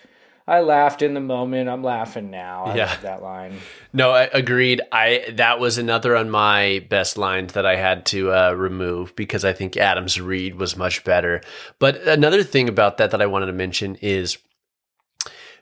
I 0.47 0.59
laughed 0.59 1.01
in 1.01 1.13
the 1.13 1.21
moment. 1.21 1.69
I'm 1.69 1.83
laughing 1.83 2.29
now. 2.29 2.65
I 2.65 2.75
yeah. 2.75 2.95
that 3.01 3.21
line. 3.21 3.59
No, 3.93 4.11
I 4.11 4.23
agreed. 4.23 4.81
I 4.91 5.25
that 5.33 5.59
was 5.59 5.77
another 5.77 6.15
on 6.15 6.29
my 6.29 6.85
best 6.89 7.17
lines 7.17 7.53
that 7.53 7.65
I 7.65 7.77
had 7.77 8.05
to 8.07 8.33
uh, 8.33 8.51
remove 8.51 9.15
because 9.15 9.45
I 9.45 9.53
think 9.53 9.77
Adam's 9.77 10.19
read 10.19 10.55
was 10.55 10.75
much 10.75 11.03
better. 11.03 11.41
But 11.79 12.01
another 12.01 12.43
thing 12.43 12.67
about 12.67 12.97
that 12.97 13.11
that 13.11 13.21
I 13.21 13.25
wanted 13.25 13.47
to 13.47 13.53
mention 13.53 13.95
is 14.01 14.37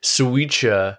Suicha. 0.01 0.97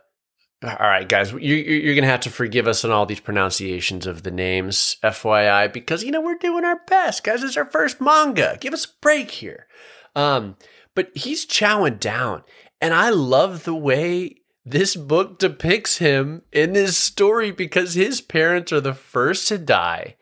All 0.65 0.77
right, 0.79 1.09
guys, 1.09 1.33
you, 1.33 1.57
you're 1.57 1.95
going 1.95 2.05
to 2.05 2.09
have 2.09 2.21
to 2.21 2.31
forgive 2.31 2.69
us 2.69 2.85
on 2.85 2.93
all 2.93 3.05
these 3.05 3.19
pronunciations 3.19 4.07
of 4.07 4.23
the 4.23 4.31
names, 4.31 4.97
FYI, 5.03 5.73
because 5.73 6.05
you 6.05 6.13
know 6.13 6.21
we're 6.21 6.37
doing 6.37 6.65
our 6.65 6.81
best, 6.87 7.25
guys. 7.25 7.43
It's 7.43 7.57
our 7.57 7.65
first 7.65 8.01
manga. 8.01 8.59
Give 8.61 8.73
us 8.73 8.85
a 8.85 8.89
break 9.01 9.33
here. 9.33 9.67
Um, 10.15 10.57
but 10.95 11.11
he's 11.17 11.47
chowing 11.47 11.99
down 11.99 12.45
and 12.83 12.93
I 12.93 13.11
love 13.11 13.63
the 13.63 13.75
way 13.75 14.43
this 14.65 14.97
book 14.97 15.39
depicts 15.39 15.99
him 15.99 16.43
in 16.53 16.73
this 16.73 16.97
story 16.97 17.53
because 17.53 17.95
his 17.95 18.21
parents 18.21 18.73
are 18.73 18.81
the 18.81 18.93
first 18.93 19.47
to 19.49 19.59
die. 19.59 20.17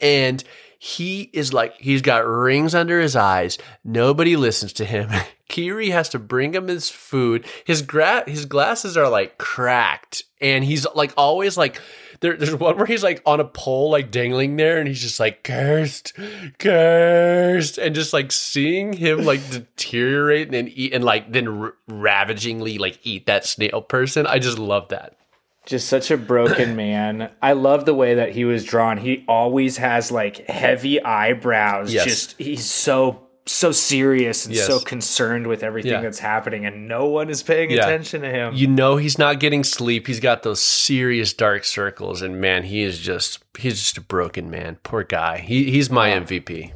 And 0.00 0.42
he 0.78 1.22
is 1.32 1.52
like, 1.52 1.74
he's 1.80 2.02
got 2.02 2.26
rings 2.26 2.72
under 2.72 3.00
his 3.00 3.16
eyes. 3.16 3.58
Nobody 3.82 4.36
listens 4.36 4.72
to 4.74 4.84
him. 4.84 5.10
Kiri 5.48 5.90
has 5.90 6.08
to 6.10 6.18
bring 6.20 6.54
him 6.54 6.68
his 6.68 6.88
food. 6.88 7.46
His 7.64 7.82
gra- 7.82 8.28
his 8.28 8.46
glasses 8.46 8.96
are 8.96 9.08
like 9.08 9.36
cracked. 9.36 10.22
And 10.40 10.64
he's 10.64 10.86
like 10.94 11.12
always 11.16 11.56
like, 11.56 11.80
there, 12.24 12.38
there's 12.38 12.56
one 12.56 12.78
where 12.78 12.86
he's 12.86 13.02
like 13.02 13.20
on 13.26 13.38
a 13.38 13.44
pole, 13.44 13.90
like 13.90 14.10
dangling 14.10 14.56
there, 14.56 14.78
and 14.78 14.88
he's 14.88 15.02
just 15.02 15.20
like 15.20 15.44
cursed, 15.44 16.14
cursed, 16.58 17.76
and 17.76 17.94
just 17.94 18.14
like 18.14 18.32
seeing 18.32 18.94
him 18.94 19.26
like 19.26 19.50
deteriorate 19.50 20.48
and 20.48 20.54
then 20.54 20.68
eat 20.68 20.94
and 20.94 21.04
like 21.04 21.30
then 21.30 21.46
r- 21.46 21.74
ravagingly 21.86 22.78
like 22.78 22.98
eat 23.02 23.26
that 23.26 23.44
snail 23.44 23.82
person. 23.82 24.26
I 24.26 24.38
just 24.38 24.58
love 24.58 24.88
that. 24.88 25.18
Just 25.66 25.86
such 25.86 26.10
a 26.10 26.16
broken 26.16 26.76
man. 26.76 27.30
I 27.42 27.52
love 27.52 27.84
the 27.84 27.94
way 27.94 28.14
that 28.14 28.32
he 28.32 28.46
was 28.46 28.64
drawn. 28.64 28.96
He 28.96 29.22
always 29.28 29.76
has 29.76 30.10
like 30.10 30.46
heavy 30.46 31.02
eyebrows. 31.02 31.92
Yes. 31.92 32.06
Just 32.06 32.38
he's 32.38 32.64
so 32.64 33.23
so 33.46 33.72
serious 33.72 34.46
and 34.46 34.54
Yes. 34.54 34.66
so 34.66 34.80
concerned 34.80 35.46
with 35.46 35.62
everything 35.62 35.92
Yeah. 35.92 36.00
that's 36.00 36.18
happening 36.18 36.64
and 36.64 36.88
no 36.88 37.06
one 37.06 37.28
is 37.28 37.42
paying 37.42 37.70
Yeah. 37.70 37.84
attention 37.86 38.22
to 38.22 38.28
him. 38.30 38.54
You 38.54 38.66
know 38.66 38.96
he's 38.96 39.18
not 39.18 39.38
getting 39.38 39.64
sleep. 39.64 40.06
He's 40.06 40.20
got 40.20 40.42
those 40.44 40.60
serious 40.60 41.32
dark 41.34 41.64
circles, 41.64 42.22
and 42.22 42.40
man, 42.40 42.62
he 42.64 42.82
is 42.82 42.98
just 42.98 43.40
he's 43.58 43.80
just 43.80 43.98
a 43.98 44.00
broken 44.00 44.50
man. 44.50 44.78
Poor 44.82 45.04
guy. 45.04 45.38
He 45.38 45.70
he's 45.70 45.90
my 45.90 46.08
Wow. 46.10 46.20
MVP. 46.24 46.72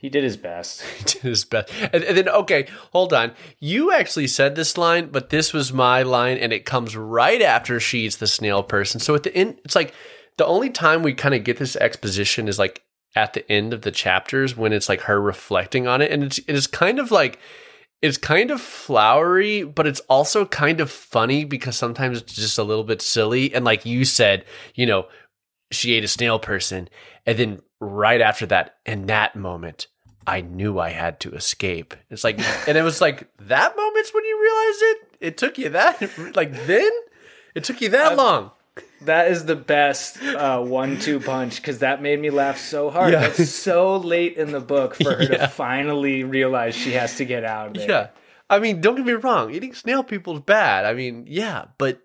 he 0.00 0.08
did 0.08 0.22
his 0.24 0.36
best. 0.36 0.80
He 0.98 1.04
did 1.04 1.22
his 1.22 1.44
best. 1.44 1.70
And, 1.92 2.02
and 2.04 2.16
then 2.16 2.28
okay, 2.28 2.66
hold 2.92 3.12
on. 3.12 3.32
You 3.58 3.92
actually 3.92 4.28
said 4.28 4.54
this 4.54 4.78
line, 4.78 5.08
but 5.10 5.30
this 5.30 5.52
was 5.52 5.72
my 5.72 6.02
line, 6.02 6.38
and 6.38 6.52
it 6.52 6.64
comes 6.64 6.96
right 6.96 7.42
after 7.42 7.78
she's 7.80 8.16
the 8.18 8.26
snail 8.28 8.62
person. 8.62 9.00
So 9.00 9.14
at 9.16 9.24
the 9.24 9.34
end, 9.36 9.58
it's 9.64 9.74
like 9.74 9.92
the 10.36 10.46
only 10.46 10.70
time 10.70 11.02
we 11.02 11.12
kind 11.14 11.34
of 11.34 11.42
get 11.44 11.58
this 11.58 11.74
exposition 11.76 12.46
is 12.48 12.58
like 12.60 12.84
at 13.16 13.32
the 13.32 13.50
end 13.50 13.72
of 13.72 13.82
the 13.82 13.90
chapters 13.90 14.56
when 14.56 14.72
it's 14.72 14.88
like 14.88 15.02
her 15.02 15.20
reflecting 15.20 15.86
on 15.86 16.02
it, 16.02 16.10
and 16.10 16.22
it's 16.22 16.38
it 16.38 16.54
is 16.54 16.66
kind 16.66 16.98
of 16.98 17.10
like 17.10 17.38
it's 18.00 18.18
kind 18.18 18.50
of 18.50 18.60
flowery, 18.60 19.64
but 19.64 19.86
it's 19.86 20.00
also 20.08 20.44
kind 20.44 20.80
of 20.80 20.90
funny 20.90 21.44
because 21.44 21.76
sometimes 21.76 22.20
it's 22.20 22.34
just 22.34 22.58
a 22.58 22.62
little 22.62 22.84
bit 22.84 23.02
silly. 23.02 23.52
And 23.52 23.64
like 23.64 23.84
you 23.84 24.04
said, 24.04 24.44
you 24.74 24.86
know, 24.86 25.08
she 25.72 25.94
ate 25.94 26.04
a 26.04 26.08
snail 26.08 26.38
person. 26.38 26.88
And 27.26 27.38
then 27.38 27.60
right 27.80 28.20
after 28.20 28.46
that, 28.46 28.76
in 28.86 29.06
that 29.06 29.34
moment, 29.34 29.88
I 30.26 30.42
knew 30.42 30.78
I 30.78 30.90
had 30.90 31.18
to 31.20 31.32
escape. 31.32 31.94
It's 32.10 32.22
like, 32.22 32.38
and 32.68 32.78
it 32.78 32.82
was 32.82 33.00
like 33.00 33.28
that 33.40 33.76
moment's 33.76 34.14
when 34.14 34.24
you 34.24 34.40
realized 34.40 34.82
it. 34.82 34.98
It 35.20 35.36
took 35.36 35.58
you 35.58 35.70
that, 35.70 36.00
like 36.36 36.52
then? 36.66 36.90
It 37.54 37.64
took 37.64 37.80
you 37.80 37.88
that 37.88 38.16
long. 38.16 38.52
That 39.02 39.30
is 39.30 39.44
the 39.44 39.54
best 39.56 40.20
uh, 40.22 40.60
one-two 40.62 41.20
punch 41.20 41.56
because 41.56 41.78
that 41.80 42.02
made 42.02 42.20
me 42.20 42.30
laugh 42.30 42.58
so 42.58 42.90
hard. 42.90 43.12
Yeah. 43.12 43.26
It's 43.26 43.50
so 43.50 43.96
late 43.96 44.36
in 44.36 44.50
the 44.52 44.60
book 44.60 44.94
for 44.96 45.14
her 45.14 45.22
Yeah. 45.22 45.36
to 45.38 45.48
finally 45.48 46.24
realize 46.24 46.74
she 46.74 46.92
has 46.92 47.16
to 47.16 47.24
get 47.24 47.44
out 47.44 47.68
of 47.68 47.74
there. 47.74 47.88
Yeah. 47.88 48.08
I 48.50 48.58
mean, 48.58 48.80
don't 48.80 48.96
get 48.96 49.06
me 49.06 49.12
wrong. 49.12 49.52
Eating 49.54 49.74
snail 49.74 50.02
people 50.02 50.34
is 50.36 50.40
bad. 50.42 50.84
I 50.84 50.94
mean, 50.94 51.26
yeah, 51.28 51.66
but 51.78 52.00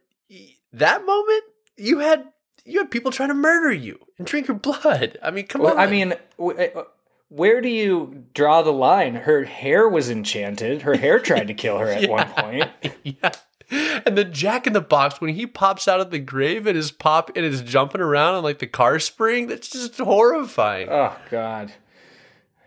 that 0.74 1.06
moment, 1.06 1.44
you 1.78 2.00
had 2.00 2.26
you 2.66 2.80
had 2.80 2.92
people 2.92 3.12
trying 3.12 3.30
to 3.30 3.36
murder 3.36 3.72
you 3.74 3.98
and 4.18 4.28
drink 4.28 4.48
your 4.48 4.58
blood. 4.58 5.18
I 5.24 5.32
mean, 5.32 5.48
come 5.48 5.62
Well, 5.64 5.74
on. 5.74 5.80
I 5.80 5.88
mean, 5.90 6.14
w- 6.38 6.58
uh, 6.60 6.84
where 7.30 7.60
do 7.62 7.70
you 7.70 8.26
draw 8.34 8.62
the 8.62 8.72
line? 8.72 9.16
Her 9.16 9.44
hair 9.44 9.90
was 9.90 10.10
enchanted. 10.10 10.84
Her 10.84 10.96
hair 10.96 11.20
tried 11.20 11.48
to 11.48 11.54
kill 11.54 11.78
her 11.80 11.88
at 11.90 12.10
one 12.10 12.28
point. 12.30 12.70
yeah. 13.04 13.32
And 13.70 14.18
then 14.18 14.34
Jack 14.34 14.68
in 14.68 14.74
the 14.74 14.82
Box 14.82 15.20
when 15.22 15.34
he 15.34 15.48
pops 15.48 15.88
out 15.88 16.00
of 16.00 16.12
the 16.12 16.20
grave 16.20 16.68
and 16.68 16.78
is 16.78 16.92
pop 16.92 17.32
and 17.36 17.46
is 17.46 17.62
jumping 17.62 18.02
around 18.02 18.36
on 18.36 18.44
like 18.44 18.60
the 18.60 18.68
car 18.68 19.00
spring. 19.00 19.48
That's 19.48 19.70
just 19.70 19.98
horrifying. 19.98 20.90
Oh 20.90 21.16
God, 21.32 21.74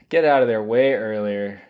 get 0.09 0.25
out 0.25 0.43
of 0.43 0.49
there 0.49 0.63
way 0.63 0.95
earlier. 0.95 1.63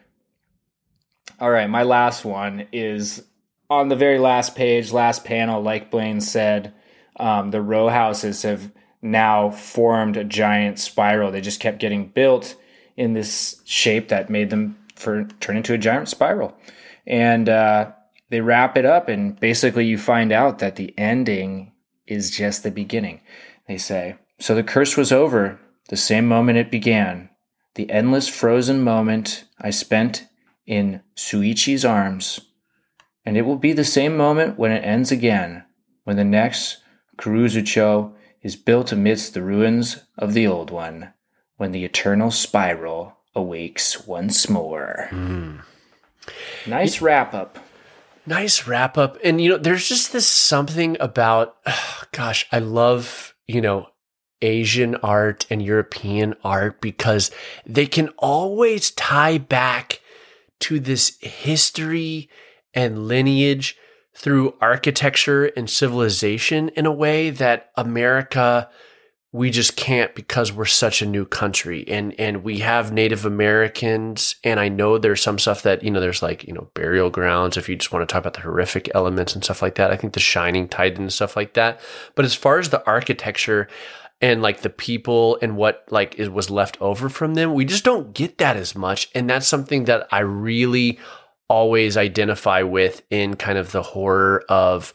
All 1.38 1.50
right, 1.50 1.68
my 1.68 1.82
last 1.82 2.24
one 2.24 2.66
is 2.72 3.24
on 3.68 3.88
the 3.88 3.96
very 3.96 4.18
last 4.18 4.54
page, 4.54 4.92
last 4.92 5.24
panel. 5.24 5.60
Like 5.60 5.90
Blaine 5.90 6.20
said, 6.20 6.72
um, 7.16 7.50
the 7.50 7.60
row 7.60 7.88
houses 7.88 8.42
have 8.42 8.70
now 9.02 9.50
formed 9.50 10.16
a 10.16 10.24
giant 10.24 10.78
spiral. 10.78 11.30
They 11.30 11.40
just 11.40 11.60
kept 11.60 11.78
getting 11.78 12.08
built 12.08 12.56
in 12.96 13.12
this 13.12 13.60
shape 13.64 14.08
that 14.08 14.30
made 14.30 14.50
them 14.50 14.78
for 14.94 15.24
turn 15.40 15.58
into 15.58 15.74
a 15.74 15.78
giant 15.78 16.08
spiral, 16.08 16.56
and 17.06 17.50
uh, 17.50 17.90
they 18.30 18.40
wrap 18.40 18.76
it 18.76 18.84
up. 18.84 19.08
And 19.08 19.38
basically, 19.38 19.86
you 19.86 19.98
find 19.98 20.32
out 20.32 20.58
that 20.58 20.76
the 20.76 20.94
ending 20.98 21.72
is 22.06 22.30
just 22.30 22.62
the 22.62 22.70
beginning. 22.70 23.20
They 23.68 23.78
say 23.78 24.16
so. 24.38 24.54
The 24.54 24.62
curse 24.62 24.96
was 24.96 25.12
over 25.12 25.60
the 25.88 25.96
same 25.96 26.26
moment 26.26 26.58
it 26.58 26.70
began. 26.70 27.30
The 27.74 27.90
endless 27.90 28.28
frozen 28.28 28.80
moment 28.82 29.44
I 29.60 29.70
spent 29.70 30.26
in 30.66 31.02
Suichi's 31.14 31.84
arms. 31.84 32.40
And 33.24 33.36
it 33.36 33.42
will 33.42 33.56
be 33.56 33.72
the 33.72 33.84
same 33.84 34.16
moment 34.16 34.58
when 34.58 34.72
it 34.72 34.84
ends 34.84 35.10
again, 35.10 35.64
when 36.04 36.16
the 36.16 36.24
next 36.24 36.78
Kuruzucho 37.18 38.12
is 38.42 38.56
built 38.56 38.92
amidst 38.92 39.34
the 39.34 39.42
ruins 39.42 40.04
of 40.16 40.32
the 40.32 40.46
old 40.46 40.70
one, 40.70 41.12
when 41.56 41.72
the 41.72 41.84
eternal 41.84 42.30
spiral 42.30 43.16
awakes 43.34 44.06
once 44.06 44.48
more. 44.48 45.08
Hmm. 45.10 45.56
Nice 46.66 47.00
wrap 47.00 47.34
up. 47.34 47.58
Nice 48.26 48.66
wrap 48.66 48.98
up. 48.98 49.18
And, 49.22 49.40
you 49.40 49.50
know, 49.50 49.58
there's 49.58 49.88
just 49.88 50.12
this 50.12 50.26
something 50.26 50.96
about, 51.00 51.56
gosh, 52.12 52.46
I 52.50 52.58
love, 52.58 53.34
you 53.46 53.60
know, 53.60 53.88
Asian 54.42 54.96
art 54.96 55.46
and 55.48 55.62
European 55.62 56.34
art 56.44 56.80
because 56.80 57.30
they 57.64 57.86
can 57.86 58.08
always 58.18 58.90
tie 58.90 59.38
back 59.38 60.00
to 60.60 60.80
this 60.80 61.16
history 61.20 62.28
and 62.74 63.06
lineage 63.08 63.76
through 64.14 64.54
architecture 64.60 65.46
and 65.56 65.68
civilization 65.68 66.68
in 66.70 66.86
a 66.86 66.92
way 66.92 67.30
that 67.30 67.70
America 67.76 68.68
we 69.32 69.50
just 69.50 69.76
can't 69.76 70.14
because 70.14 70.52
we're 70.52 70.64
such 70.64 71.02
a 71.02 71.06
new 71.06 71.24
country. 71.26 71.86
And 71.88 72.18
and 72.18 72.42
we 72.42 72.60
have 72.60 72.92
native 72.92 73.24
americans. 73.24 74.36
And 74.44 74.58
i 74.58 74.68
know 74.68 74.98
there's 74.98 75.22
some 75.22 75.38
stuff 75.38 75.62
that 75.62 75.82
you 75.82 75.90
know 75.90 76.00
there's 76.00 76.22
like 76.22 76.44
you 76.44 76.52
know 76.52 76.70
burial 76.74 77.10
grounds 77.10 77.56
if 77.56 77.68
you 77.68 77.76
just 77.76 77.92
want 77.92 78.08
to 78.08 78.12
talk 78.12 78.20
about 78.20 78.34
the 78.34 78.40
horrific 78.40 78.90
elements 78.94 79.34
and 79.34 79.44
stuff 79.44 79.62
like 79.62 79.74
that. 79.76 79.90
I 79.90 79.96
think 79.96 80.12
the 80.12 80.20
shining 80.20 80.68
into 80.78 81.10
stuff 81.10 81.36
like 81.36 81.54
that. 81.54 81.80
But 82.14 82.24
as 82.24 82.34
far 82.34 82.58
as 82.58 82.70
the 82.70 82.84
architecture 82.86 83.68
and 84.20 84.40
like 84.40 84.62
the 84.62 84.70
people 84.70 85.38
and 85.42 85.56
what 85.56 85.84
like 85.90 86.14
is 86.14 86.30
was 86.30 86.48
left 86.48 86.80
over 86.80 87.10
from 87.10 87.34
them 87.34 87.52
we 87.52 87.66
just 87.66 87.84
don't 87.84 88.14
get 88.14 88.38
that 88.38 88.56
as 88.56 88.74
much. 88.74 89.10
And 89.14 89.28
that's 89.28 89.46
something 89.46 89.84
that 89.84 90.06
i 90.10 90.20
really 90.20 90.98
always 91.48 91.96
identify 91.96 92.62
with 92.62 93.02
in 93.10 93.36
kind 93.36 93.58
of 93.58 93.72
the 93.72 93.82
horror 93.82 94.44
of 94.48 94.92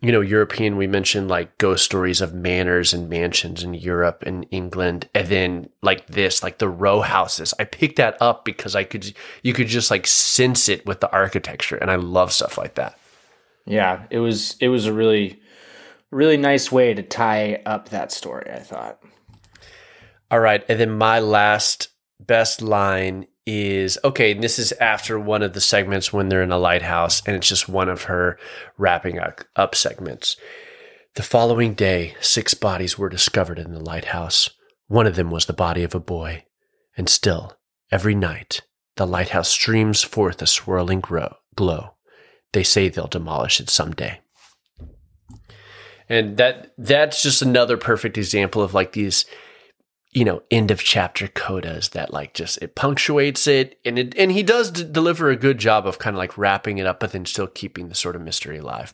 you 0.00 0.12
know, 0.12 0.20
European, 0.20 0.76
we 0.76 0.86
mentioned 0.86 1.28
like 1.28 1.58
ghost 1.58 1.84
stories 1.84 2.20
of 2.20 2.34
manors 2.34 2.92
and 2.92 3.08
mansions 3.08 3.62
in 3.62 3.74
Europe 3.74 4.22
and 4.26 4.46
England. 4.50 5.08
And 5.14 5.28
then 5.28 5.70
like 5.82 6.06
this, 6.06 6.42
like 6.42 6.58
the 6.58 6.68
row 6.68 7.00
houses. 7.00 7.52
I 7.58 7.64
picked 7.64 7.96
that 7.96 8.16
up 8.20 8.44
because 8.44 8.76
I 8.76 8.84
could, 8.84 9.12
you 9.42 9.52
could 9.52 9.66
just 9.66 9.90
like 9.90 10.06
sense 10.06 10.68
it 10.68 10.86
with 10.86 11.00
the 11.00 11.10
architecture. 11.10 11.76
And 11.76 11.90
I 11.90 11.96
love 11.96 12.32
stuff 12.32 12.56
like 12.56 12.74
that. 12.76 12.98
Yeah, 13.66 14.04
it 14.08 14.18
was 14.18 14.56
it 14.60 14.68
was 14.68 14.86
a 14.86 14.94
really 14.94 15.40
really 16.10 16.38
nice 16.38 16.72
way 16.72 16.94
to 16.94 17.02
tie 17.02 17.60
up 17.66 17.90
that 17.90 18.10
story, 18.10 18.50
I 18.50 18.60
thought. 18.60 18.98
All 20.30 20.40
right. 20.40 20.64
And 20.68 20.80
then 20.80 20.90
my 20.90 21.20
last 21.20 21.88
best 22.18 22.62
line 22.62 23.26
is 23.48 23.98
okay, 24.04 24.34
this 24.34 24.58
is 24.58 24.72
after 24.72 25.18
one 25.18 25.42
of 25.42 25.54
the 25.54 25.60
segments 25.62 26.12
when 26.12 26.28
they're 26.28 26.42
in 26.42 26.52
a 26.52 26.58
lighthouse, 26.58 27.22
and 27.26 27.34
it's 27.34 27.48
just 27.48 27.66
one 27.66 27.88
of 27.88 28.02
her 28.02 28.38
wrapping 28.76 29.18
up, 29.18 29.40
up 29.56 29.74
segments. 29.74 30.36
The 31.14 31.22
following 31.22 31.72
day, 31.72 32.14
six 32.20 32.52
bodies 32.52 32.98
were 32.98 33.08
discovered 33.08 33.58
in 33.58 33.72
the 33.72 33.80
lighthouse. 33.80 34.50
One 34.86 35.06
of 35.06 35.16
them 35.16 35.30
was 35.30 35.46
the 35.46 35.54
body 35.54 35.82
of 35.82 35.94
a 35.94 36.00
boy. 36.00 36.44
And 36.94 37.08
still, 37.08 37.56
every 37.90 38.14
night, 38.14 38.60
the 38.96 39.06
lighthouse 39.06 39.48
streams 39.48 40.02
forth 40.02 40.42
a 40.42 40.46
swirling 40.46 41.00
glow. 41.00 41.94
They 42.52 42.62
say 42.62 42.90
they'll 42.90 43.06
demolish 43.06 43.60
it 43.60 43.70
someday. 43.70 44.20
And 46.06 46.36
that 46.36 46.72
that's 46.76 47.22
just 47.22 47.40
another 47.40 47.78
perfect 47.78 48.18
example 48.18 48.60
of 48.60 48.74
like 48.74 48.92
these 48.92 49.24
you 50.18 50.24
know 50.24 50.42
end 50.50 50.72
of 50.72 50.82
chapter 50.82 51.28
codas 51.28 51.90
that 51.90 52.12
like 52.12 52.34
just 52.34 52.60
it 52.60 52.74
punctuates 52.74 53.46
it 53.46 53.78
and 53.84 54.00
it 54.00 54.18
and 54.18 54.32
he 54.32 54.42
does 54.42 54.72
d- 54.72 54.82
deliver 54.82 55.30
a 55.30 55.36
good 55.36 55.58
job 55.58 55.86
of 55.86 56.00
kind 56.00 56.16
of 56.16 56.18
like 56.18 56.36
wrapping 56.36 56.78
it 56.78 56.86
up 56.86 56.98
but 56.98 57.12
then 57.12 57.24
still 57.24 57.46
keeping 57.46 57.88
the 57.88 57.94
sort 57.94 58.16
of 58.16 58.22
mystery 58.22 58.58
alive. 58.58 58.92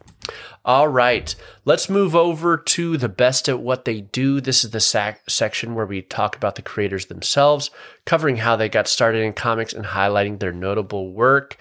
All 0.66 0.86
right 0.86 1.34
let's 1.64 1.88
move 1.88 2.14
over 2.14 2.58
to 2.58 2.98
the 2.98 3.08
best 3.08 3.48
at 3.48 3.60
what 3.60 3.86
they 3.86 4.02
do. 4.02 4.38
This 4.38 4.64
is 4.64 4.72
the 4.72 4.80
sac- 4.80 5.22
section 5.26 5.74
where 5.74 5.86
we 5.86 6.02
talk 6.02 6.36
about 6.36 6.56
the 6.56 6.62
creators 6.62 7.06
themselves 7.06 7.70
covering 8.04 8.36
how 8.36 8.54
they 8.54 8.68
got 8.68 8.86
started 8.86 9.22
in 9.22 9.32
comics 9.32 9.72
and 9.72 9.86
highlighting 9.86 10.40
their 10.40 10.52
notable 10.52 11.10
work. 11.10 11.56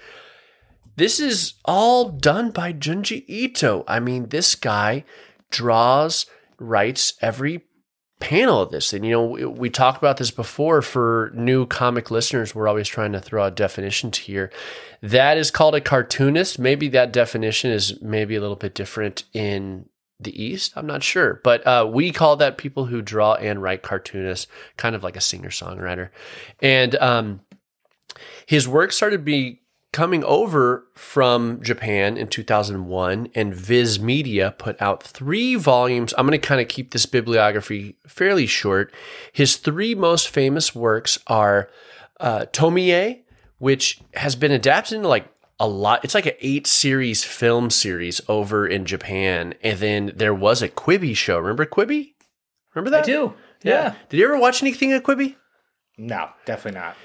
This 0.97 1.21
is 1.21 1.53
all 1.63 2.09
done 2.09 2.51
by 2.51 2.73
Junji 2.73 3.23
Ito. 3.27 3.85
I 3.87 4.01
mean, 4.01 4.27
this 4.27 4.55
guy 4.55 5.05
draws, 5.51 6.25
writes 6.59 7.13
every 7.21 7.63
panel 8.23 8.61
of 8.61 8.71
this. 8.71 8.93
And, 8.93 9.05
you 9.05 9.11
know, 9.11 9.25
we, 9.25 9.45
we 9.45 9.69
talked 9.69 9.97
about 9.97 10.15
this 10.15 10.31
before 10.31 10.81
for 10.81 11.29
new 11.35 11.65
comic 11.65 12.09
listeners. 12.09 12.55
We're 12.55 12.69
always 12.69 12.87
trying 12.87 13.11
to 13.11 13.19
throw 13.19 13.43
out 13.43 13.57
definitions 13.57 14.17
here. 14.19 14.49
That 15.01 15.37
is 15.37 15.51
called 15.51 15.75
a 15.75 15.81
cartoonist. 15.81 16.57
Maybe 16.57 16.87
that 16.89 17.11
definition 17.11 17.71
is 17.71 18.01
maybe 18.01 18.35
a 18.35 18.41
little 18.41 18.55
bit 18.55 18.75
different 18.75 19.25
in 19.33 19.89
the 20.21 20.41
East. 20.41 20.71
I'm 20.77 20.87
not 20.87 21.03
sure. 21.03 21.41
But 21.43 21.67
uh, 21.67 21.89
we 21.91 22.13
call 22.13 22.37
that 22.37 22.57
people 22.57 22.85
who 22.85 23.01
draw 23.01 23.33
and 23.33 23.61
write 23.61 23.83
cartoonists, 23.83 24.47
kind 24.77 24.95
of 24.95 25.03
like 25.03 25.17
a 25.17 25.21
singer 25.21 25.49
songwriter. 25.49 26.09
And 26.61 26.95
um, 26.95 27.41
his 28.45 28.69
work 28.69 28.93
started 28.93 29.25
be 29.25 29.62
coming 29.93 30.23
over 30.25 30.85
from 30.95 31.61
Japan 31.61 32.17
in 32.17 32.27
2001, 32.27 33.29
and 33.33 33.55
Viz 33.55 33.99
Media 33.99 34.53
put 34.57 34.81
out 34.81 35.01
three 35.01 35.55
volumes. 35.55 36.13
I'm 36.17 36.27
going 36.27 36.39
to 36.39 36.45
kind 36.45 36.59
of 36.59 36.67
keep 36.67 36.91
this 36.91 37.05
bibliography 37.05 37.95
fairly 38.05 38.47
short. 38.47 38.93
His 39.31 39.55
three 39.55 39.95
most 39.95 40.27
famous 40.27 40.75
works 40.75 41.19
are 41.27 41.69
uh, 42.19 42.47
Tomie, 42.51 43.21
which 43.59 44.01
has 44.15 44.35
been 44.35 44.51
adapted 44.51 44.97
into 44.97 45.07
like 45.07 45.27
a 45.59 45.67
lot. 45.67 46.03
It's 46.03 46.15
like 46.15 46.25
an 46.25 46.33
eight 46.41 46.67
series 46.67 47.23
film 47.23 47.69
series 47.69 48.19
over 48.27 48.67
in 48.67 48.85
Japan. 48.85 49.53
And 49.63 49.79
then 49.79 50.11
there 50.15 50.33
was 50.33 50.61
a 50.61 50.69
Quibi 50.69 51.15
show. 51.15 51.37
Remember 51.37 51.65
Quibi? 51.65 52.13
Remember 52.73 52.89
that? 52.89 53.03
I 53.03 53.05
do. 53.05 53.33
Yeah. 53.63 53.93
Did 54.09 54.17
you 54.17 54.25
ever 54.25 54.37
watch 54.37 54.61
anything 54.61 54.91
at 54.91 55.03
Quibi? 55.03 55.35
No, 55.97 56.29
definitely 56.45 56.81
not. 56.81 56.97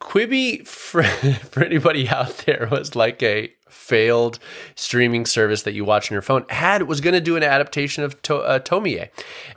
Quibi, 0.00 0.66
for, 0.66 1.02
for 1.50 1.62
anybody 1.62 2.08
out 2.08 2.38
there, 2.38 2.68
was 2.70 2.96
like 2.96 3.22
a 3.22 3.53
failed 3.74 4.38
streaming 4.74 5.26
service 5.26 5.62
that 5.62 5.74
you 5.74 5.84
watch 5.84 6.10
on 6.10 6.14
your 6.14 6.22
phone. 6.22 6.44
Had 6.48 6.84
was 6.84 7.00
going 7.00 7.14
to 7.14 7.20
do 7.20 7.36
an 7.36 7.42
adaptation 7.42 8.04
of 8.04 8.20
to, 8.22 8.36
uh, 8.36 8.58
Tomie, 8.58 9.08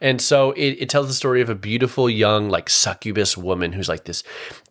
and 0.02 0.22
so 0.22 0.52
it, 0.52 0.72
it 0.80 0.90
tells 0.90 1.08
the 1.08 1.14
story 1.14 1.42
of 1.42 1.50
a 1.50 1.56
beautiful 1.56 2.10
young 2.10 2.50
like 2.50 2.70
succubus 2.70 3.38
woman 3.38 3.74
who's 3.74 3.90
like 3.90 4.06
this 4.06 4.24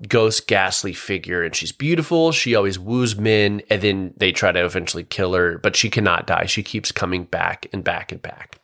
ghost, 0.08 0.46
ghastly 0.46 0.92
figure, 0.92 1.42
and 1.42 1.54
she's 1.54 1.72
beautiful. 1.72 2.32
She 2.32 2.54
always 2.54 2.78
woos 2.78 3.16
men, 3.16 3.62
and 3.70 3.80
then 3.82 4.14
they 4.16 4.32
try 4.32 4.52
to 4.52 4.64
eventually 4.64 5.04
kill 5.04 5.34
her, 5.34 5.58
but 5.58 5.76
she 5.76 5.88
cannot 5.88 6.26
die. 6.26 6.46
She 6.46 6.62
keeps 6.62 6.92
coming 6.92 7.24
back 7.24 7.66
and 7.72 7.82
back 7.82 8.12
and 8.12 8.20
back. 8.20 8.58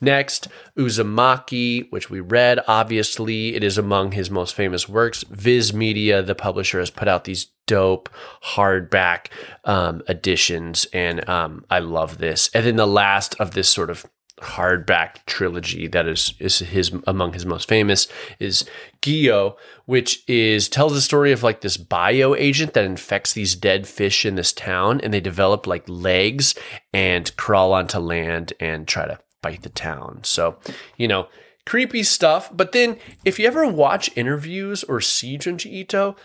Next, 0.00 0.48
Uzumaki, 0.76 1.90
which 1.90 2.08
we 2.08 2.20
read. 2.20 2.60
Obviously, 2.66 3.54
it 3.54 3.64
is 3.64 3.76
among 3.76 4.12
his 4.12 4.30
most 4.30 4.54
famous 4.54 4.88
works. 4.88 5.24
Viz 5.24 5.74
Media, 5.74 6.22
the 6.22 6.34
publisher, 6.34 6.78
has 6.78 6.90
put 6.90 7.08
out 7.08 7.24
these 7.24 7.48
dope 7.70 8.10
hardback 8.42 9.26
um, 9.64 10.02
editions, 10.08 10.88
and 10.92 11.26
um, 11.28 11.64
I 11.70 11.78
love 11.78 12.18
this. 12.18 12.50
And 12.52 12.66
then 12.66 12.74
the 12.74 12.86
last 12.86 13.36
of 13.38 13.52
this 13.52 13.68
sort 13.68 13.90
of 13.90 14.04
hardback 14.38 15.24
trilogy 15.26 15.86
that 15.86 16.08
is 16.08 16.34
is 16.40 16.58
his 16.60 16.90
among 17.06 17.34
his 17.34 17.46
most 17.46 17.68
famous 17.68 18.08
is 18.40 18.64
Gyo, 19.02 19.56
which 19.84 20.24
is 20.26 20.68
tells 20.68 20.94
the 20.94 21.00
story 21.00 21.30
of 21.30 21.44
like 21.44 21.60
this 21.60 21.76
bio 21.76 22.34
agent 22.34 22.72
that 22.72 22.84
infects 22.84 23.34
these 23.34 23.54
dead 23.54 23.86
fish 23.86 24.26
in 24.26 24.34
this 24.34 24.52
town, 24.52 25.00
and 25.00 25.14
they 25.14 25.20
develop 25.20 25.66
like 25.66 25.84
legs 25.86 26.56
and 26.92 27.34
crawl 27.36 27.72
onto 27.72 27.98
land 27.98 28.52
and 28.58 28.88
try 28.88 29.06
to 29.06 29.20
fight 29.42 29.62
the 29.62 29.68
town. 29.68 30.20
So, 30.24 30.58
you 30.96 31.06
know, 31.06 31.28
creepy 31.66 32.02
stuff. 32.02 32.50
But 32.52 32.72
then, 32.72 32.98
if 33.24 33.38
you 33.38 33.46
ever 33.46 33.64
watch 33.66 34.10
interviews 34.16 34.82
or 34.84 35.00
see 35.00 35.38
Junji 35.38 35.70
Ito, 35.72 36.16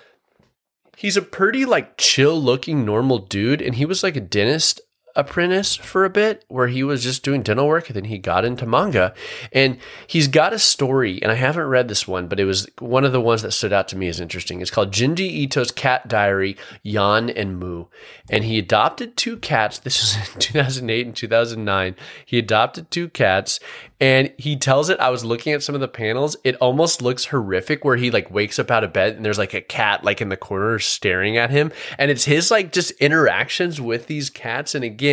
he's 0.95 1.17
a 1.17 1.21
pretty 1.21 1.65
like 1.65 1.97
chill 1.97 2.41
looking 2.41 2.85
normal 2.85 3.19
dude, 3.19 3.61
and 3.61 3.75
he 3.75 3.85
was 3.85 4.03
like 4.03 4.15
a 4.15 4.21
dentist 4.21 4.81
apprentice 5.15 5.75
for 5.75 6.03
a 6.03 6.09
bit 6.09 6.43
where 6.47 6.67
he 6.67 6.83
was 6.83 7.03
just 7.03 7.23
doing 7.23 7.41
dental 7.41 7.67
work 7.67 7.87
and 7.87 7.95
then 7.95 8.05
he 8.05 8.17
got 8.17 8.43
into 8.43 8.65
manga. 8.65 9.13
And 9.51 9.77
he's 10.07 10.27
got 10.27 10.53
a 10.53 10.59
story 10.59 11.21
and 11.21 11.31
I 11.31 11.35
haven't 11.35 11.67
read 11.67 11.87
this 11.87 12.07
one 12.07 12.27
but 12.27 12.39
it 12.39 12.45
was 12.45 12.67
one 12.79 13.05
of 13.05 13.11
the 13.11 13.21
ones 13.21 13.41
that 13.41 13.51
stood 13.51 13.73
out 13.73 13.87
to 13.89 13.97
me 13.97 14.07
as 14.07 14.19
interesting. 14.19 14.61
It's 14.61 14.71
called 14.71 14.91
Junji 14.91 15.29
Ito's 15.29 15.71
Cat 15.71 16.07
Diary 16.07 16.57
Yon 16.83 17.29
and 17.29 17.57
Mu. 17.57 17.85
And 18.29 18.43
he 18.43 18.59
adopted 18.59 19.15
two 19.15 19.37
cats. 19.37 19.79
This 19.79 20.01
was 20.01 20.33
in 20.33 20.39
2008 20.39 21.07
and 21.07 21.15
2009 21.15 21.95
he 22.25 22.37
adopted 22.37 22.91
two 22.91 23.09
cats 23.09 23.59
and 24.01 24.33
he 24.37 24.57
tells 24.57 24.89
it 24.89 24.99
i 24.99 25.09
was 25.09 25.23
looking 25.23 25.53
at 25.53 25.63
some 25.63 25.75
of 25.75 25.81
the 25.81 25.87
panels. 25.87 26.35
It 26.43 26.55
almost 26.55 27.01
looks 27.01 27.25
horrific 27.25 27.85
where 27.85 27.95
he 27.95 28.11
like 28.11 28.29
wakes 28.29 28.59
up 28.59 28.69
out 28.69 28.83
of 28.83 28.91
bed 28.91 29.15
and 29.15 29.23
there's 29.23 29.37
like 29.37 29.53
a 29.53 29.61
cat 29.61 30.03
like 30.03 30.19
in 30.19 30.29
the 30.29 30.37
corner 30.37 30.77
staring 30.79 31.37
at 31.37 31.49
him. 31.49 31.71
And 31.97 32.11
it's 32.11 32.25
his 32.25 32.51
like 32.51 32.73
just 32.73 32.91
interactions 32.91 33.79
with 33.79 34.07
these 34.07 34.29
cats. 34.29 34.75
And 34.75 34.83
again 34.83 35.04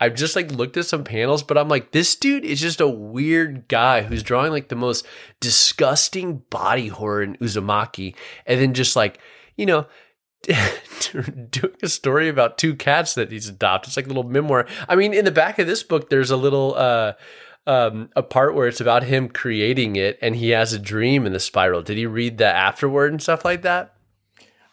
i've 0.00 0.14
just 0.14 0.36
like 0.36 0.50
looked 0.52 0.76
at 0.76 0.86
some 0.86 1.04
panels 1.04 1.42
but 1.42 1.58
i'm 1.58 1.68
like 1.68 1.92
this 1.92 2.14
dude 2.16 2.44
is 2.44 2.60
just 2.60 2.80
a 2.80 2.88
weird 2.88 3.66
guy 3.68 4.02
who's 4.02 4.22
drawing 4.22 4.50
like 4.50 4.68
the 4.68 4.76
most 4.76 5.06
disgusting 5.40 6.42
body 6.50 6.88
horror 6.88 7.22
in 7.22 7.36
uzumaki 7.36 8.14
and 8.46 8.60
then 8.60 8.74
just 8.74 8.96
like 8.96 9.18
you 9.56 9.66
know 9.66 9.86
doing 11.50 11.76
a 11.82 11.88
story 11.88 12.28
about 12.28 12.58
two 12.58 12.74
cats 12.74 13.14
that 13.14 13.32
he's 13.32 13.48
adopted. 13.48 13.88
It's 13.88 13.96
like 13.96 14.04
a 14.04 14.08
little 14.08 14.24
memoir. 14.24 14.66
I 14.88 14.94
mean, 14.94 15.14
in 15.14 15.24
the 15.24 15.30
back 15.30 15.58
of 15.58 15.66
this 15.66 15.82
book, 15.82 16.10
there's 16.10 16.30
a 16.30 16.36
little 16.36 16.74
uh, 16.76 17.14
um, 17.66 18.10
a 18.14 18.22
part 18.22 18.54
where 18.54 18.68
it's 18.68 18.80
about 18.80 19.04
him 19.04 19.28
creating 19.28 19.96
it, 19.96 20.18
and 20.20 20.36
he 20.36 20.50
has 20.50 20.72
a 20.72 20.78
dream 20.78 21.26
in 21.26 21.32
the 21.32 21.40
spiral. 21.40 21.82
Did 21.82 21.96
he 21.96 22.06
read 22.06 22.38
that 22.38 22.56
afterward 22.56 23.12
and 23.12 23.22
stuff 23.22 23.44
like 23.44 23.62
that? 23.62 23.93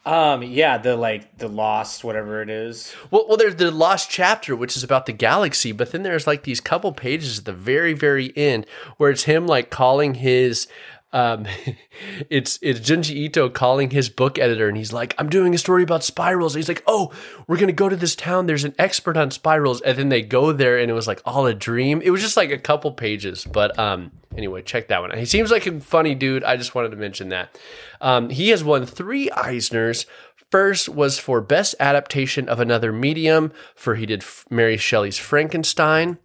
Um, 0.03 0.41
yeah, 0.41 0.79
the 0.79 0.95
like 0.95 1.37
the 1.37 1.47
lost, 1.47 2.03
whatever 2.03 2.41
it 2.41 2.49
is. 2.49 2.95
Well, 3.11 3.25
well, 3.27 3.37
there's 3.37 3.55
the 3.55 3.69
lost 3.69 4.09
chapter, 4.09 4.55
which 4.55 4.75
is 4.75 4.83
about 4.83 5.05
the 5.05 5.13
galaxy, 5.13 5.71
but 5.71 5.91
then 5.91 6.01
there's 6.01 6.25
like 6.25 6.43
these 6.43 6.59
couple 6.59 6.91
pages 6.91 7.39
at 7.39 7.45
the 7.45 7.53
very, 7.53 7.93
very 7.93 8.35
end 8.35 8.65
where 8.97 9.11
it's 9.11 9.23
him 9.23 9.45
like 9.45 9.69
calling 9.69 10.15
his 10.15 10.67
um, 11.13 11.45
it's 12.29 12.59
it's 12.61 12.79
Junji 12.79 13.11
Ito 13.15 13.49
calling 13.49 13.89
his 13.89 14.09
book 14.09 14.39
editor, 14.39 14.67
and 14.67 14.77
he's 14.77 14.93
like, 14.93 15.15
"I'm 15.17 15.29
doing 15.29 15.53
a 15.53 15.57
story 15.57 15.83
about 15.83 16.03
spirals." 16.03 16.55
And 16.55 16.61
he's 16.61 16.69
like, 16.69 16.83
"Oh, 16.87 17.11
we're 17.47 17.57
gonna 17.57 17.71
go 17.71 17.89
to 17.89 17.95
this 17.95 18.15
town. 18.15 18.45
There's 18.45 18.63
an 18.63 18.75
expert 18.79 19.17
on 19.17 19.31
spirals." 19.31 19.81
And 19.81 19.97
then 19.97 20.09
they 20.09 20.21
go 20.21 20.51
there, 20.51 20.77
and 20.77 20.89
it 20.89 20.93
was 20.93 21.07
like 21.07 21.21
all 21.25 21.45
a 21.45 21.53
dream. 21.53 22.01
It 22.01 22.11
was 22.11 22.21
just 22.21 22.37
like 22.37 22.51
a 22.51 22.57
couple 22.57 22.91
pages, 22.91 23.45
but 23.45 23.77
um, 23.77 24.11
anyway, 24.35 24.61
check 24.61 24.87
that 24.87 25.01
one. 25.01 25.11
out. 25.11 25.17
He 25.17 25.25
seems 25.25 25.51
like 25.51 25.65
a 25.67 25.79
funny 25.79 26.15
dude. 26.15 26.43
I 26.43 26.57
just 26.57 26.75
wanted 26.75 26.91
to 26.91 26.97
mention 26.97 27.29
that. 27.29 27.57
Um, 27.99 28.29
he 28.29 28.49
has 28.49 28.63
won 28.63 28.85
three 28.85 29.29
Eisners. 29.29 30.05
First 30.49 30.89
was 30.89 31.17
for 31.17 31.39
best 31.39 31.75
adaptation 31.79 32.49
of 32.49 32.59
another 32.59 32.91
medium, 32.91 33.53
for 33.73 33.95
he 33.95 34.05
did 34.05 34.23
Mary 34.49 34.75
Shelley's 34.75 35.17
Frankenstein. 35.17 36.17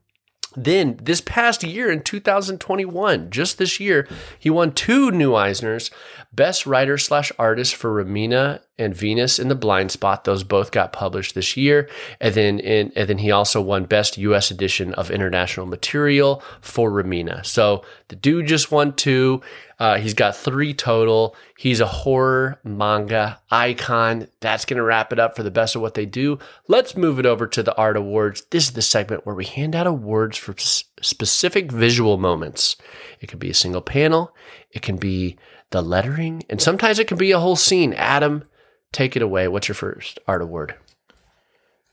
Then, 0.56 0.98
this 1.02 1.20
past 1.20 1.62
year 1.62 1.90
in 1.90 2.02
2021, 2.02 3.30
just 3.30 3.58
this 3.58 3.78
year, 3.78 4.08
he 4.38 4.48
won 4.48 4.72
two 4.72 5.10
new 5.10 5.32
Eisners 5.32 5.90
Best 6.32 6.66
Writer 6.66 6.98
slash 6.98 7.30
Artist 7.38 7.74
for 7.74 7.90
Remina 7.92 8.60
and 8.78 8.94
Venus 8.94 9.38
in 9.38 9.48
the 9.48 9.54
Blind 9.54 9.90
Spot. 9.90 10.24
Those 10.24 10.44
both 10.44 10.70
got 10.70 10.92
published 10.92 11.34
this 11.34 11.56
year. 11.56 11.88
And 12.20 12.34
then, 12.34 12.58
in, 12.58 12.92
and 12.94 13.08
then 13.08 13.18
he 13.18 13.30
also 13.30 13.60
won 13.60 13.84
Best 13.84 14.18
U.S. 14.18 14.50
Edition 14.50 14.92
of 14.94 15.10
International 15.10 15.66
Material 15.66 16.42
for 16.60 16.90
Remina. 16.90 17.44
So 17.44 17.84
the 18.08 18.16
dude 18.16 18.46
just 18.46 18.70
won 18.70 18.92
two. 18.94 19.40
Uh, 19.78 19.98
he's 19.98 20.14
got 20.14 20.34
three 20.34 20.72
total. 20.72 21.36
He's 21.58 21.80
a 21.80 21.86
horror 21.86 22.58
manga 22.64 23.40
icon. 23.50 24.28
That's 24.40 24.64
going 24.64 24.78
to 24.78 24.82
wrap 24.82 25.12
it 25.12 25.18
up 25.18 25.36
for 25.36 25.42
the 25.42 25.50
best 25.50 25.76
of 25.76 25.82
what 25.82 25.94
they 25.94 26.06
do. 26.06 26.38
Let's 26.66 26.96
move 26.96 27.18
it 27.18 27.26
over 27.26 27.46
to 27.46 27.62
the 27.62 27.76
art 27.76 27.96
awards. 27.96 28.44
This 28.50 28.64
is 28.64 28.72
the 28.72 28.82
segment 28.82 29.26
where 29.26 29.34
we 29.34 29.44
hand 29.44 29.76
out 29.76 29.86
awards 29.86 30.38
for 30.38 30.54
specific 30.56 31.70
visual 31.70 32.16
moments. 32.16 32.76
It 33.20 33.26
could 33.26 33.38
be 33.38 33.50
a 33.50 33.54
single 33.54 33.82
panel. 33.82 34.34
It 34.70 34.80
can 34.80 34.96
be 34.96 35.36
the 35.70 35.82
lettering, 35.82 36.44
and 36.48 36.60
sometimes 36.60 36.98
it 36.98 37.08
can 37.08 37.18
be 37.18 37.32
a 37.32 37.40
whole 37.40 37.56
scene. 37.56 37.92
Adam, 37.94 38.44
take 38.92 39.16
it 39.16 39.22
away. 39.22 39.48
What's 39.48 39.68
your 39.68 39.74
first 39.74 40.18
art 40.26 40.40
award? 40.40 40.74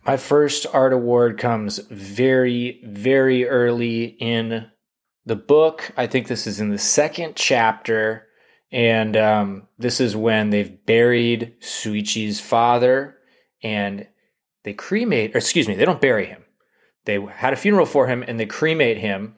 My 0.06 0.18
first 0.18 0.66
art 0.74 0.94
award 0.94 1.38
comes 1.38 1.80
very, 1.90 2.82
very 2.86 3.48
early 3.48 4.04
in 4.20 4.70
the 5.26 5.36
book. 5.36 5.92
I 5.98 6.08
think 6.08 6.28
this 6.28 6.48
is 6.48 6.60
in 6.60 6.70
the 6.70 6.78
second 6.78 7.36
chapter. 7.36 8.28
And 8.72 9.16
um, 9.16 9.68
this 9.78 10.02
is 10.02 10.16
when 10.16 10.50
they've 10.50 10.86
buried 10.86 11.56
Shuichi's 11.62 12.40
father 12.40 13.18
and 13.62 14.08
they 14.64 14.74
cremate, 14.74 15.36
or 15.36 15.38
excuse 15.38 15.68
me, 15.68 15.76
they 15.76 15.86
don't 15.86 16.02
bury 16.02 16.26
him. 16.26 16.44
They 17.06 17.22
had 17.22 17.54
a 17.54 17.58
funeral 17.58 17.86
for 17.86 18.08
him 18.08 18.24
and 18.26 18.40
they 18.40 18.46
cremate 18.46 18.98
him 18.98 19.36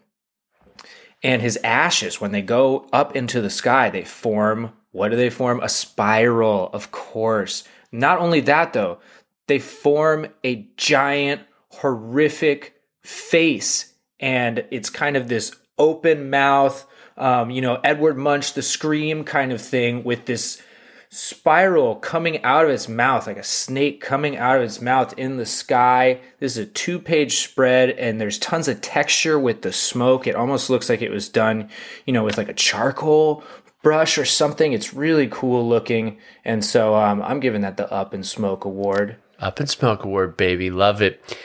and 1.26 1.42
his 1.42 1.58
ashes, 1.64 2.22
when 2.22 2.32
they 2.32 2.44
go 2.44 2.88
up 2.94 3.16
into 3.16 3.42
the 3.42 3.50
sky, 3.50 3.90
they 3.90 4.04
form 4.04 4.74
what 4.92 5.10
do 5.10 5.18
they 5.18 5.30
form? 5.30 5.60
A 5.62 5.68
spiral, 5.68 6.70
of 6.72 6.92
course. 6.92 7.66
Not 7.92 8.20
only 8.20 8.40
that, 8.42 8.72
though, 8.72 9.00
they 9.48 9.60
form 9.60 10.28
a 10.46 10.70
giant, 10.78 11.42
horrific 11.70 12.76
face. 13.04 13.94
And 14.22 14.66
it's 14.72 14.90
kind 14.90 15.18
of 15.18 15.28
this 15.28 15.54
open 15.78 16.30
mouth, 16.30 16.86
um, 17.18 17.50
you 17.50 17.62
know, 17.62 17.80
Edward 17.84 18.18
Munch, 18.18 18.54
the 18.54 18.62
scream 18.62 19.24
kind 19.24 19.52
of 19.52 19.62
thing 19.62 20.04
with 20.04 20.26
this 20.26 20.62
spiral 21.10 21.96
coming 21.96 22.44
out 22.44 22.66
of 22.66 22.72
its 22.72 22.90
mouth, 22.90 23.26
like 23.26 23.38
a 23.38 23.44
snake 23.44 24.02
coming 24.02 24.36
out 24.36 24.58
of 24.58 24.64
its 24.64 24.82
mouth 24.82 25.14
in 25.18 25.38
the 25.38 25.46
sky. 25.46 26.20
This 26.40 26.58
is 26.58 26.58
a 26.58 26.66
two 26.66 27.00
page 27.00 27.38
spread, 27.38 27.92
and 27.92 28.20
there's 28.20 28.38
tons 28.38 28.68
of 28.68 28.82
texture 28.82 29.40
with 29.40 29.62
the 29.62 29.72
smoke. 29.72 30.28
It 30.28 30.36
almost 30.36 30.70
looks 30.70 30.90
like 30.90 31.02
it 31.02 31.12
was 31.12 31.30
done, 31.30 31.70
you 32.06 32.14
know, 32.14 32.24
with 32.24 32.38
like 32.38 32.50
a 32.50 32.54
charcoal 32.54 33.44
brush 33.82 34.18
or 34.18 34.26
something. 34.26 34.74
It's 34.74 34.94
really 34.94 35.28
cool 35.28 35.68
looking. 35.68 36.18
And 36.44 36.66
so 36.66 36.96
um, 36.96 37.22
I'm 37.22 37.40
giving 37.40 37.62
that 37.62 37.78
the 37.78 37.92
Up 37.94 38.14
and 38.14 38.26
Smoke 38.26 38.66
Award. 38.66 39.18
Up 39.40 39.60
and 39.60 39.70
Smoke 39.70 40.04
Award, 40.04 40.36
baby. 40.36 40.70
Love 40.70 41.02
it. 41.02 41.38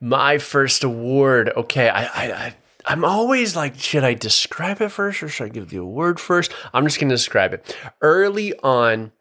My 0.00 0.38
first 0.38 0.84
award. 0.84 1.50
Okay, 1.56 1.88
I, 1.88 2.04
I, 2.04 2.32
I 2.32 2.54
I'm 2.84 3.04
always 3.04 3.54
like, 3.54 3.78
should 3.78 4.04
I 4.04 4.14
describe 4.14 4.80
it 4.80 4.90
first 4.90 5.22
or 5.22 5.28
should 5.28 5.44
I 5.44 5.48
give 5.48 5.70
the 5.70 5.78
award 5.78 6.18
first? 6.18 6.52
I'm 6.72 6.84
just 6.84 6.98
going 6.98 7.08
to 7.08 7.14
describe 7.14 7.52
it. 7.52 7.76
Early 8.00 8.54
on, 8.58 9.12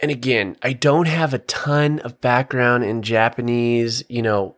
and 0.00 0.10
again, 0.10 0.56
I 0.62 0.72
don't 0.72 1.08
have 1.08 1.32
a 1.32 1.38
ton 1.38 2.00
of 2.00 2.20
background 2.20 2.84
in 2.84 3.02
Japanese, 3.02 4.02
you 4.08 4.22
know, 4.22 4.56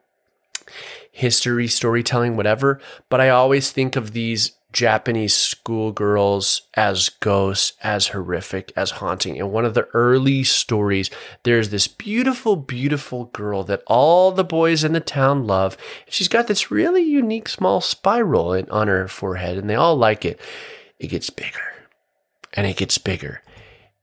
history, 1.12 1.68
storytelling, 1.68 2.36
whatever, 2.36 2.80
but 3.08 3.20
I 3.20 3.28
always 3.28 3.70
think 3.70 3.96
of 3.96 4.12
these 4.12 4.52
Japanese 4.76 5.34
schoolgirls 5.34 6.60
as 6.74 7.08
ghosts, 7.08 7.72
as 7.82 8.08
horrific, 8.08 8.74
as 8.76 8.90
haunting. 8.90 9.36
In 9.36 9.50
one 9.50 9.64
of 9.64 9.72
the 9.72 9.88
early 9.94 10.44
stories, 10.44 11.08
there's 11.44 11.70
this 11.70 11.88
beautiful, 11.88 12.56
beautiful 12.56 13.24
girl 13.32 13.64
that 13.64 13.82
all 13.86 14.32
the 14.32 14.44
boys 14.44 14.84
in 14.84 14.92
the 14.92 15.00
town 15.00 15.46
love. 15.46 15.78
She's 16.10 16.28
got 16.28 16.46
this 16.46 16.70
really 16.70 17.02
unique 17.02 17.48
small 17.48 17.80
spiral 17.80 18.50
on 18.70 18.88
her 18.88 19.08
forehead, 19.08 19.56
and 19.56 19.70
they 19.70 19.74
all 19.74 19.96
like 19.96 20.26
it. 20.26 20.38
It 20.98 21.06
gets 21.06 21.30
bigger 21.30 21.72
and 22.52 22.66
it 22.66 22.76
gets 22.76 22.98
bigger 22.98 23.40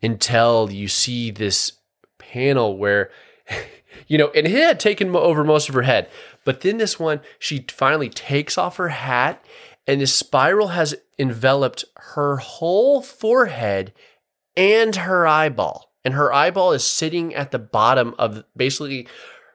until 0.01 0.71
you 0.71 0.87
see 0.87 1.29
this 1.29 1.73
panel 2.17 2.79
where, 2.79 3.11
you 4.07 4.17
know, 4.17 4.31
and 4.35 4.47
it 4.47 4.51
had 4.53 4.79
taken 4.79 5.15
over 5.15 5.43
most 5.43 5.69
of 5.69 5.75
her 5.75 5.83
head. 5.83 6.09
But 6.45 6.61
then 6.61 6.79
this 6.79 6.99
one, 6.99 7.21
she 7.37 7.63
finally 7.69 8.09
takes 8.09 8.57
off 8.57 8.77
her 8.77 8.89
hat 8.89 9.45
and 9.87 9.99
the 9.99 10.07
spiral 10.07 10.69
has 10.69 10.95
enveloped 11.19 11.85
her 11.95 12.37
whole 12.37 13.01
forehead 13.01 13.93
and 14.55 14.95
her 14.95 15.27
eyeball. 15.27 15.91
And 16.05 16.13
her 16.13 16.33
eyeball 16.33 16.73
is 16.73 16.85
sitting 16.85 17.33
at 17.33 17.51
the 17.51 17.59
bottom 17.59 18.13
of 18.19 18.43
basically 18.55 19.07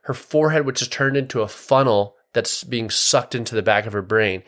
her 0.02 0.14
forehead, 0.14 0.64
which 0.66 0.82
is 0.82 0.88
turned 0.88 1.16
into 1.16 1.42
a 1.42 1.48
funnel 1.48 2.16
that's 2.32 2.64
being 2.64 2.90
sucked 2.90 3.34
into 3.34 3.54
the 3.54 3.62
back 3.62 3.86
of 3.86 3.92
her 3.92 4.02
brain. 4.02 4.42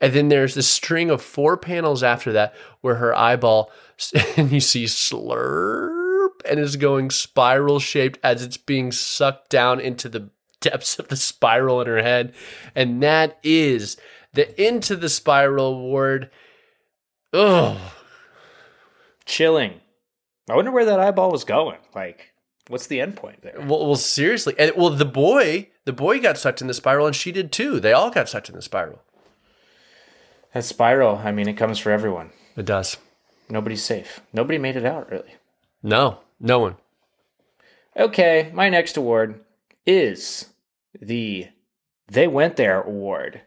And 0.00 0.12
then 0.12 0.28
there's 0.28 0.54
this 0.54 0.68
string 0.68 1.10
of 1.10 1.22
four 1.22 1.56
panels 1.56 2.02
after 2.02 2.32
that 2.32 2.54
where 2.80 2.96
her 2.96 3.14
eyeball, 3.14 3.70
and 4.36 4.52
you 4.52 4.60
see 4.60 4.84
slurp, 4.84 6.42
and 6.48 6.60
is 6.60 6.76
going 6.76 7.10
spiral 7.10 7.78
shaped 7.78 8.18
as 8.22 8.42
it's 8.42 8.58
being 8.58 8.92
sucked 8.92 9.50
down 9.50 9.80
into 9.80 10.08
the 10.08 10.30
depths 10.60 10.98
of 10.98 11.08
the 11.08 11.16
spiral 11.16 11.80
in 11.80 11.86
her 11.86 12.02
head. 12.02 12.34
And 12.74 13.02
that 13.02 13.38
is 13.42 13.96
the 14.36 14.64
Into 14.64 14.94
the 14.94 15.08
Spiral 15.08 15.66
Award. 15.66 16.30
Ugh. 17.32 17.78
Chilling. 19.24 19.80
I 20.48 20.54
wonder 20.54 20.70
where 20.70 20.84
that 20.84 21.00
eyeball 21.00 21.32
was 21.32 21.42
going. 21.42 21.78
Like, 21.94 22.32
what's 22.68 22.86
the 22.86 23.00
end 23.00 23.16
point 23.16 23.42
there? 23.42 23.56
Well, 23.58 23.84
well, 23.84 23.96
seriously, 23.96 24.54
and 24.58 24.72
well, 24.76 24.90
the 24.90 25.04
boy, 25.04 25.70
the 25.84 25.92
boy 25.92 26.20
got 26.20 26.38
sucked 26.38 26.60
in 26.60 26.68
the 26.68 26.74
spiral, 26.74 27.06
and 27.06 27.16
she 27.16 27.32
did 27.32 27.50
too. 27.50 27.80
They 27.80 27.92
all 27.92 28.10
got 28.10 28.28
sucked 28.28 28.48
in 28.48 28.54
the 28.54 28.62
spiral. 28.62 29.02
That 30.54 30.64
spiral. 30.64 31.16
I 31.24 31.32
mean, 31.32 31.48
it 31.48 31.54
comes 31.54 31.78
for 31.78 31.90
everyone. 31.90 32.30
It 32.56 32.64
does. 32.64 32.96
Nobody's 33.48 33.82
safe. 33.82 34.20
Nobody 34.32 34.58
made 34.58 34.76
it 34.76 34.84
out, 34.84 35.10
really. 35.10 35.34
No, 35.82 36.20
no 36.38 36.58
one. 36.58 36.76
Okay, 37.96 38.50
my 38.54 38.68
next 38.68 38.96
award 38.96 39.40
is 39.86 40.50
the 41.00 41.48
They 42.08 42.28
Went 42.28 42.56
There 42.56 42.82
Award 42.82 43.42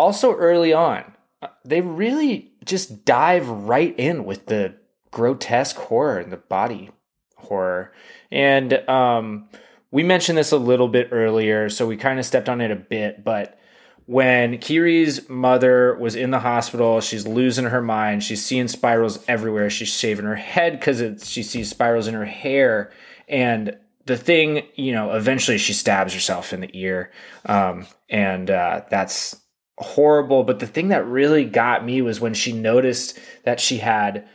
also 0.00 0.34
early 0.34 0.72
on, 0.72 1.04
uh, 1.42 1.48
they 1.62 1.82
really 1.82 2.52
just 2.64 3.04
dive 3.04 3.46
right 3.48 3.94
in 3.98 4.24
with 4.24 4.46
the 4.46 4.74
grotesque 5.10 5.76
horror 5.76 6.18
and 6.18 6.32
the 6.32 6.38
body 6.38 6.90
horror. 7.36 7.92
And 8.32 8.72
um, 8.88 9.50
we 9.90 10.02
mentioned 10.02 10.38
this 10.38 10.52
a 10.52 10.56
little 10.56 10.88
bit 10.88 11.08
earlier, 11.12 11.68
so 11.68 11.86
we 11.86 11.98
kind 11.98 12.18
of 12.18 12.24
stepped 12.24 12.48
on 12.48 12.62
it 12.62 12.70
a 12.70 12.76
bit, 12.76 13.22
but 13.24 13.58
when 14.06 14.58
Kiri's 14.58 15.28
mother 15.28 15.94
was 15.96 16.16
in 16.16 16.30
the 16.30 16.40
hospital, 16.40 17.00
she's 17.00 17.26
losing 17.26 17.66
her 17.66 17.82
mind. 17.82 18.24
She's 18.24 18.44
seeing 18.44 18.66
spirals 18.66 19.22
everywhere. 19.28 19.70
She's 19.70 19.96
shaving 19.96 20.24
her 20.24 20.34
head 20.34 20.80
because 20.80 21.30
she 21.30 21.44
sees 21.44 21.70
spirals 21.70 22.08
in 22.08 22.14
her 22.14 22.24
hair. 22.24 22.90
And 23.28 23.76
the 24.06 24.16
thing, 24.16 24.66
you 24.74 24.90
know, 24.90 25.12
eventually 25.12 25.58
she 25.58 25.72
stabs 25.72 26.12
herself 26.12 26.52
in 26.52 26.60
the 26.60 26.70
ear. 26.72 27.12
Um, 27.46 27.86
and 28.08 28.50
uh, 28.50 28.82
that's 28.90 29.36
horrible. 29.80 30.44
But 30.44 30.58
the 30.58 30.66
thing 30.66 30.88
that 30.88 31.06
really 31.06 31.44
got 31.44 31.84
me 31.84 32.02
was 32.02 32.20
when 32.20 32.34
she 32.34 32.52
noticed 32.52 33.18
that 33.44 33.60
she 33.60 33.78
had 33.78 34.26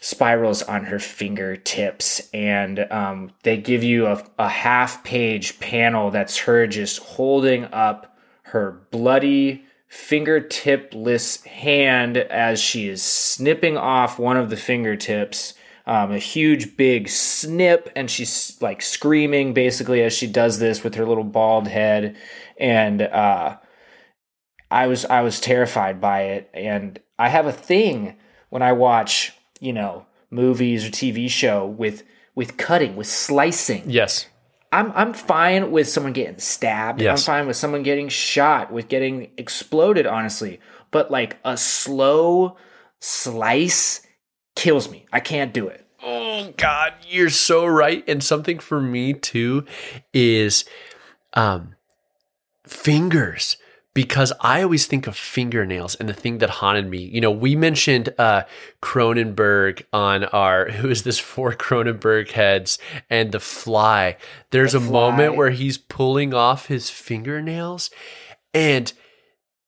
spirals 0.00 0.62
on 0.62 0.84
her 0.84 0.98
fingertips 0.98 2.28
and 2.32 2.80
um, 2.92 3.30
they 3.42 3.56
give 3.56 3.82
you 3.82 4.06
a, 4.06 4.22
a 4.38 4.48
half 4.48 5.02
page 5.04 5.58
panel 5.58 6.10
that's 6.10 6.36
her 6.38 6.66
just 6.66 6.98
holding 6.98 7.64
up 7.72 8.16
her 8.42 8.82
bloody 8.90 9.64
fingertipless 9.90 11.44
hand 11.46 12.16
as 12.16 12.60
she 12.60 12.88
is 12.88 13.02
snipping 13.02 13.76
off 13.76 14.18
one 14.18 14.36
of 14.36 14.50
the 14.50 14.56
fingertips 14.56 15.54
um, 15.86 16.10
a 16.12 16.18
huge 16.18 16.76
big 16.76 17.08
snip 17.08 17.90
and 17.96 18.10
she's 18.10 18.60
like 18.60 18.82
screaming 18.82 19.54
basically 19.54 20.02
as 20.02 20.12
she 20.12 20.26
does 20.26 20.58
this 20.58 20.84
with 20.84 20.94
her 20.96 21.06
little 21.06 21.24
bald 21.24 21.68
head 21.68 22.16
and 22.58 23.02
uh, 23.02 23.56
I 24.76 24.88
was 24.88 25.06
I 25.06 25.22
was 25.22 25.40
terrified 25.40 26.02
by 26.02 26.24
it, 26.24 26.50
and 26.52 27.00
I 27.18 27.30
have 27.30 27.46
a 27.46 27.52
thing 27.52 28.16
when 28.50 28.60
I 28.60 28.72
watch 28.72 29.32
you 29.58 29.72
know 29.72 30.04
movies 30.30 30.84
or 30.84 30.90
TV 30.90 31.30
show 31.30 31.64
with 31.64 32.02
with 32.34 32.58
cutting 32.58 32.94
with 32.94 33.06
slicing. 33.06 33.88
Yes. 33.88 34.26
I'm 34.70 34.92
I'm 34.92 35.14
fine 35.14 35.70
with 35.70 35.88
someone 35.88 36.12
getting 36.12 36.38
stabbed. 36.38 37.00
Yes. 37.00 37.26
I'm 37.26 37.32
fine 37.32 37.46
with 37.46 37.56
someone 37.56 37.84
getting 37.84 38.10
shot, 38.10 38.70
with 38.70 38.88
getting 38.88 39.30
exploded, 39.38 40.06
honestly. 40.06 40.60
But 40.90 41.10
like 41.10 41.38
a 41.42 41.56
slow 41.56 42.58
slice 43.00 44.06
kills 44.56 44.90
me. 44.90 45.06
I 45.10 45.20
can't 45.20 45.54
do 45.54 45.68
it. 45.68 45.86
Oh 46.02 46.52
God, 46.58 46.92
you're 47.08 47.30
so 47.30 47.64
right. 47.64 48.04
And 48.06 48.22
something 48.22 48.58
for 48.58 48.78
me 48.78 49.14
too 49.14 49.64
is 50.12 50.66
um 51.32 51.76
fingers 52.66 53.56
because 53.96 54.30
I 54.42 54.62
always 54.62 54.84
think 54.84 55.06
of 55.06 55.16
fingernails 55.16 55.94
and 55.94 56.06
the 56.06 56.12
thing 56.12 56.36
that 56.38 56.50
haunted 56.50 56.86
me. 56.86 56.98
You 56.98 57.22
know, 57.22 57.30
we 57.30 57.56
mentioned 57.56 58.12
uh, 58.18 58.42
Cronenberg 58.82 59.84
on 59.90 60.24
our 60.24 60.70
who 60.70 60.90
is 60.90 61.02
this 61.02 61.18
for 61.18 61.52
Cronenberg 61.52 62.30
heads 62.32 62.78
and 63.08 63.32
the 63.32 63.40
fly. 63.40 64.18
There's 64.50 64.72
the 64.72 64.78
a 64.78 64.82
fly. 64.82 64.90
moment 64.90 65.36
where 65.36 65.48
he's 65.48 65.78
pulling 65.78 66.34
off 66.34 66.66
his 66.66 66.90
fingernails, 66.90 67.90
and 68.52 68.92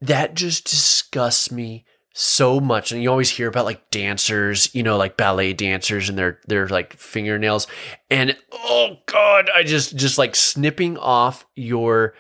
that 0.02 0.34
just 0.34 0.66
disgusts 0.66 1.50
me 1.50 1.86
so 2.12 2.60
much. 2.60 2.92
And 2.92 3.02
you 3.02 3.10
always 3.10 3.30
hear 3.30 3.48
about 3.48 3.64
like 3.64 3.90
dancers, 3.90 4.74
you 4.74 4.82
know, 4.82 4.98
like 4.98 5.16
ballet 5.16 5.54
dancers 5.54 6.10
and 6.10 6.18
their 6.18 6.38
their 6.46 6.68
like 6.68 6.92
fingernails. 6.92 7.66
And 8.10 8.36
oh 8.52 8.98
god, 9.06 9.48
I 9.54 9.62
just 9.62 9.96
just 9.96 10.18
like 10.18 10.36
snipping 10.36 10.98
off 10.98 11.46
your 11.56 12.12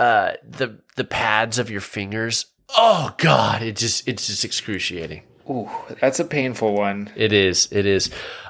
uh, 0.00 0.32
the 0.42 0.78
the 0.96 1.04
pads 1.04 1.58
of 1.58 1.70
your 1.70 1.82
fingers. 1.82 2.46
Oh 2.70 3.14
God, 3.18 3.60
it 3.60 3.76
just 3.76 4.08
it's 4.08 4.26
just 4.28 4.46
excruciating. 4.46 5.24
Ooh, 5.48 5.68
that's 6.00 6.18
a 6.18 6.24
painful 6.24 6.74
one. 6.74 7.10
It 7.16 7.34
is. 7.34 7.68
It 7.70 7.84
is. 7.84 8.08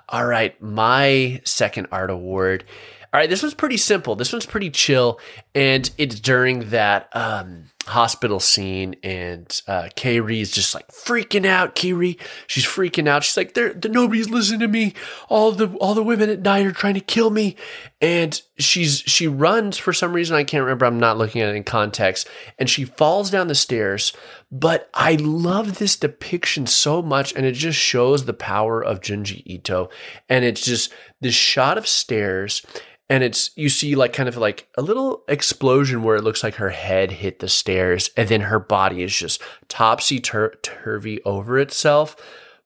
All 0.09 0.25
right, 0.25 0.61
my 0.63 1.41
second 1.45 1.89
art 1.91 2.09
award. 2.11 2.65
All 3.13 3.19
right, 3.19 3.29
this 3.29 3.43
one's 3.43 3.55
pretty 3.55 3.79
simple. 3.79 4.15
This 4.15 4.33
one's 4.33 4.47
pretty 4.47 4.71
chill, 4.71 5.19
and 5.53 5.91
it's 5.99 6.21
during 6.21 6.71
that 6.71 7.09
um, 7.17 7.65
hospital 7.91 8.41
scene, 8.41 8.97
and 9.03 9.63
uh, 9.69 9.89
is 10.03 10.51
just 10.51 10.75
like 10.75 10.89
freaking 10.89 11.47
out. 11.47 11.75
Kiri, 11.75 12.19
she's 12.47 12.65
freaking 12.65 13.09
out. 13.09 13.25
She's 13.25 13.37
like, 13.37 13.55
"There, 13.55 13.75
nobody's 13.89 14.31
listening 14.31 14.61
to 14.61 14.69
me. 14.69 14.95
All 15.29 15.53
the 15.53 15.69
all 15.77 15.95
the 15.95 16.03
women 16.03 16.31
at 16.31 16.41
night 16.41 16.67
are 16.67 16.73
trying 16.73 16.95
to 16.95 17.01
kill 17.01 17.31
me." 17.31 17.57
And 18.01 18.41
she's 18.59 19.01
she 19.01 19.27
runs 19.27 19.77
for 19.77 19.93
some 19.93 20.13
reason 20.13 20.37
I 20.37 20.45
can't 20.45 20.65
remember. 20.65 20.87
I'm 20.87 20.99
not 20.99 21.19
looking 21.19 21.43
at 21.43 21.51
it 21.51 21.57
in 21.57 21.65
context, 21.65 22.29
and 22.59 22.69
she 22.69 22.85
falls 22.85 23.31
down 23.31 23.49
the 23.49 23.55
stairs. 23.55 24.13
But 24.53 24.91
I 24.95 25.15
love 25.15 25.79
this 25.79 25.95
depiction 25.95 26.67
so 26.67 27.03
much, 27.03 27.33
and 27.35 27.47
it 27.47 27.53
just 27.53 27.79
shows 27.79 28.25
the 28.25 28.33
power 28.33 28.83
of 28.83 29.01
Junji 29.01 29.43
Ito. 29.47 29.91
And 30.29 30.45
it's 30.45 30.65
just 30.65 30.93
this 31.21 31.35
shot 31.35 31.79
of 31.79 31.87
stairs 31.87 32.63
and 33.11 33.25
it's 33.25 33.51
you 33.57 33.69
see 33.69 33.97
like 33.97 34.13
kind 34.13 34.29
of 34.29 34.37
like 34.37 34.69
a 34.79 34.83
little 34.83 35.25
explosion 35.27 36.05
where 36.05 36.15
it 36.15 36.23
looks 36.23 36.45
like 36.45 36.55
her 36.55 36.71
head 36.71 37.11
hit 37.11 37.41
the 37.41 37.49
stairs 37.49 38.09
and 38.17 38.29
then 38.29 38.43
her 38.43 38.61
body 38.61 39.03
is 39.03 39.15
just 39.15 39.43
topsy 39.69 40.21
turvy 40.21 41.23
over 41.25 41.59
itself. 41.59 42.17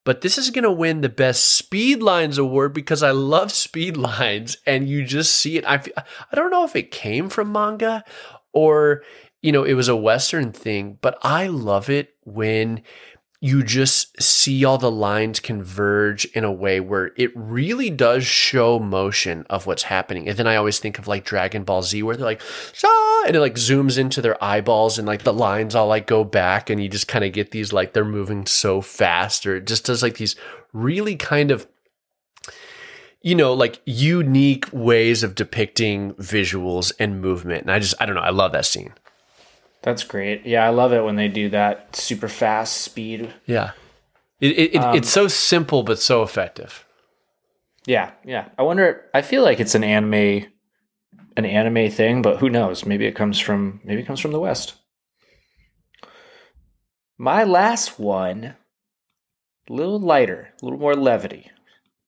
But 0.05 0.21
this 0.21 0.37
is 0.37 0.51
going 0.51 0.65
to 0.65 0.71
win 0.71 1.01
the 1.01 1.09
best 1.09 1.55
speed 1.55 2.03
lines 2.03 2.37
award 2.37 2.75
because 2.75 3.03
i 3.03 3.11
love 3.11 3.51
speed 3.51 3.97
lines 3.97 4.59
and 4.67 4.87
you 4.87 5.03
just 5.03 5.35
see 5.35 5.57
it. 5.57 5.65
I 5.67 5.83
i 6.31 6.37
don't 6.37 6.51
know 6.51 6.65
if 6.65 6.77
it 6.77 6.91
came 6.91 7.31
from 7.31 7.51
manga 7.51 8.05
or 8.53 9.03
you 9.41 9.51
know 9.51 9.65
it 9.65 9.75
was 9.75 9.89
a 9.89 9.97
western 9.97 10.53
thing 10.53 10.99
but 11.01 11.19
i 11.23 11.47
love 11.47 11.89
it 11.89 12.15
when 12.25 12.83
you 13.45 13.63
just 13.63 14.23
see 14.23 14.65
all 14.65 14.79
the 14.79 14.91
lines 14.91 15.39
converge 15.39 16.25
in 16.33 16.45
a 16.45 16.51
way 16.51 16.81
where 16.81 17.13
it 17.15 17.31
really 17.35 17.91
does 17.91 18.25
show 18.25 18.79
motion 18.79 19.45
of 19.51 19.67
what's 19.67 19.83
happening. 19.83 20.27
And 20.27 20.39
then 20.39 20.47
I 20.47 20.57
always 20.57 20.79
think 20.79 20.99
of 20.99 21.07
like 21.07 21.27
Dragon 21.27 21.63
Ball 21.63 21.83
Z 21.83 22.03
where 22.03 22.17
they're 22.17 22.25
like, 22.25 22.41
ah, 22.83 23.25
and 23.27 23.37
it 23.37 23.41
like 23.41 23.57
zooms 23.57 23.99
into 23.99 24.23
their 24.23 24.43
eyeballs 24.43 24.99
and 24.99 25.07
like 25.07 25.25
the 25.25 25.33
lines 25.35 25.75
all 25.75 25.89
like 25.89 26.07
go 26.07 26.25
back 26.25 26.71
and 26.71 26.83
you 26.83 26.89
just 26.89 27.07
kind 27.07 27.23
of 27.23 27.35
get 27.35 27.51
these 27.51 27.71
like 27.71 27.93
they're 27.93 28.03
moving 28.03 28.47
so 28.47 28.81
fast 28.81 29.47
or 29.47 29.57
it 29.57 29.67
just 29.67 29.85
does 29.85 30.03
like 30.03 30.17
these 30.17 30.37
really 30.73 31.15
kind 31.15 31.51
of 31.51 31.67
you 33.21 33.35
know, 33.35 33.53
like 33.53 33.83
unique 33.85 34.67
ways 34.73 35.23
of 35.23 35.35
depicting 35.35 36.15
visuals 36.15 36.93
and 36.99 37.21
movement. 37.21 37.63
And 37.63 37.71
I 37.71 37.79
just, 37.79 37.95
I 38.01 38.07
don't 38.07 38.15
know, 38.15 38.23
I 38.23 38.31
love 38.31 38.53
that 38.53 38.65
scene. 38.65 38.95
That's 39.85 40.03
great. 40.03 40.47
Yeah, 40.47 40.65
I 40.65 40.71
love 40.71 40.95
it 40.95 41.05
when 41.05 41.17
they 41.17 41.29
do 41.29 41.51
that 41.51 41.95
super 41.95 42.27
fast 42.27 42.79
speed. 42.79 43.33
Yeah. 43.45 43.73
It, 44.41 44.59
it, 44.59 44.75
it, 44.75 44.97
it's 44.97 45.11
so 45.11 45.29
simple 45.29 45.83
but 45.83 45.99
so 45.99 46.23
effective. 46.23 46.87
Yeah, 47.87 48.13
yeah. 48.25 48.49
I 48.59 48.63
wonder. 48.63 49.05
I 49.13 49.21
feel 49.21 49.43
like 49.43 49.61
it's 49.61 49.75
an 49.75 49.85
anime, 49.85 50.47
an 51.37 51.45
anime 51.45 51.91
thing, 51.91 52.23
but 52.23 52.39
who 52.39 52.49
knows? 52.49 52.87
Maybe 52.87 53.05
it 53.05 53.15
comes 53.15 53.39
from 53.39 53.83
maybe 53.85 54.01
it 54.01 54.07
comes 54.07 54.21
from 54.21 54.33
the 54.33 54.41
West. 54.41 54.75
My 57.19 57.45
last 57.45 57.99
one, 57.99 58.55
a 59.69 59.73
little 59.73 60.01
lighter, 60.01 60.55
a 60.63 60.65
little 60.65 60.81
more 60.81 60.95
levity. 60.95 61.51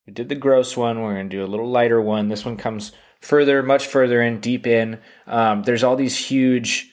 We 0.06 0.14
did 0.14 0.30
the 0.30 0.34
gross 0.34 0.78
one. 0.78 1.02
We're 1.02 1.12
going 1.12 1.28
to 1.28 1.36
do 1.36 1.44
a 1.44 1.46
little 1.46 1.70
lighter 1.70 2.00
one. 2.00 2.28
This 2.28 2.44
one 2.44 2.56
comes 2.56 2.92
further, 3.20 3.62
much 3.62 3.86
further 3.86 4.22
in, 4.22 4.40
deep 4.40 4.66
in. 4.66 4.98
Um, 5.26 5.62
there's 5.64 5.84
all 5.84 5.96
these 5.96 6.16
huge 6.16 6.90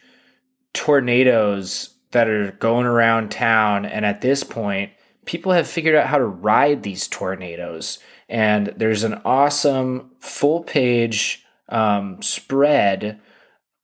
tornadoes 0.74 1.96
that 2.12 2.28
are 2.28 2.52
going 2.54 2.86
around 2.86 3.32
town. 3.32 3.86
And 3.86 4.06
at 4.06 4.22
this 4.22 4.44
point, 4.44 4.92
people 5.26 5.52
have 5.52 5.68
figured 5.68 5.96
out 5.96 6.08
how 6.08 6.18
to 6.18 6.26
ride 6.26 6.84
these 6.84 7.08
tornadoes. 7.08 8.00
And 8.30 8.74
there's 8.78 9.04
an 9.04 9.22
awesome 9.26 10.12
full 10.20 10.64
page 10.64 11.44
um, 11.70 12.22
spread, 12.22 13.20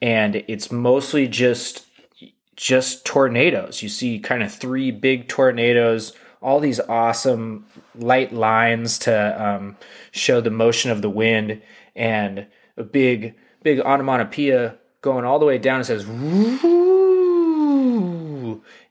and 0.02 0.36
it's 0.48 0.72
mostly 0.72 1.28
just 1.28 1.86
just 2.56 3.06
tornadoes. 3.06 3.82
You 3.82 3.90
see 3.90 4.20
kind 4.20 4.44
of 4.44 4.54
three 4.54 4.92
big 4.92 5.30
tornadoes, 5.30 6.14
all 6.42 6.60
these 6.60 6.80
awesome 6.82 7.66
light 7.96 8.34
lines 8.34 9.00
to 9.00 9.44
um, 9.44 9.78
show 10.12 10.42
the 10.42 10.52
motion 10.52 10.92
of 10.92 11.02
the 11.02 11.10
wind, 11.10 11.62
and 11.96 12.48
a 12.76 12.84
big, 12.84 13.36
big 13.64 13.80
onomatopoeia 13.80 14.78
going 15.02 15.26
all 15.26 15.40
the 15.40 15.46
way 15.46 15.58
down. 15.58 15.82
It 15.82 15.86
says, 15.86 16.06
Woo! 16.06 16.80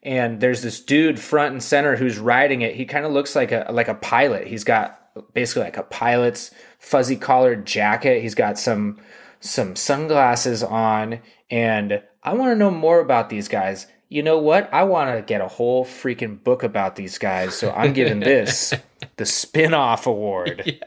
and 0.02 0.40
there's 0.40 0.62
this 0.62 0.80
dude 0.80 1.20
front 1.20 1.52
and 1.52 1.62
center 1.62 1.96
who's 1.96 2.18
riding 2.18 2.62
it. 2.62 2.74
He 2.74 2.84
kind 2.84 3.04
of 3.04 3.12
looks 3.12 3.36
like 3.36 3.52
a 3.52 3.66
like 3.70 3.88
a 3.88 3.94
pilot. 3.94 4.46
He's 4.46 4.64
got 4.64 4.94
basically 5.34 5.64
like 5.64 5.76
a 5.76 5.82
pilot's 5.82 6.50
fuzzy 6.78 7.16
collared 7.16 7.66
jacket. 7.66 8.22
He's 8.22 8.34
got 8.34 8.58
some 8.58 8.98
some 9.40 9.76
sunglasses 9.76 10.62
on, 10.62 11.20
and 11.50 12.02
I 12.22 12.34
want 12.34 12.52
to 12.52 12.56
know 12.56 12.70
more 12.70 13.00
about 13.00 13.28
these 13.28 13.48
guys. 13.48 13.86
You 14.08 14.22
know 14.22 14.38
what? 14.38 14.72
I 14.72 14.84
want 14.84 15.14
to 15.14 15.22
get 15.22 15.42
a 15.42 15.48
whole 15.48 15.84
freaking 15.84 16.42
book 16.42 16.62
about 16.62 16.96
these 16.96 17.18
guys. 17.18 17.54
So 17.54 17.70
I'm 17.70 17.92
giving 17.92 18.20
this 18.20 18.72
the 19.16 19.26
spin-off 19.26 20.06
award. 20.06 20.80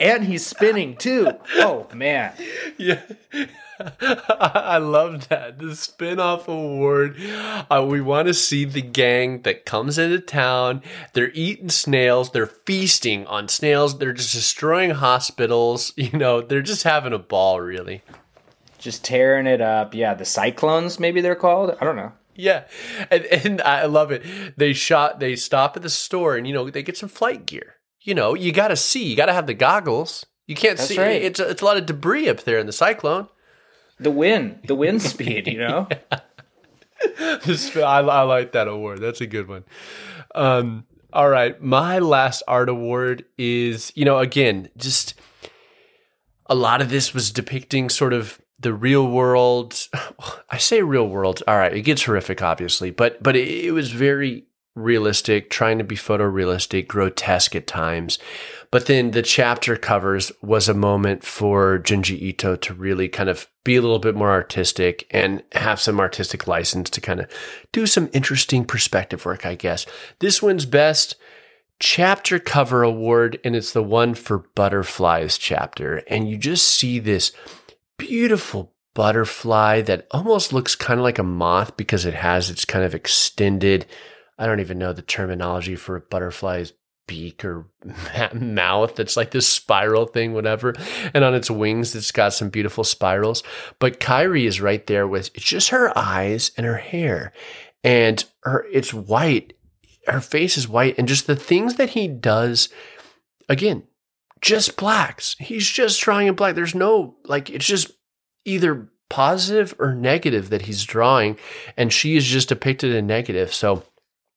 And 0.00 0.24
he's 0.24 0.44
spinning 0.44 0.96
too. 0.96 1.28
Oh 1.56 1.86
man. 1.94 2.32
Yeah. 2.78 3.02
I 4.00 4.78
love 4.78 5.28
that. 5.28 5.58
The 5.58 5.74
spin-off 5.74 6.48
award. 6.48 7.16
Uh, 7.70 7.86
we 7.88 8.00
want 8.00 8.28
to 8.28 8.34
see 8.34 8.64
the 8.64 8.82
gang 8.82 9.42
that 9.42 9.64
comes 9.64 9.98
into 9.98 10.18
town. 10.18 10.82
They're 11.12 11.30
eating 11.32 11.70
snails. 11.70 12.30
They're 12.30 12.46
feasting 12.46 13.26
on 13.26 13.48
snails. 13.48 13.98
They're 13.98 14.12
just 14.12 14.34
destroying 14.34 14.90
hospitals. 14.90 15.92
You 16.00 16.18
know, 16.18 16.40
they're 16.40 16.62
just 16.62 16.84
having 16.84 17.12
a 17.12 17.18
ball, 17.18 17.60
really. 17.60 18.02
Just 18.78 19.04
tearing 19.04 19.46
it 19.46 19.60
up. 19.60 19.94
Yeah, 19.94 20.14
the 20.14 20.24
cyclones, 20.24 20.98
maybe 20.98 21.20
they're 21.20 21.34
called. 21.34 21.76
I 21.80 21.84
don't 21.84 21.96
know. 21.96 22.12
Yeah, 22.34 22.64
and, 23.10 23.26
and 23.26 23.60
I 23.60 23.84
love 23.84 24.10
it. 24.10 24.24
They 24.56 24.72
shot. 24.72 25.20
They 25.20 25.36
stop 25.36 25.76
at 25.76 25.82
the 25.82 25.90
store, 25.90 26.36
and 26.36 26.46
you 26.46 26.54
know 26.54 26.70
they 26.70 26.82
get 26.82 26.96
some 26.96 27.10
flight 27.10 27.44
gear. 27.44 27.76
You 28.02 28.14
know, 28.14 28.34
you 28.34 28.52
got 28.52 28.68
to 28.68 28.76
see. 28.76 29.04
You 29.04 29.16
got 29.16 29.26
to 29.26 29.32
have 29.32 29.46
the 29.46 29.54
goggles. 29.54 30.26
You 30.46 30.54
can't 30.54 30.78
That's 30.78 30.88
see. 30.88 30.98
right. 30.98 31.22
It's 31.22 31.38
a, 31.38 31.50
it's 31.50 31.62
a 31.62 31.64
lot 31.64 31.76
of 31.76 31.86
debris 31.86 32.28
up 32.28 32.42
there 32.42 32.58
in 32.58 32.66
the 32.66 32.72
cyclone. 32.72 33.28
The 34.00 34.10
wind, 34.10 34.60
the 34.66 34.74
wind 34.74 35.02
speed, 35.12 35.46
you 35.46 35.58
know? 35.58 35.86
I, 37.20 38.00
I 38.00 38.22
like 38.22 38.52
that 38.52 38.66
award. 38.66 39.00
That's 39.00 39.20
a 39.20 39.26
good 39.26 39.46
one. 39.48 39.64
Um, 40.34 40.86
all 41.12 41.28
right. 41.28 41.60
My 41.60 41.98
last 41.98 42.42
art 42.48 42.68
award 42.68 43.24
is, 43.36 43.92
you 43.94 44.04
know, 44.04 44.18
again, 44.18 44.70
just 44.76 45.14
a 46.46 46.54
lot 46.54 46.80
of 46.80 46.90
this 46.90 47.14
was 47.14 47.30
depicting 47.30 47.88
sort 47.88 48.12
of 48.12 48.40
the 48.58 48.72
real 48.72 49.06
world. 49.06 49.88
I 50.50 50.58
say 50.58 50.82
real 50.82 51.08
world. 51.08 51.42
All 51.46 51.56
right. 51.56 51.74
It 51.74 51.82
gets 51.82 52.02
horrific, 52.04 52.42
obviously, 52.42 52.90
but, 52.90 53.22
but 53.22 53.36
it, 53.36 53.66
it 53.66 53.72
was 53.72 53.92
very 53.92 54.44
realistic, 54.74 55.50
trying 55.50 55.78
to 55.78 55.84
be 55.84 55.96
photorealistic, 55.96 56.86
grotesque 56.86 57.56
at 57.56 57.66
times. 57.66 58.18
But 58.70 58.86
then 58.86 59.10
the 59.10 59.22
chapter 59.22 59.76
covers 59.76 60.30
was 60.42 60.68
a 60.68 60.74
moment 60.74 61.24
for 61.24 61.80
Junji 61.80 62.20
Ito 62.20 62.56
to 62.56 62.74
really 62.74 63.08
kind 63.08 63.28
of 63.28 63.48
be 63.64 63.76
a 63.76 63.82
little 63.82 63.98
bit 63.98 64.14
more 64.14 64.30
artistic 64.30 65.06
and 65.10 65.42
have 65.52 65.80
some 65.80 65.98
artistic 65.98 66.46
license 66.46 66.88
to 66.90 67.00
kind 67.00 67.20
of 67.20 67.30
do 67.72 67.86
some 67.86 68.08
interesting 68.12 68.64
perspective 68.64 69.24
work, 69.24 69.44
I 69.44 69.56
guess. 69.56 69.86
This 70.20 70.40
one's 70.40 70.66
best 70.66 71.16
chapter 71.80 72.38
cover 72.38 72.82
award, 72.82 73.40
and 73.42 73.56
it's 73.56 73.72
the 73.72 73.82
one 73.82 74.14
for 74.14 74.46
Butterflies 74.54 75.36
chapter. 75.36 76.02
And 76.06 76.28
you 76.28 76.36
just 76.36 76.68
see 76.68 77.00
this 77.00 77.32
beautiful 77.98 78.72
butterfly 78.94 79.80
that 79.82 80.06
almost 80.10 80.52
looks 80.52 80.74
kind 80.74 81.00
of 81.00 81.04
like 81.04 81.18
a 81.18 81.24
moth 81.24 81.76
because 81.76 82.04
it 82.04 82.14
has 82.14 82.50
its 82.50 82.64
kind 82.64 82.84
of 82.84 82.94
extended, 82.94 83.86
I 84.40 84.46
don't 84.46 84.60
even 84.60 84.78
know 84.78 84.94
the 84.94 85.02
terminology 85.02 85.76
for 85.76 85.96
a 85.96 86.00
butterfly's 86.00 86.72
beak 87.06 87.44
or 87.44 87.66
mouth. 88.32 88.98
It's 88.98 89.16
like 89.16 89.32
this 89.32 89.46
spiral 89.46 90.06
thing, 90.06 90.32
whatever. 90.32 90.74
And 91.12 91.24
on 91.24 91.34
its 91.34 91.50
wings, 91.50 91.94
it's 91.94 92.10
got 92.10 92.32
some 92.32 92.48
beautiful 92.48 92.82
spirals. 92.82 93.42
But 93.78 94.00
Kirie 94.00 94.46
is 94.46 94.60
right 94.60 94.86
there 94.86 95.06
with 95.06 95.30
it's 95.34 95.44
just 95.44 95.68
her 95.68 95.96
eyes 95.96 96.52
and 96.56 96.64
her 96.64 96.78
hair. 96.78 97.34
And 97.84 98.24
her 98.44 98.64
it's 98.72 98.94
white. 98.94 99.52
Her 100.06 100.20
face 100.20 100.56
is 100.56 100.66
white. 100.66 100.96
And 100.96 101.06
just 101.06 101.26
the 101.26 101.36
things 101.36 101.74
that 101.74 101.90
he 101.90 102.08
does, 102.08 102.70
again, 103.48 103.82
just 104.40 104.78
blacks. 104.78 105.36
He's 105.38 105.68
just 105.68 106.00
drawing 106.00 106.28
in 106.28 106.34
black. 106.34 106.54
There's 106.54 106.74
no 106.74 107.16
like 107.26 107.50
it's 107.50 107.66
just 107.66 107.90
either 108.46 108.88
positive 109.10 109.74
or 109.78 109.94
negative 109.94 110.48
that 110.48 110.62
he's 110.62 110.84
drawing. 110.84 111.36
And 111.76 111.92
she 111.92 112.16
is 112.16 112.24
just 112.24 112.48
depicted 112.48 112.94
in 112.94 113.06
negative. 113.06 113.52
So 113.52 113.82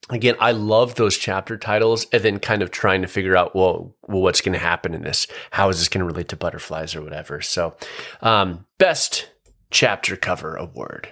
again, 0.09 0.35
I 0.39 0.51
love 0.51 0.95
those 0.95 1.17
chapter 1.17 1.57
titles 1.57 2.05
and 2.11 2.23
then 2.23 2.39
kind 2.39 2.61
of 2.61 2.71
trying 2.71 3.01
to 3.01 3.07
figure 3.07 3.35
out, 3.35 3.55
well, 3.55 3.95
well 4.07 4.21
what's 4.21 4.41
going 4.41 4.53
to 4.53 4.59
happen 4.59 4.93
in 4.93 5.01
this? 5.01 5.27
How 5.51 5.69
is 5.69 5.79
this 5.79 5.87
going 5.89 5.99
to 5.99 6.05
relate 6.05 6.29
to 6.29 6.35
butterflies 6.35 6.95
or 6.95 7.01
whatever? 7.01 7.41
So, 7.41 7.75
um, 8.21 8.65
best 8.77 9.29
chapter 9.71 10.15
cover 10.15 10.55
award. 10.55 11.09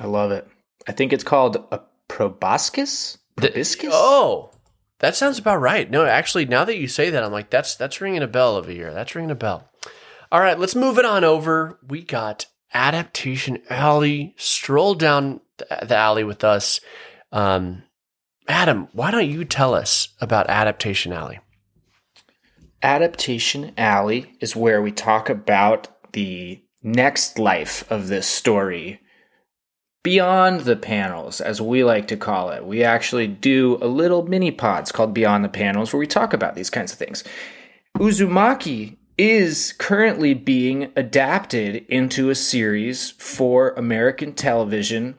I 0.00 0.06
love 0.06 0.30
it. 0.30 0.48
I 0.88 0.92
think 0.92 1.12
it's 1.12 1.24
called 1.24 1.56
a 1.70 1.80
proboscis. 2.08 3.18
The- 3.36 3.48
Proboscis? 3.48 3.90
oh, 3.92 4.50
that 5.00 5.16
sounds 5.16 5.38
about 5.38 5.60
right. 5.60 5.90
No, 5.90 6.06
actually, 6.06 6.46
now 6.46 6.64
that 6.64 6.78
you 6.78 6.88
say 6.88 7.10
that, 7.10 7.22
I'm 7.22 7.32
like, 7.32 7.50
that's 7.50 7.74
that's 7.76 8.00
ringing 8.00 8.22
a 8.22 8.28
bell 8.28 8.56
over 8.56 8.70
here. 8.70 8.92
That's 8.92 9.14
ringing 9.14 9.30
a 9.30 9.36
bell. 9.36 9.68
All 10.30 10.40
right, 10.40 10.58
let's 10.58 10.74
move 10.74 10.98
it 10.98 11.04
on 11.04 11.24
over. 11.24 11.78
We 11.86 12.02
got 12.02 12.46
Adaptation 12.72 13.62
Alley. 13.68 14.34
Stroll 14.36 14.94
down 14.94 15.40
the 15.58 15.66
the 15.86 15.96
alley 15.96 16.24
with 16.24 16.44
us. 16.44 16.80
Um, 17.34 17.82
Adam, 18.46 18.88
why 18.92 19.10
don't 19.10 19.28
you 19.28 19.44
tell 19.44 19.74
us 19.74 20.08
about 20.20 20.48
Adaptation 20.48 21.12
Alley? 21.12 21.40
Adaptation 22.80 23.72
Alley 23.76 24.36
is 24.40 24.54
where 24.54 24.80
we 24.80 24.92
talk 24.92 25.28
about 25.28 25.88
the 26.12 26.62
next 26.82 27.38
life 27.38 27.90
of 27.90 28.06
this 28.06 28.28
story 28.28 29.00
beyond 30.04 30.60
the 30.60 30.76
panels, 30.76 31.40
as 31.40 31.60
we 31.60 31.82
like 31.82 32.06
to 32.08 32.16
call 32.16 32.50
it. 32.50 32.64
We 32.64 32.84
actually 32.84 33.26
do 33.26 33.78
a 33.80 33.88
little 33.88 34.24
mini 34.26 34.52
pods 34.52 34.92
called 34.92 35.14
Beyond 35.14 35.44
the 35.44 35.48
Panels 35.48 35.92
where 35.92 35.98
we 35.98 36.06
talk 36.06 36.32
about 36.32 36.54
these 36.54 36.70
kinds 36.70 36.92
of 36.92 36.98
things. 36.98 37.24
Uzumaki 37.98 38.98
is 39.16 39.72
currently 39.78 40.34
being 40.34 40.92
adapted 40.94 41.86
into 41.88 42.30
a 42.30 42.34
series 42.34 43.10
for 43.12 43.70
American 43.70 44.34
television, 44.34 45.16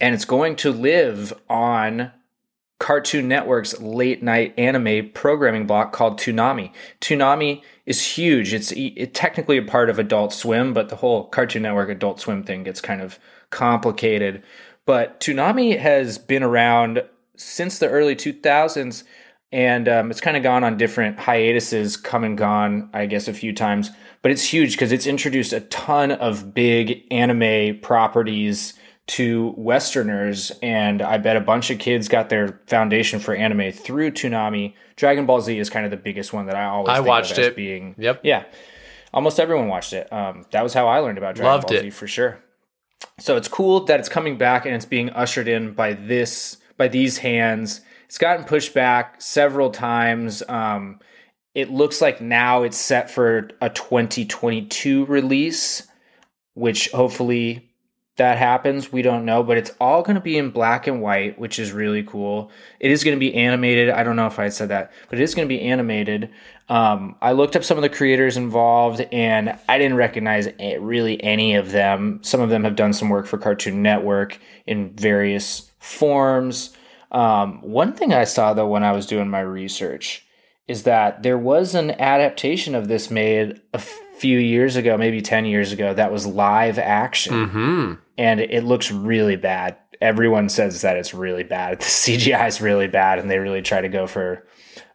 and 0.00 0.14
it's 0.14 0.24
going 0.24 0.56
to 0.56 0.70
live 0.70 1.32
on 1.48 2.12
Cartoon 2.78 3.26
Network's 3.26 3.80
late 3.80 4.22
night 4.22 4.54
anime 4.56 5.10
programming 5.12 5.66
block 5.66 5.92
called 5.92 6.18
Toonami. 6.18 6.72
Toonami 7.00 7.62
is 7.86 8.14
huge. 8.14 8.54
It's 8.54 8.72
it, 8.72 9.14
technically 9.14 9.58
a 9.58 9.62
part 9.62 9.90
of 9.90 9.98
Adult 9.98 10.32
Swim, 10.32 10.72
but 10.72 10.88
the 10.88 10.96
whole 10.96 11.24
Cartoon 11.28 11.62
Network 11.62 11.88
Adult 11.88 12.20
Swim 12.20 12.44
thing 12.44 12.62
gets 12.62 12.80
kind 12.80 13.00
of 13.00 13.18
complicated. 13.50 14.44
But 14.86 15.20
Toonami 15.20 15.78
has 15.78 16.18
been 16.18 16.42
around 16.42 17.02
since 17.36 17.78
the 17.78 17.88
early 17.88 18.14
2000s, 18.14 19.02
and 19.50 19.88
um, 19.88 20.10
it's 20.10 20.20
kind 20.20 20.36
of 20.36 20.42
gone 20.42 20.62
on 20.62 20.76
different 20.76 21.18
hiatuses, 21.18 21.96
come 21.96 22.22
and 22.22 22.38
gone, 22.38 22.90
I 22.92 23.06
guess, 23.06 23.26
a 23.26 23.34
few 23.34 23.52
times. 23.52 23.90
But 24.22 24.30
it's 24.30 24.52
huge 24.52 24.72
because 24.72 24.92
it's 24.92 25.06
introduced 25.06 25.52
a 25.52 25.60
ton 25.60 26.12
of 26.12 26.54
big 26.54 27.06
anime 27.10 27.80
properties 27.80 28.74
to 29.08 29.54
Westerners, 29.56 30.52
and 30.62 31.00
I 31.00 31.16
bet 31.18 31.36
a 31.36 31.40
bunch 31.40 31.70
of 31.70 31.78
kids 31.78 32.08
got 32.08 32.28
their 32.28 32.60
foundation 32.66 33.18
for 33.20 33.34
anime 33.34 33.72
through 33.72 34.10
Toonami. 34.12 34.74
Dragon 34.96 35.24
Ball 35.26 35.40
Z 35.40 35.58
is 35.58 35.70
kind 35.70 35.84
of 35.84 35.90
the 35.90 35.96
biggest 35.96 36.32
one 36.32 36.46
that 36.46 36.56
I 36.56 36.64
always 36.66 36.90
I 36.90 36.96
think 36.96 37.08
watched 37.08 37.32
of 37.32 37.38
as 37.38 37.46
it. 37.46 37.56
being 37.56 37.94
Yep. 37.98 38.20
yeah. 38.22 38.44
almost 39.14 39.40
everyone 39.40 39.68
watched 39.68 39.92
it. 39.94 40.12
Um, 40.12 40.44
that 40.50 40.62
was 40.62 40.74
how 40.74 40.86
I 40.88 40.98
learned 40.98 41.18
about 41.18 41.34
Dragon 41.36 41.52
Loved 41.52 41.68
Ball 41.68 41.76
it. 41.78 41.82
Z 41.82 41.90
for 41.90 42.06
sure. 42.06 42.38
So 43.18 43.36
it's 43.36 43.48
cool 43.48 43.84
that 43.84 43.98
it's 43.98 44.08
coming 44.08 44.36
back 44.36 44.66
and 44.66 44.74
it's 44.74 44.84
being 44.84 45.10
ushered 45.10 45.48
in 45.48 45.72
by 45.72 45.94
this 45.94 46.58
by 46.76 46.88
these 46.88 47.18
hands. 47.18 47.80
It's 48.04 48.18
gotten 48.18 48.44
pushed 48.44 48.74
back 48.74 49.20
several 49.20 49.70
times. 49.70 50.42
Um, 50.48 51.00
it 51.54 51.70
looks 51.70 52.00
like 52.00 52.20
now 52.20 52.62
it's 52.62 52.76
set 52.76 53.10
for 53.10 53.50
a 53.60 53.70
2022 53.70 55.06
release, 55.06 55.86
which 56.54 56.90
hopefully 56.90 57.67
that 58.18 58.36
happens. 58.36 58.92
We 58.92 59.02
don't 59.02 59.24
know, 59.24 59.42
but 59.42 59.56
it's 59.56 59.72
all 59.80 60.02
going 60.02 60.16
to 60.16 60.20
be 60.20 60.36
in 60.36 60.50
black 60.50 60.86
and 60.86 61.00
white, 61.00 61.38
which 61.38 61.58
is 61.58 61.72
really 61.72 62.02
cool. 62.02 62.50
It 62.80 62.90
is 62.90 63.02
going 63.04 63.16
to 63.16 63.20
be 63.20 63.34
animated. 63.34 63.90
I 63.90 64.02
don't 64.02 64.16
know 64.16 64.26
if 64.26 64.38
I 64.38 64.48
said 64.48 64.68
that, 64.68 64.92
but 65.08 65.18
it 65.18 65.22
is 65.22 65.34
going 65.34 65.48
to 65.48 65.54
be 65.54 65.62
animated. 65.62 66.30
Um, 66.68 67.16
I 67.22 67.32
looked 67.32 67.56
up 67.56 67.64
some 67.64 67.78
of 67.78 67.82
the 67.82 67.88
creators 67.88 68.36
involved, 68.36 69.00
and 69.12 69.56
I 69.68 69.78
didn't 69.78 69.96
recognize 69.96 70.48
really 70.58 71.22
any 71.22 71.54
of 71.54 71.70
them. 71.70 72.18
Some 72.22 72.40
of 72.40 72.50
them 72.50 72.64
have 72.64 72.76
done 72.76 72.92
some 72.92 73.08
work 73.08 73.26
for 73.26 73.38
Cartoon 73.38 73.82
Network 73.82 74.38
in 74.66 74.90
various 74.90 75.70
forms. 75.78 76.76
Um, 77.10 77.62
one 77.62 77.94
thing 77.94 78.12
I 78.12 78.24
saw 78.24 78.52
though 78.52 78.68
when 78.68 78.84
I 78.84 78.92
was 78.92 79.06
doing 79.06 79.30
my 79.30 79.40
research 79.40 80.26
is 80.66 80.82
that 80.82 81.22
there 81.22 81.38
was 81.38 81.74
an 81.74 81.92
adaptation 81.92 82.74
of 82.74 82.88
this 82.88 83.10
made 83.10 83.62
a 83.72 83.78
few 83.78 84.38
years 84.38 84.76
ago, 84.76 84.98
maybe 84.98 85.22
10 85.22 85.46
years 85.46 85.72
ago, 85.72 85.94
that 85.94 86.12
was 86.12 86.26
live 86.26 86.78
action 86.78 87.48
Hmm. 87.48 87.92
And 88.18 88.40
it 88.40 88.64
looks 88.64 88.90
really 88.90 89.36
bad. 89.36 89.78
Everyone 90.00 90.48
says 90.48 90.82
that 90.82 90.96
it's 90.96 91.14
really 91.14 91.44
bad. 91.44 91.78
The 91.80 91.84
CGI 91.86 92.46
is 92.48 92.60
really 92.60 92.88
bad, 92.88 93.18
and 93.18 93.30
they 93.30 93.38
really 93.38 93.62
try 93.62 93.80
to 93.80 93.88
go 93.88 94.06
for 94.06 94.46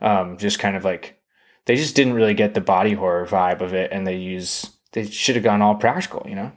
um, 0.01 0.37
just 0.37 0.59
kind 0.59 0.75
of 0.75 0.83
like 0.85 1.19
they 1.65 1.75
just 1.75 1.95
didn't 1.95 2.13
really 2.13 2.33
get 2.35 2.53
the 2.53 2.61
body 2.61 2.93
horror 2.93 3.25
vibe 3.25 3.61
of 3.61 3.73
it, 3.73 3.91
and 3.91 4.05
they 4.05 4.17
use 4.17 4.69
they 4.91 5.05
should 5.07 5.35
have 5.35 5.43
gone 5.43 5.61
all 5.61 5.75
practical. 5.75 6.23
You 6.29 6.35
know, 6.35 6.51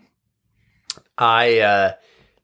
I 1.18 1.58
uh, 1.60 1.92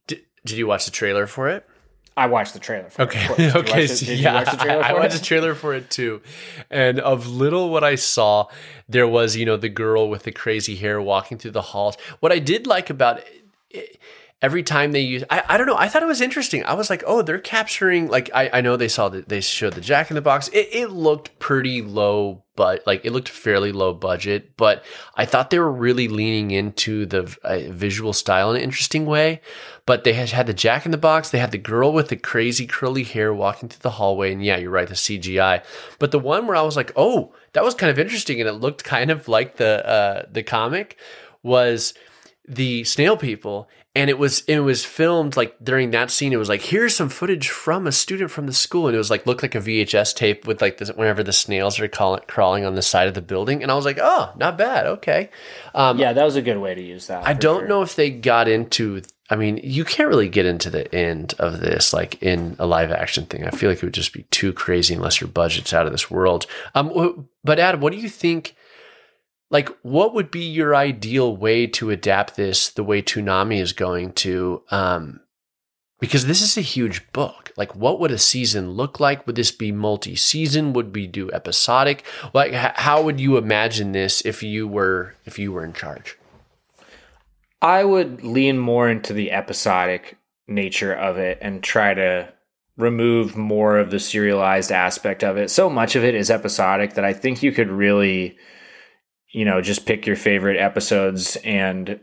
did, 0.07 0.20
did 0.45 0.57
you 0.59 0.66
watch 0.66 0.85
the 0.85 0.91
trailer 0.91 1.27
for 1.27 1.49
it? 1.49 1.66
I 2.14 2.27
watched 2.27 2.53
the 2.53 2.59
trailer. 2.61 2.91
For 2.91 3.03
Okay. 3.03 3.25
It, 3.39 3.57
of 3.57 3.64
course. 3.64 4.01
Did 4.01 4.18
you 4.18 4.29
okay. 4.29 4.45
the- 4.45 4.49
so 4.49 4.64
yeah, 4.64 4.79
watch 4.79 4.85
I, 4.85 4.91
I 4.91 4.93
watched 4.93 5.14
it? 5.14 5.18
the 5.18 5.25
trailer 5.25 5.55
for 5.55 5.73
it 5.75 5.91
too, 5.91 6.20
and 6.70 7.01
of 7.01 7.27
little 7.27 7.70
what 7.70 7.85
I 7.85 7.95
saw, 7.95 8.49
there 8.89 9.09
was 9.09 9.37
you 9.37 9.47
know 9.47 9.57
the 9.57 9.68
girl 9.68 10.09
with 10.11 10.25
the 10.25 10.33
crazy 10.33 10.77
hair 10.77 11.01
walking 11.01 11.39
through 11.39 11.53
the 11.53 11.62
halls. 11.62 11.97
What 12.20 12.33
I 12.33 12.39
did 12.39 12.66
like 12.66 12.91
about 12.91 13.23
every 14.43 14.64
time 14.64 14.91
they 14.91 15.01
use, 15.01 15.23
I, 15.31 15.45
I 15.49 15.57
don't 15.57 15.68
know, 15.68 15.77
I 15.77 15.89
thought 15.89 16.03
it 16.03 16.07
was 16.07 16.20
interesting. 16.20 16.64
I 16.64 16.75
was 16.75 16.91
like, 16.91 17.05
oh, 17.07 17.23
they're 17.23 17.39
capturing 17.39 18.09
like 18.09 18.29
I, 18.35 18.51
I 18.55 18.61
know 18.61 18.77
they 18.77 18.89
saw 18.89 19.09
that 19.09 19.29
they 19.29 19.41
showed 19.41 19.75
the 19.75 19.81
Jack 19.81 20.11
in 20.11 20.16
the 20.16 20.20
Box. 20.20 20.49
It, 20.49 20.68
it 20.73 20.91
looked 20.91 21.39
pretty 21.39 21.81
low, 21.81 22.43
but 22.57 22.85
like 22.85 23.05
it 23.05 23.12
looked 23.12 23.29
fairly 23.29 23.70
low 23.70 23.95
budget, 23.95 24.57
but 24.57 24.85
I 25.14 25.25
thought 25.25 25.51
they 25.51 25.61
were 25.61 25.73
really 25.73 26.09
leaning 26.09 26.51
into 26.51 27.07
the 27.07 27.35
uh, 27.45 27.70
visual 27.70 28.12
style 28.12 28.51
in 28.51 28.57
an 28.57 28.62
interesting 28.62 29.07
way. 29.07 29.41
But 29.85 30.05
they 30.05 30.12
had, 30.12 30.31
had 30.31 30.47
the 30.47 30.55
Jack 30.55 30.85
in 30.85 30.93
the 30.93 30.99
Box. 30.99 31.31
They 31.31 31.41
had 31.41 31.51
the 31.51 31.59
girl 31.59 31.93
with 31.93 32.09
the 32.09 32.16
crazy 32.16 32.66
curly 32.66 33.03
hair 33.03 33.35
walking 33.35 33.68
through 33.68 33.81
the 33.81 33.91
hallway, 33.91 34.33
and 34.33 34.45
yeah, 34.45 34.57
you're 34.57 34.70
right, 34.70 34.89
the 34.89 34.95
CGI. 34.95 35.64
But 35.99 36.12
the 36.12 36.20
one 36.20 36.47
where 36.47 36.57
I 36.57 36.62
was 36.62 36.77
like, 36.77 36.93
oh, 36.95 37.33
that 37.53 37.64
was 37.64 37.75
kind 37.75 37.91
of 37.91 37.99
interesting, 37.99 38.41
and 38.41 38.49
it 38.49 38.55
looked 38.55 38.85
kind 38.85 39.11
of 39.11 39.29
like 39.29 39.57
the 39.57 39.87
uh, 39.87 40.27
the 40.31 40.43
comic 40.43 40.99
was 41.43 41.95
the 42.49 42.82
snail 42.84 43.16
people 43.16 43.68
and 43.95 44.09
it 44.09 44.18
was 44.18 44.40
it 44.43 44.61
was 44.61 44.84
filmed 44.84 45.36
like 45.36 45.57
during 45.62 45.90
that 45.90 46.11
scene 46.11 46.32
it 46.32 46.38
was 46.38 46.49
like 46.49 46.62
here's 46.62 46.97
some 46.97 47.09
footage 47.09 47.49
from 47.49 47.86
a 47.86 47.93
student 47.93 48.30
from 48.30 48.47
the 48.47 48.53
school 48.53 48.86
and 48.88 48.95
it 48.95 48.99
was 48.99 49.11
like 49.11 49.26
looked 49.26 49.43
like 49.43 49.55
a 49.55 49.61
vhs 49.61 50.14
tape 50.14 50.47
with 50.47 50.61
like 50.61 50.78
this 50.78 50.88
whenever 50.90 51.22
the 51.22 51.32
snails 51.32 51.78
are 51.78 51.86
call, 51.88 52.18
crawling 52.26 52.64
on 52.64 52.74
the 52.74 52.82
side 52.82 53.07
of 53.07 53.14
the 53.14 53.22
building 53.22 53.62
and 53.62 53.70
i 53.70 53.74
was 53.74 53.84
like 53.84 53.99
oh 54.01 54.32
not 54.36 54.59
bad 54.59 54.86
okay 54.86 55.30
um, 55.74 55.99
yeah, 55.99 56.12
that 56.12 56.24
was 56.24 56.36
a 56.36 56.43
good 56.43 56.59
way 56.59 56.74
to 56.74 56.82
use 56.82 57.07
that. 57.07 57.26
i 57.26 57.32
don't 57.32 57.61
sure. 57.61 57.68
know 57.68 57.82
if 57.82 57.95
they 57.95 58.11
got 58.11 58.49
into 58.49 59.03
i 59.30 59.36
mean 59.36 59.61
you 59.62 59.84
can't 59.84 60.09
really 60.09 60.28
get 60.28 60.47
into 60.47 60.68
the 60.68 60.93
end 60.95 61.34
of 61.38 61.61
this 61.61 61.93
like 61.93 62.20
in 62.22 62.57
a 62.59 62.66
live 62.66 62.90
action 62.90 63.24
thing 63.26 63.45
i 63.45 63.51
feel 63.51 63.70
like 63.70 63.78
it 63.78 63.84
would 63.84 63.95
just 63.95 64.12
be 64.12 64.24
too 64.30 64.53
crazy 64.53 64.95
unless 64.95 65.20
your 65.20 65.28
budget's 65.28 65.72
out 65.72 65.86
of 65.86 65.93
this 65.93 66.11
world 66.11 66.47
um, 66.74 67.28
but 67.45 67.61
adam 67.61 67.80
what 67.80 67.93
do 67.93 67.99
you 67.99 68.09
think 68.09 68.57
like 69.53 69.68
what 69.82 70.14
would 70.14 70.32
be 70.32 70.44
your 70.44 70.74
ideal 70.74 71.36
way 71.36 71.68
to 71.68 71.90
adapt 71.90 72.34
this 72.34 72.68
the 72.70 72.82
way 72.82 73.00
Toonami 73.00 73.61
is 73.61 73.72
going 73.72 74.12
to 74.14 74.62
um 74.72 75.20
because 76.00 76.26
this 76.26 76.42
is 76.42 76.57
a 76.57 76.62
huge 76.62 77.12
book. 77.12 77.53
Like 77.57 77.76
what 77.76 78.00
would 78.00 78.11
a 78.11 78.18
season 78.18 78.72
look 78.72 78.98
like? 78.98 79.24
Would 79.24 79.36
this 79.36 79.53
be 79.53 79.70
multi-season? 79.70 80.72
Would 80.72 80.92
we 80.96 81.07
do 81.07 81.30
episodic? 81.30 82.05
Like 82.34 82.53
how 82.53 83.00
would 83.03 83.20
you 83.20 83.36
imagine 83.36 83.92
this 83.92 84.20
if 84.22 84.42
you 84.42 84.66
were 84.66 85.14
if 85.24 85.38
you 85.38 85.53
were 85.53 85.64
in 85.64 85.74
charge? 85.74 86.18
I 87.61 87.84
would 87.84 88.24
lean 88.24 88.59
more 88.59 88.88
into 88.88 89.12
the 89.12 89.30
episodic 89.30 90.18
nature 90.48 90.92
of 90.92 91.18
it 91.18 91.38
and 91.40 91.62
try 91.62 91.94
to 91.94 92.32
remove 92.76 93.36
more 93.36 93.78
of 93.78 93.90
the 93.90 94.00
serialized 94.00 94.72
aspect 94.72 95.22
of 95.22 95.36
it. 95.36 95.50
So 95.50 95.70
much 95.70 95.94
of 95.94 96.03
it 96.03 96.16
is 96.16 96.30
episodic 96.30 96.94
that 96.94 97.05
I 97.05 97.12
think 97.12 97.42
you 97.42 97.53
could 97.53 97.70
really, 97.70 98.36
you 99.33 99.45
know, 99.45 99.61
just 99.61 99.87
pick 99.87 100.07
your 100.07 100.16
favorite 100.16 100.59
episodes 100.59 101.37
and 101.37 101.99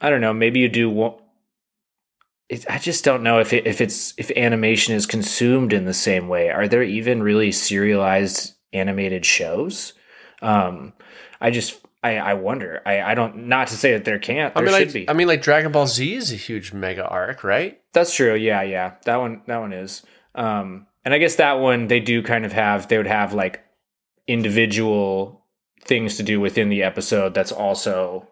I 0.00 0.10
don't 0.10 0.20
know, 0.20 0.34
maybe 0.34 0.60
you 0.60 0.68
do 0.68 0.90
one. 0.90 1.14
It, 2.48 2.68
I 2.68 2.78
just 2.78 3.04
don't 3.04 3.22
know 3.22 3.38
if 3.38 3.52
it, 3.52 3.66
if 3.66 3.80
it's 3.80 4.12
if 4.18 4.30
animation 4.32 4.94
is 4.94 5.06
consumed 5.06 5.72
in 5.72 5.86
the 5.86 5.94
same 5.94 6.28
way. 6.28 6.50
Are 6.50 6.68
there 6.68 6.82
even 6.82 7.22
really 7.22 7.52
serialized 7.52 8.54
animated 8.72 9.24
shows? 9.24 9.94
Um, 10.42 10.92
I 11.40 11.50
just 11.50 11.80
I, 12.02 12.18
I 12.18 12.34
wonder. 12.34 12.82
I, 12.84 13.00
I 13.00 13.14
don't 13.14 13.46
not 13.46 13.68
to 13.68 13.76
say 13.76 13.92
that 13.92 14.04
there 14.04 14.18
can't. 14.18 14.54
I 14.56 14.60
There 14.60 14.66
mean 14.66 14.78
should 14.78 14.88
like 14.88 14.94
be. 14.94 15.08
I 15.08 15.12
mean 15.12 15.28
like 15.28 15.42
Dragon 15.42 15.72
Ball 15.72 15.86
Z 15.86 16.14
is 16.14 16.32
a 16.32 16.36
huge 16.36 16.72
mega 16.72 17.06
arc 17.06 17.44
right 17.44 17.80
That's 17.92 18.14
true. 18.14 18.34
Yeah, 18.34 18.62
yeah. 18.62 18.94
That 19.04 19.16
one 19.16 19.42
that 19.46 19.58
one 19.58 19.72
is. 19.72 20.02
Um 20.34 20.88
and 21.04 21.14
I 21.14 21.18
guess 21.18 21.36
that 21.36 21.54
one 21.60 21.86
they 21.86 22.00
do 22.00 22.22
kind 22.22 22.44
of 22.44 22.52
have 22.52 22.88
they 22.88 22.96
would 22.96 23.06
have 23.06 23.32
like 23.32 23.64
individual 24.26 25.41
things 25.84 26.16
to 26.16 26.22
do 26.22 26.40
within 26.40 26.68
the 26.68 26.82
episode 26.82 27.34
that's 27.34 27.52
also 27.52 28.28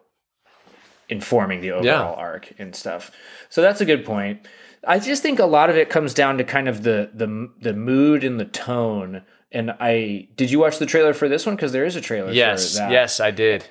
informing 1.09 1.61
the 1.61 1.71
overall 1.71 1.85
Yeah. 1.85 2.01
arc 2.03 2.53
and 2.57 2.75
stuff. 2.75 3.11
So 3.49 3.61
that's 3.61 3.81
a 3.81 3.85
good 3.85 4.05
point. 4.05 4.47
I 4.87 4.97
just 4.99 5.21
think 5.21 5.39
a 5.39 5.45
lot 5.45 5.69
of 5.69 5.75
it 5.75 5.89
comes 5.89 6.13
down 6.13 6.37
to 6.37 6.43
kind 6.43 6.67
of 6.67 6.83
the 6.83 7.11
the 7.13 7.49
the 7.61 7.73
mood 7.73 8.23
and 8.23 8.39
the 8.39 8.45
tone. 8.45 9.23
And 9.51 9.71
I 9.79 10.29
did 10.35 10.49
you 10.49 10.59
watch 10.59 10.77
the 10.79 10.85
trailer 10.85 11.13
for 11.13 11.27
this 11.27 11.45
one 11.45 11.55
because 11.55 11.71
there 11.73 11.85
is 11.85 11.95
a 11.95 12.01
trailer. 12.01 12.31
yes 12.31 12.71
for 12.73 12.77
that 12.79 12.91
yes 12.91 13.19
I 13.19 13.31
did 13.31 13.65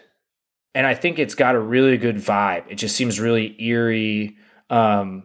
and 0.74 0.86
I 0.86 0.94
think 0.94 1.18
it's 1.18 1.34
got 1.34 1.54
a 1.56 1.60
really 1.60 1.96
good 1.96 2.16
vibe. 2.16 2.64
It 2.68 2.76
just 2.76 2.94
seems 2.94 3.18
really 3.18 3.60
eerie. 3.60 4.36
Um, 4.68 5.24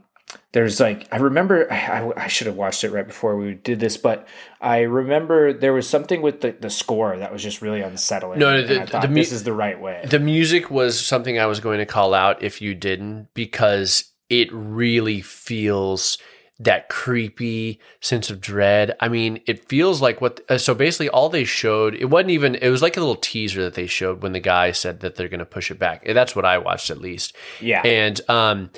there's 0.52 0.80
like 0.80 1.08
I 1.12 1.18
remember 1.18 1.72
I, 1.72 2.12
I 2.16 2.28
should 2.28 2.48
have 2.48 2.56
watched 2.56 2.84
it 2.84 2.92
right 2.92 3.06
before 3.06 3.36
we 3.38 3.54
did 3.56 3.80
this, 3.80 3.98
but 3.98 4.28
I 4.62 4.82
remember 4.82 5.54
there 5.54 5.74
was 5.74 5.88
something 5.88 6.22
with 6.22 6.42
the, 6.42 6.52
the 6.60 6.70
score 6.70 7.18
that 7.18 7.32
was 7.32 7.44
just 7.44 7.62
really 7.62 7.82
unsettling. 7.82 8.40
No, 8.40 8.62
the- 8.62 8.82
I 8.82 8.86
thought 8.86 9.02
the 9.02 9.08
mu- 9.08 9.16
this 9.16 9.32
is 9.32 9.44
the 9.44 9.54
right 9.54 9.80
way. 9.80 10.06
The 10.10 10.20
music 10.20 10.70
was 10.72 11.00
something 11.06 11.38
I 11.40 11.46
was 11.46 11.60
going 11.60 11.80
to 11.80 11.86
call 11.86 12.14
out 12.14 12.42
if 12.44 12.62
you 12.62 12.74
didn't, 12.76 13.28
because 13.34 14.12
it 14.30 14.50
really 14.52 15.22
feels 15.22 16.18
that 16.58 16.88
creepy 16.88 17.82
sense 18.00 18.30
of 18.30 18.40
dread. 18.40 18.96
I 19.02 19.10
mean, 19.10 19.42
it 19.46 19.68
feels 19.68 20.02
like 20.02 20.22
what. 20.22 20.40
Uh, 20.48 20.58
so 20.58 20.74
basically, 20.74 21.10
all 21.10 21.28
they 21.28 21.44
showed, 21.44 21.96
it 21.96 22.06
wasn't 22.06 22.30
even. 22.32 22.56
It 22.56 22.70
was 22.70 22.82
like 22.82 22.96
a 22.96 23.02
little 23.02 23.18
teaser 23.18 23.62
that 23.64 23.74
they 23.74 23.88
showed 23.88 24.24
when 24.24 24.32
the 24.32 24.40
guy 24.40 24.72
said 24.72 25.02
that 25.02 25.16
they're 25.16 25.28
going 25.28 25.40
to 25.40 25.46
push 25.46 25.70
it 25.70 25.78
back. 25.80 26.06
That's 26.06 26.34
what 26.36 26.46
I 26.46 26.58
watched 26.60 26.90
at 26.90 26.98
least. 27.00 27.36
yeah, 27.60 27.82
And 27.84 28.22
um, 28.30 28.70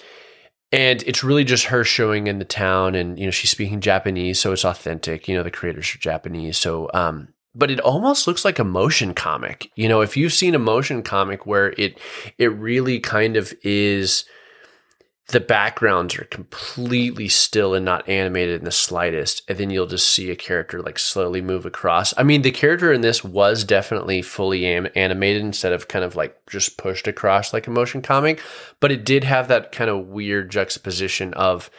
and 0.71 1.03
it's 1.03 1.23
really 1.23 1.43
just 1.43 1.65
her 1.65 1.83
showing 1.83 2.27
in 2.27 2.39
the 2.39 2.45
town, 2.45 2.95
and 2.95 3.17
you 3.17 3.25
know 3.25 3.31
she's 3.31 3.51
speaking 3.51 3.81
Japanese, 3.81 4.39
so 4.39 4.51
it's 4.51 4.65
authentic. 4.65 5.27
You 5.27 5.35
know 5.35 5.43
the 5.43 5.51
creators 5.51 5.93
are 5.95 5.99
Japanese, 5.99 6.57
so 6.57 6.89
um, 6.93 7.29
but 7.55 7.71
it 7.71 7.79
almost 7.79 8.27
looks 8.27 8.45
like 8.45 8.59
a 8.59 8.63
motion 8.63 9.13
comic. 9.13 9.71
You 9.75 9.89
know, 9.89 10.01
if 10.01 10.15
you've 10.15 10.33
seen 10.33 10.55
a 10.55 10.59
motion 10.59 11.03
comic 11.03 11.45
where 11.45 11.73
it 11.77 11.99
it 12.37 12.47
really 12.47 12.99
kind 12.99 13.37
of 13.37 13.53
is 13.63 14.25
the 15.29 15.39
backgrounds 15.41 16.15
are 16.17 16.23
completely 16.25 17.27
still 17.27 17.73
and 17.73 17.83
not 17.83 18.07
animated 18.07 18.59
in 18.59 18.65
the 18.65 18.71
slightest 18.71 19.41
and 19.49 19.57
then 19.57 19.69
you'll 19.69 19.85
just 19.85 20.07
see 20.07 20.31
a 20.31 20.35
character 20.35 20.81
like 20.81 20.97
slowly 20.97 21.41
move 21.41 21.65
across. 21.65 22.13
I 22.17 22.23
mean 22.23 22.43
the 22.43 22.51
character 22.51 22.93
in 22.93 23.01
this 23.01 23.23
was 23.23 23.63
definitely 23.63 24.21
fully 24.21 24.65
am- 24.65 24.87
animated 24.95 25.41
instead 25.41 25.73
of 25.73 25.89
kind 25.89 26.05
of 26.05 26.15
like 26.15 26.37
just 26.49 26.77
pushed 26.77 27.07
across 27.07 27.51
like 27.51 27.67
a 27.67 27.71
motion 27.71 28.01
comic 28.01 28.41
but 28.79 28.91
it 28.91 29.03
did 29.03 29.25
have 29.25 29.49
that 29.49 29.71
kind 29.71 29.89
of 29.89 30.07
weird 30.07 30.49
juxtaposition 30.49 31.33
of 31.33 31.69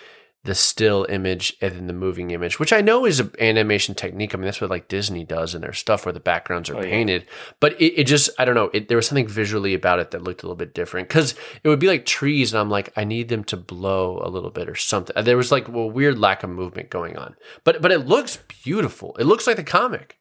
the 0.48 0.54
still 0.54 1.06
image 1.08 1.56
and 1.60 1.74
then 1.74 1.86
the 1.86 1.92
moving 1.92 2.30
image, 2.32 2.58
which 2.58 2.72
I 2.72 2.80
know 2.80 3.04
is 3.04 3.20
an 3.20 3.30
animation 3.38 3.94
technique. 3.94 4.34
I 4.34 4.38
mean, 4.38 4.46
that's 4.46 4.60
what 4.60 4.70
like 4.70 4.88
Disney 4.88 5.24
does 5.24 5.54
in 5.54 5.60
their 5.60 5.72
stuff 5.72 6.04
where 6.04 6.12
the 6.12 6.20
backgrounds 6.20 6.68
are 6.70 6.76
Oh, 6.76 6.80
yeah. 6.80 6.90
painted. 6.90 7.26
But 7.60 7.80
it, 7.80 8.00
it 8.00 8.04
just, 8.04 8.30
I 8.38 8.44
don't 8.44 8.54
know, 8.54 8.70
it, 8.72 8.88
there 8.88 8.96
was 8.96 9.06
something 9.06 9.28
visually 9.28 9.74
about 9.74 10.00
it 10.00 10.10
that 10.10 10.22
looked 10.24 10.42
a 10.42 10.46
little 10.46 10.56
bit 10.56 10.74
different 10.74 11.08
because 11.08 11.34
it 11.62 11.68
would 11.68 11.78
be 11.78 11.86
like 11.86 12.06
trees, 12.06 12.52
and 12.52 12.60
I'm 12.60 12.70
like, 12.70 12.92
I 12.96 13.04
need 13.04 13.28
them 13.28 13.44
to 13.44 13.56
blow 13.56 14.20
a 14.24 14.28
little 14.28 14.50
bit 14.50 14.68
or 14.68 14.74
something. 14.74 15.14
There 15.24 15.36
was 15.36 15.52
like 15.52 15.68
a 15.68 15.86
weird 15.86 16.18
lack 16.18 16.42
of 16.42 16.50
movement 16.50 16.90
going 16.90 17.16
on, 17.16 17.36
but 17.64 17.80
but 17.80 17.92
it 17.92 18.06
looks 18.06 18.38
beautiful. 18.64 19.14
It 19.18 19.24
looks 19.24 19.46
like 19.46 19.56
the 19.56 19.64
comic. 19.64 20.18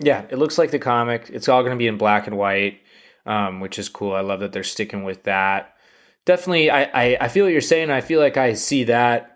Yeah, 0.00 0.24
it 0.28 0.38
looks 0.38 0.58
like 0.58 0.72
the 0.72 0.78
comic. 0.80 1.30
It's 1.32 1.48
all 1.48 1.62
going 1.62 1.72
to 1.72 1.78
be 1.78 1.86
in 1.86 1.96
black 1.98 2.26
and 2.26 2.36
white. 2.36 2.80
um, 3.26 3.60
which 3.60 3.78
is 3.78 3.88
cool. 3.88 4.12
I 4.14 4.20
love 4.20 4.40
that 4.40 4.52
they're 4.52 4.64
sticking 4.64 5.04
with 5.04 5.22
that. 5.22 5.70
Definitely, 6.26 6.70
I, 6.70 6.82
I, 6.84 7.16
I 7.20 7.28
feel 7.28 7.44
what 7.44 7.52
you're 7.52 7.60
saying. 7.60 7.90
I 7.90 8.00
feel 8.00 8.18
like 8.18 8.36
I 8.38 8.54
see 8.54 8.84
that, 8.84 9.33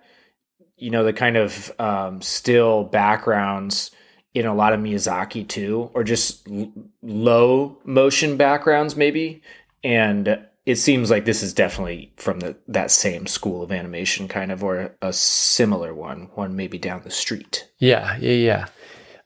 you 0.79 0.91
know, 0.91 1.05
the 1.05 1.13
kind 1.13 1.37
of 1.37 1.73
um, 1.79 2.23
still 2.23 2.85
backgrounds 2.85 3.91
in 4.35 4.47
a 4.47 4.55
lot 4.55 4.73
of 4.73 4.81
Miyazaki 4.81 5.47
too, 5.47 5.91
or 5.95 6.05
just 6.05 6.49
l- 6.49 6.73
low 7.03 7.79
motion 7.85 8.37
backgrounds 8.37 8.97
maybe. 8.97 9.43
And 9.83 10.47
it 10.67 10.77
seems 10.77 11.11
like 11.11 11.25
this 11.25 11.43
is 11.43 11.55
definitely 11.55 12.13
from 12.17 12.41
the 12.41 12.57
that 12.69 12.91
same 12.91 13.27
school 13.27 13.63
of 13.63 13.73
animation, 13.73 14.29
kind 14.29 14.53
of, 14.53 14.63
or 14.63 14.95
a 15.01 15.13
similar 15.13 15.95
one, 15.95 16.29
one 16.35 16.55
maybe 16.57 16.79
down 16.79 17.03
the 17.05 17.11
street. 17.11 17.69
Yeah, 17.79 18.17
yeah, 18.19 18.33
yeah. 18.33 18.67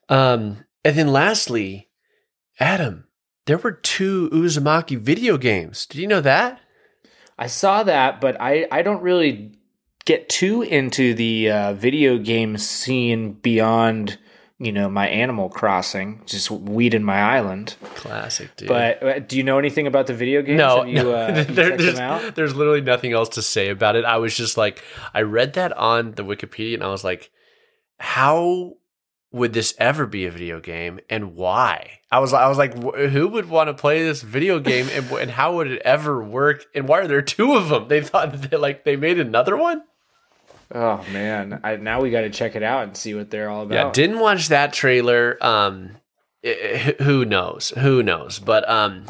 Um, 0.09 0.65
and 0.85 0.97
then 0.97 1.09
lastly, 1.09 1.89
Adam, 2.59 3.07
there 3.45 3.57
were 3.57 3.71
two 3.71 4.29
Uzumaki 4.31 4.97
video 4.97 5.37
games. 5.37 5.85
Did 5.85 5.99
you 5.99 6.07
know 6.07 6.21
that? 6.21 6.61
I 7.37 7.47
saw 7.47 7.83
that, 7.83 8.21
but 8.21 8.37
I, 8.39 8.67
I 8.71 8.81
don't 8.83 9.01
really 9.01 9.57
get 10.05 10.29
too 10.29 10.61
into 10.61 11.13
the 11.13 11.49
uh, 11.51 11.73
video 11.73 12.17
game 12.17 12.57
scene 12.57 13.33
beyond 13.33 14.17
you 14.59 14.71
know 14.71 14.89
my 14.89 15.07
Animal 15.07 15.49
Crossing, 15.49 16.21
just 16.25 16.49
weeding 16.51 17.03
my 17.03 17.19
island. 17.19 17.75
Classic, 17.95 18.55
dude. 18.55 18.67
But 18.69 19.03
uh, 19.03 19.19
do 19.19 19.35
you 19.35 19.43
know 19.43 19.57
anything 19.59 19.87
about 19.87 20.07
the 20.07 20.13
video 20.13 20.41
games? 20.41 20.57
no, 20.57 20.83
you, 20.83 21.03
no. 21.03 21.11
uh, 21.15 21.43
There- 21.43 21.75
there's, 21.77 21.95
them 21.95 21.97
out? 22.03 22.35
there's 22.35 22.55
literally 22.55 22.81
nothing 22.81 23.11
else 23.13 23.29
to 23.29 23.41
say 23.41 23.69
about 23.69 23.95
it. 23.95 24.05
I 24.05 24.17
was 24.17 24.35
just 24.37 24.55
like, 24.57 24.81
I 25.13 25.21
read 25.23 25.53
that 25.53 25.73
on 25.73 26.11
the 26.13 26.23
Wikipedia, 26.23 26.75
and 26.75 26.83
I 26.83 26.87
was 26.89 27.03
like, 27.03 27.29
how 27.97 28.73
would 29.31 29.53
this 29.53 29.73
ever 29.79 30.05
be 30.05 30.25
a 30.25 30.31
video 30.31 30.59
game, 30.59 30.99
and 31.09 31.35
why? 31.35 31.99
I 32.11 32.19
was, 32.19 32.31
I 32.33 32.47
was 32.47 32.57
like, 32.57 32.75
wh- 32.81 33.09
who 33.09 33.27
would 33.29 33.49
want 33.49 33.67
to 33.69 33.73
play 33.73 34.03
this 34.03 34.21
video 34.21 34.59
game, 34.59 34.87
and, 34.93 35.11
and 35.11 35.31
how 35.31 35.55
would 35.55 35.71
it 35.71 35.81
ever 35.83 36.23
work? 36.23 36.65
And 36.75 36.87
why 36.87 36.99
are 36.99 37.07
there 37.07 37.21
two 37.23 37.55
of 37.55 37.69
them? 37.69 37.87
They 37.87 38.01
thought 38.01 38.31
that 38.31 38.51
they, 38.51 38.57
like 38.57 38.83
they 38.85 38.95
made 38.95 39.19
another 39.19 39.57
one. 39.57 39.81
Oh 40.73 41.03
man, 41.11 41.59
I, 41.63 41.75
now 41.75 42.01
we 42.01 42.09
got 42.09 42.21
to 42.21 42.29
check 42.29 42.55
it 42.55 42.63
out 42.63 42.83
and 42.83 42.97
see 42.97 43.13
what 43.13 43.29
they're 43.29 43.49
all 43.49 43.61
about. 43.63 43.75
Yeah, 43.75 43.91
didn't 43.91 44.19
watch 44.19 44.47
that 44.49 44.73
trailer. 44.73 45.37
Um, 45.39 45.97
i- 46.43 46.95
i- 46.99 47.03
who 47.03 47.25
knows? 47.25 47.71
Who 47.77 48.01
knows? 48.01 48.39
But 48.39 48.67
um, 48.67 49.05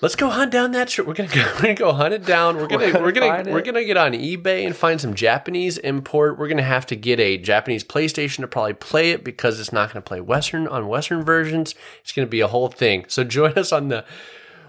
let's 0.00 0.16
go 0.16 0.28
hunt 0.30 0.52
down 0.52 0.72
that. 0.72 0.88
Tr- 0.88 1.02
we're 1.02 1.14
gonna 1.14 1.28
go. 1.34 1.42
We're 1.56 1.60
gonna 1.62 1.74
go 1.74 1.92
hunt 1.92 2.14
it 2.14 2.24
down. 2.24 2.56
We're 2.56 2.66
gonna. 2.66 2.84
We're 2.84 2.92
gonna 2.92 3.02
We're 3.02 3.12
gonna. 3.12 3.50
We're 3.52 3.62
gonna 3.62 3.84
get 3.84 3.96
on 3.96 4.12
eBay 4.12 4.64
and 4.66 4.76
find 4.76 5.00
some 5.00 5.14
Japanese 5.14 5.78
import. 5.78 6.38
We're 6.38 6.48
gonna 6.48 6.62
have 6.62 6.86
to 6.86 6.96
get 6.96 7.18
a 7.20 7.36
Japanese 7.38 7.84
PlayStation 7.84 8.36
to 8.42 8.46
probably 8.48 8.74
play 8.74 9.10
it 9.10 9.24
because 9.24 9.58
it's 9.60 9.72
not 9.72 9.90
gonna 9.92 10.02
play 10.02 10.20
Western 10.20 10.68
on 10.68 10.86
Western 10.88 11.24
versions. 11.24 11.74
It's 12.02 12.12
gonna 12.12 12.26
be 12.28 12.40
a 12.40 12.48
whole 12.48 12.68
thing. 12.68 13.04
So 13.08 13.24
join 13.24 13.52
us 13.54 13.72
on 13.72 13.88
the. 13.88 14.04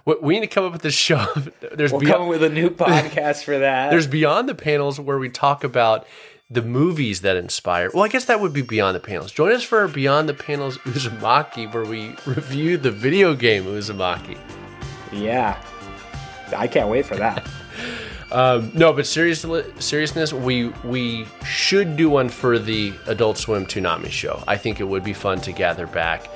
We- 0.05 0.15
We 0.21 0.33
need 0.35 0.41
to 0.41 0.47
come 0.47 0.65
up 0.65 0.71
with 0.73 0.81
this 0.81 0.93
show. 0.93 1.25
There's 1.73 1.91
We'll 1.91 2.01
beyond- 2.01 2.17
come 2.19 2.27
with 2.27 2.43
a 2.43 2.49
new 2.49 2.69
podcast 2.69 3.43
for 3.43 3.57
that. 3.59 3.89
there's 3.91 4.07
beyond 4.07 4.47
the 4.47 4.55
panels 4.55 4.99
where 4.99 5.17
we 5.17 5.29
talk 5.29 5.63
about 5.63 6.05
the 6.49 6.61
movies 6.61 7.21
that 7.21 7.35
inspire. 7.35 7.89
Well, 7.93 8.03
I 8.03 8.07
guess 8.07 8.25
that 8.25 8.39
would 8.39 8.53
be 8.53 8.61
beyond 8.61 8.95
the 8.95 8.99
panels. 8.99 9.31
Join 9.31 9.51
us 9.51 9.63
for 9.63 9.87
beyond 9.87 10.29
the 10.29 10.33
panels 10.35 10.77
Uzumaki, 10.79 11.73
where 11.73 11.83
we 11.85 12.15
review 12.27 12.77
the 12.77 12.91
video 12.91 13.33
game 13.33 13.63
Uzumaki. 13.65 14.37
yeah, 15.11 15.59
I 16.55 16.67
can't 16.67 16.89
wait 16.89 17.05
for 17.05 17.15
that. 17.15 17.47
Um, 18.31 18.71
no, 18.73 18.91
but 18.91 19.05
seriously, 19.05 19.63
seriousness, 19.79 20.33
we 20.33 20.69
we 20.83 21.25
should 21.45 21.95
do 21.95 22.09
one 22.09 22.27
for 22.27 22.57
the 22.57 22.91
Adult 23.05 23.37
Swim 23.37 23.65
Toonami 23.67 24.09
show. 24.09 24.43
I 24.47 24.57
think 24.57 24.79
it 24.79 24.83
would 24.83 25.03
be 25.03 25.13
fun 25.13 25.39
to 25.41 25.51
gather 25.51 25.85
back. 25.85 26.27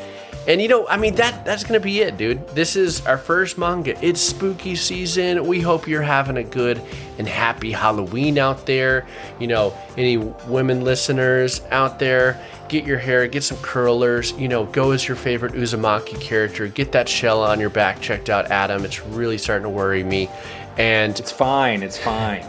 And 0.47 0.61
you 0.61 0.67
know, 0.67 0.87
I 0.87 0.97
mean 0.97 1.15
that 1.15 1.45
that's 1.45 1.63
gonna 1.63 1.79
be 1.79 2.01
it, 2.01 2.17
dude. 2.17 2.47
This 2.49 2.75
is 2.75 3.05
our 3.05 3.17
first 3.17 3.57
manga. 3.57 3.97
It's 4.03 4.21
spooky 4.21 4.75
season. 4.75 5.45
We 5.45 5.61
hope 5.61 5.87
you're 5.87 6.01
having 6.01 6.37
a 6.37 6.43
good 6.43 6.81
and 7.17 7.27
happy 7.27 7.71
Halloween 7.71 8.37
out 8.37 8.65
there. 8.65 9.05
You 9.39 9.47
know, 9.47 9.77
any 9.97 10.17
women 10.17 10.83
listeners 10.83 11.61
out 11.69 11.99
there, 11.99 12.39
get 12.67 12.85
your 12.85 12.97
hair, 12.97 13.27
get 13.27 13.43
some 13.43 13.57
curlers. 13.57 14.31
You 14.33 14.47
know, 14.47 14.65
go 14.65 14.91
as 14.91 15.07
your 15.07 15.17
favorite 15.17 15.53
Uzumaki 15.53 16.19
character. 16.19 16.67
Get 16.67 16.93
that 16.93 17.07
shell 17.07 17.43
on 17.43 17.59
your 17.59 17.69
back 17.69 18.01
checked 18.01 18.29
out, 18.29 18.49
Adam. 18.49 18.85
It's 18.85 19.05
really 19.05 19.37
starting 19.37 19.63
to 19.63 19.69
worry 19.69 20.03
me. 20.03 20.29
And 20.77 21.19
It's 21.19 21.31
fine. 21.31 21.83
It's 21.83 21.97
fine. 21.97 22.45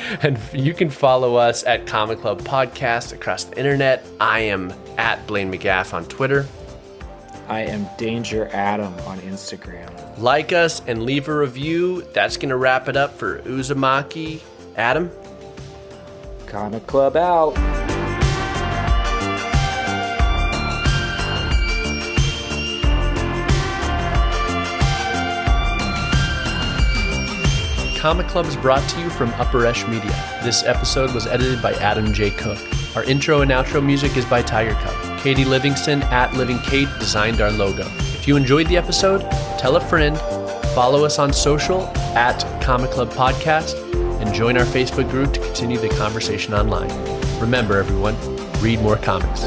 and 0.22 0.38
you 0.52 0.74
can 0.74 0.90
follow 0.90 1.36
us 1.36 1.64
at 1.64 1.86
Comic 1.86 2.20
Club 2.20 2.40
Podcast 2.42 3.12
across 3.12 3.44
the 3.44 3.58
internet. 3.58 4.04
I 4.20 4.40
am 4.40 4.72
at 4.98 5.26
Blaine 5.26 5.52
McGaff 5.52 5.94
on 5.94 6.04
Twitter. 6.06 6.46
I 7.50 7.62
am 7.62 7.88
Danger 7.98 8.48
Adam 8.52 8.94
on 9.08 9.18
Instagram. 9.22 9.90
Like 10.18 10.52
us 10.52 10.82
and 10.86 11.02
leave 11.02 11.26
a 11.26 11.36
review. 11.36 12.02
That's 12.12 12.36
going 12.36 12.50
to 12.50 12.56
wrap 12.56 12.88
it 12.88 12.96
up 12.96 13.18
for 13.18 13.40
Uzumaki. 13.40 14.40
Adam? 14.76 15.10
Comic 16.46 16.86
Club 16.86 17.16
out. 17.16 17.56
Comic 27.98 28.28
Club 28.28 28.46
is 28.46 28.54
brought 28.54 28.88
to 28.90 29.00
you 29.00 29.10
from 29.10 29.30
Upper 29.30 29.66
Esh 29.66 29.84
Media. 29.88 30.40
This 30.44 30.62
episode 30.62 31.12
was 31.12 31.26
edited 31.26 31.60
by 31.60 31.72
Adam 31.72 32.14
J. 32.14 32.30
Cook. 32.30 32.58
Our 32.94 33.02
intro 33.02 33.40
and 33.40 33.50
outro 33.50 33.84
music 33.84 34.16
is 34.16 34.24
by 34.24 34.40
Tiger 34.40 34.74
Cub. 34.74 35.09
Katie 35.20 35.44
Livingston 35.44 36.02
at 36.04 36.32
Living 36.32 36.58
Kate 36.60 36.88
designed 36.98 37.42
our 37.42 37.50
logo. 37.50 37.84
If 37.98 38.26
you 38.26 38.36
enjoyed 38.36 38.68
the 38.68 38.78
episode, 38.78 39.20
tell 39.58 39.76
a 39.76 39.80
friend, 39.80 40.16
follow 40.74 41.04
us 41.04 41.18
on 41.18 41.30
social 41.32 41.82
at 42.16 42.40
Comic 42.62 42.90
Club 42.90 43.10
Podcast, 43.10 43.74
and 44.22 44.34
join 44.34 44.56
our 44.56 44.64
Facebook 44.64 45.10
group 45.10 45.34
to 45.34 45.40
continue 45.40 45.78
the 45.78 45.90
conversation 45.90 46.54
online. 46.54 46.90
Remember, 47.38 47.78
everyone, 47.78 48.16
read 48.62 48.80
more 48.80 48.96
comics. 48.96 49.44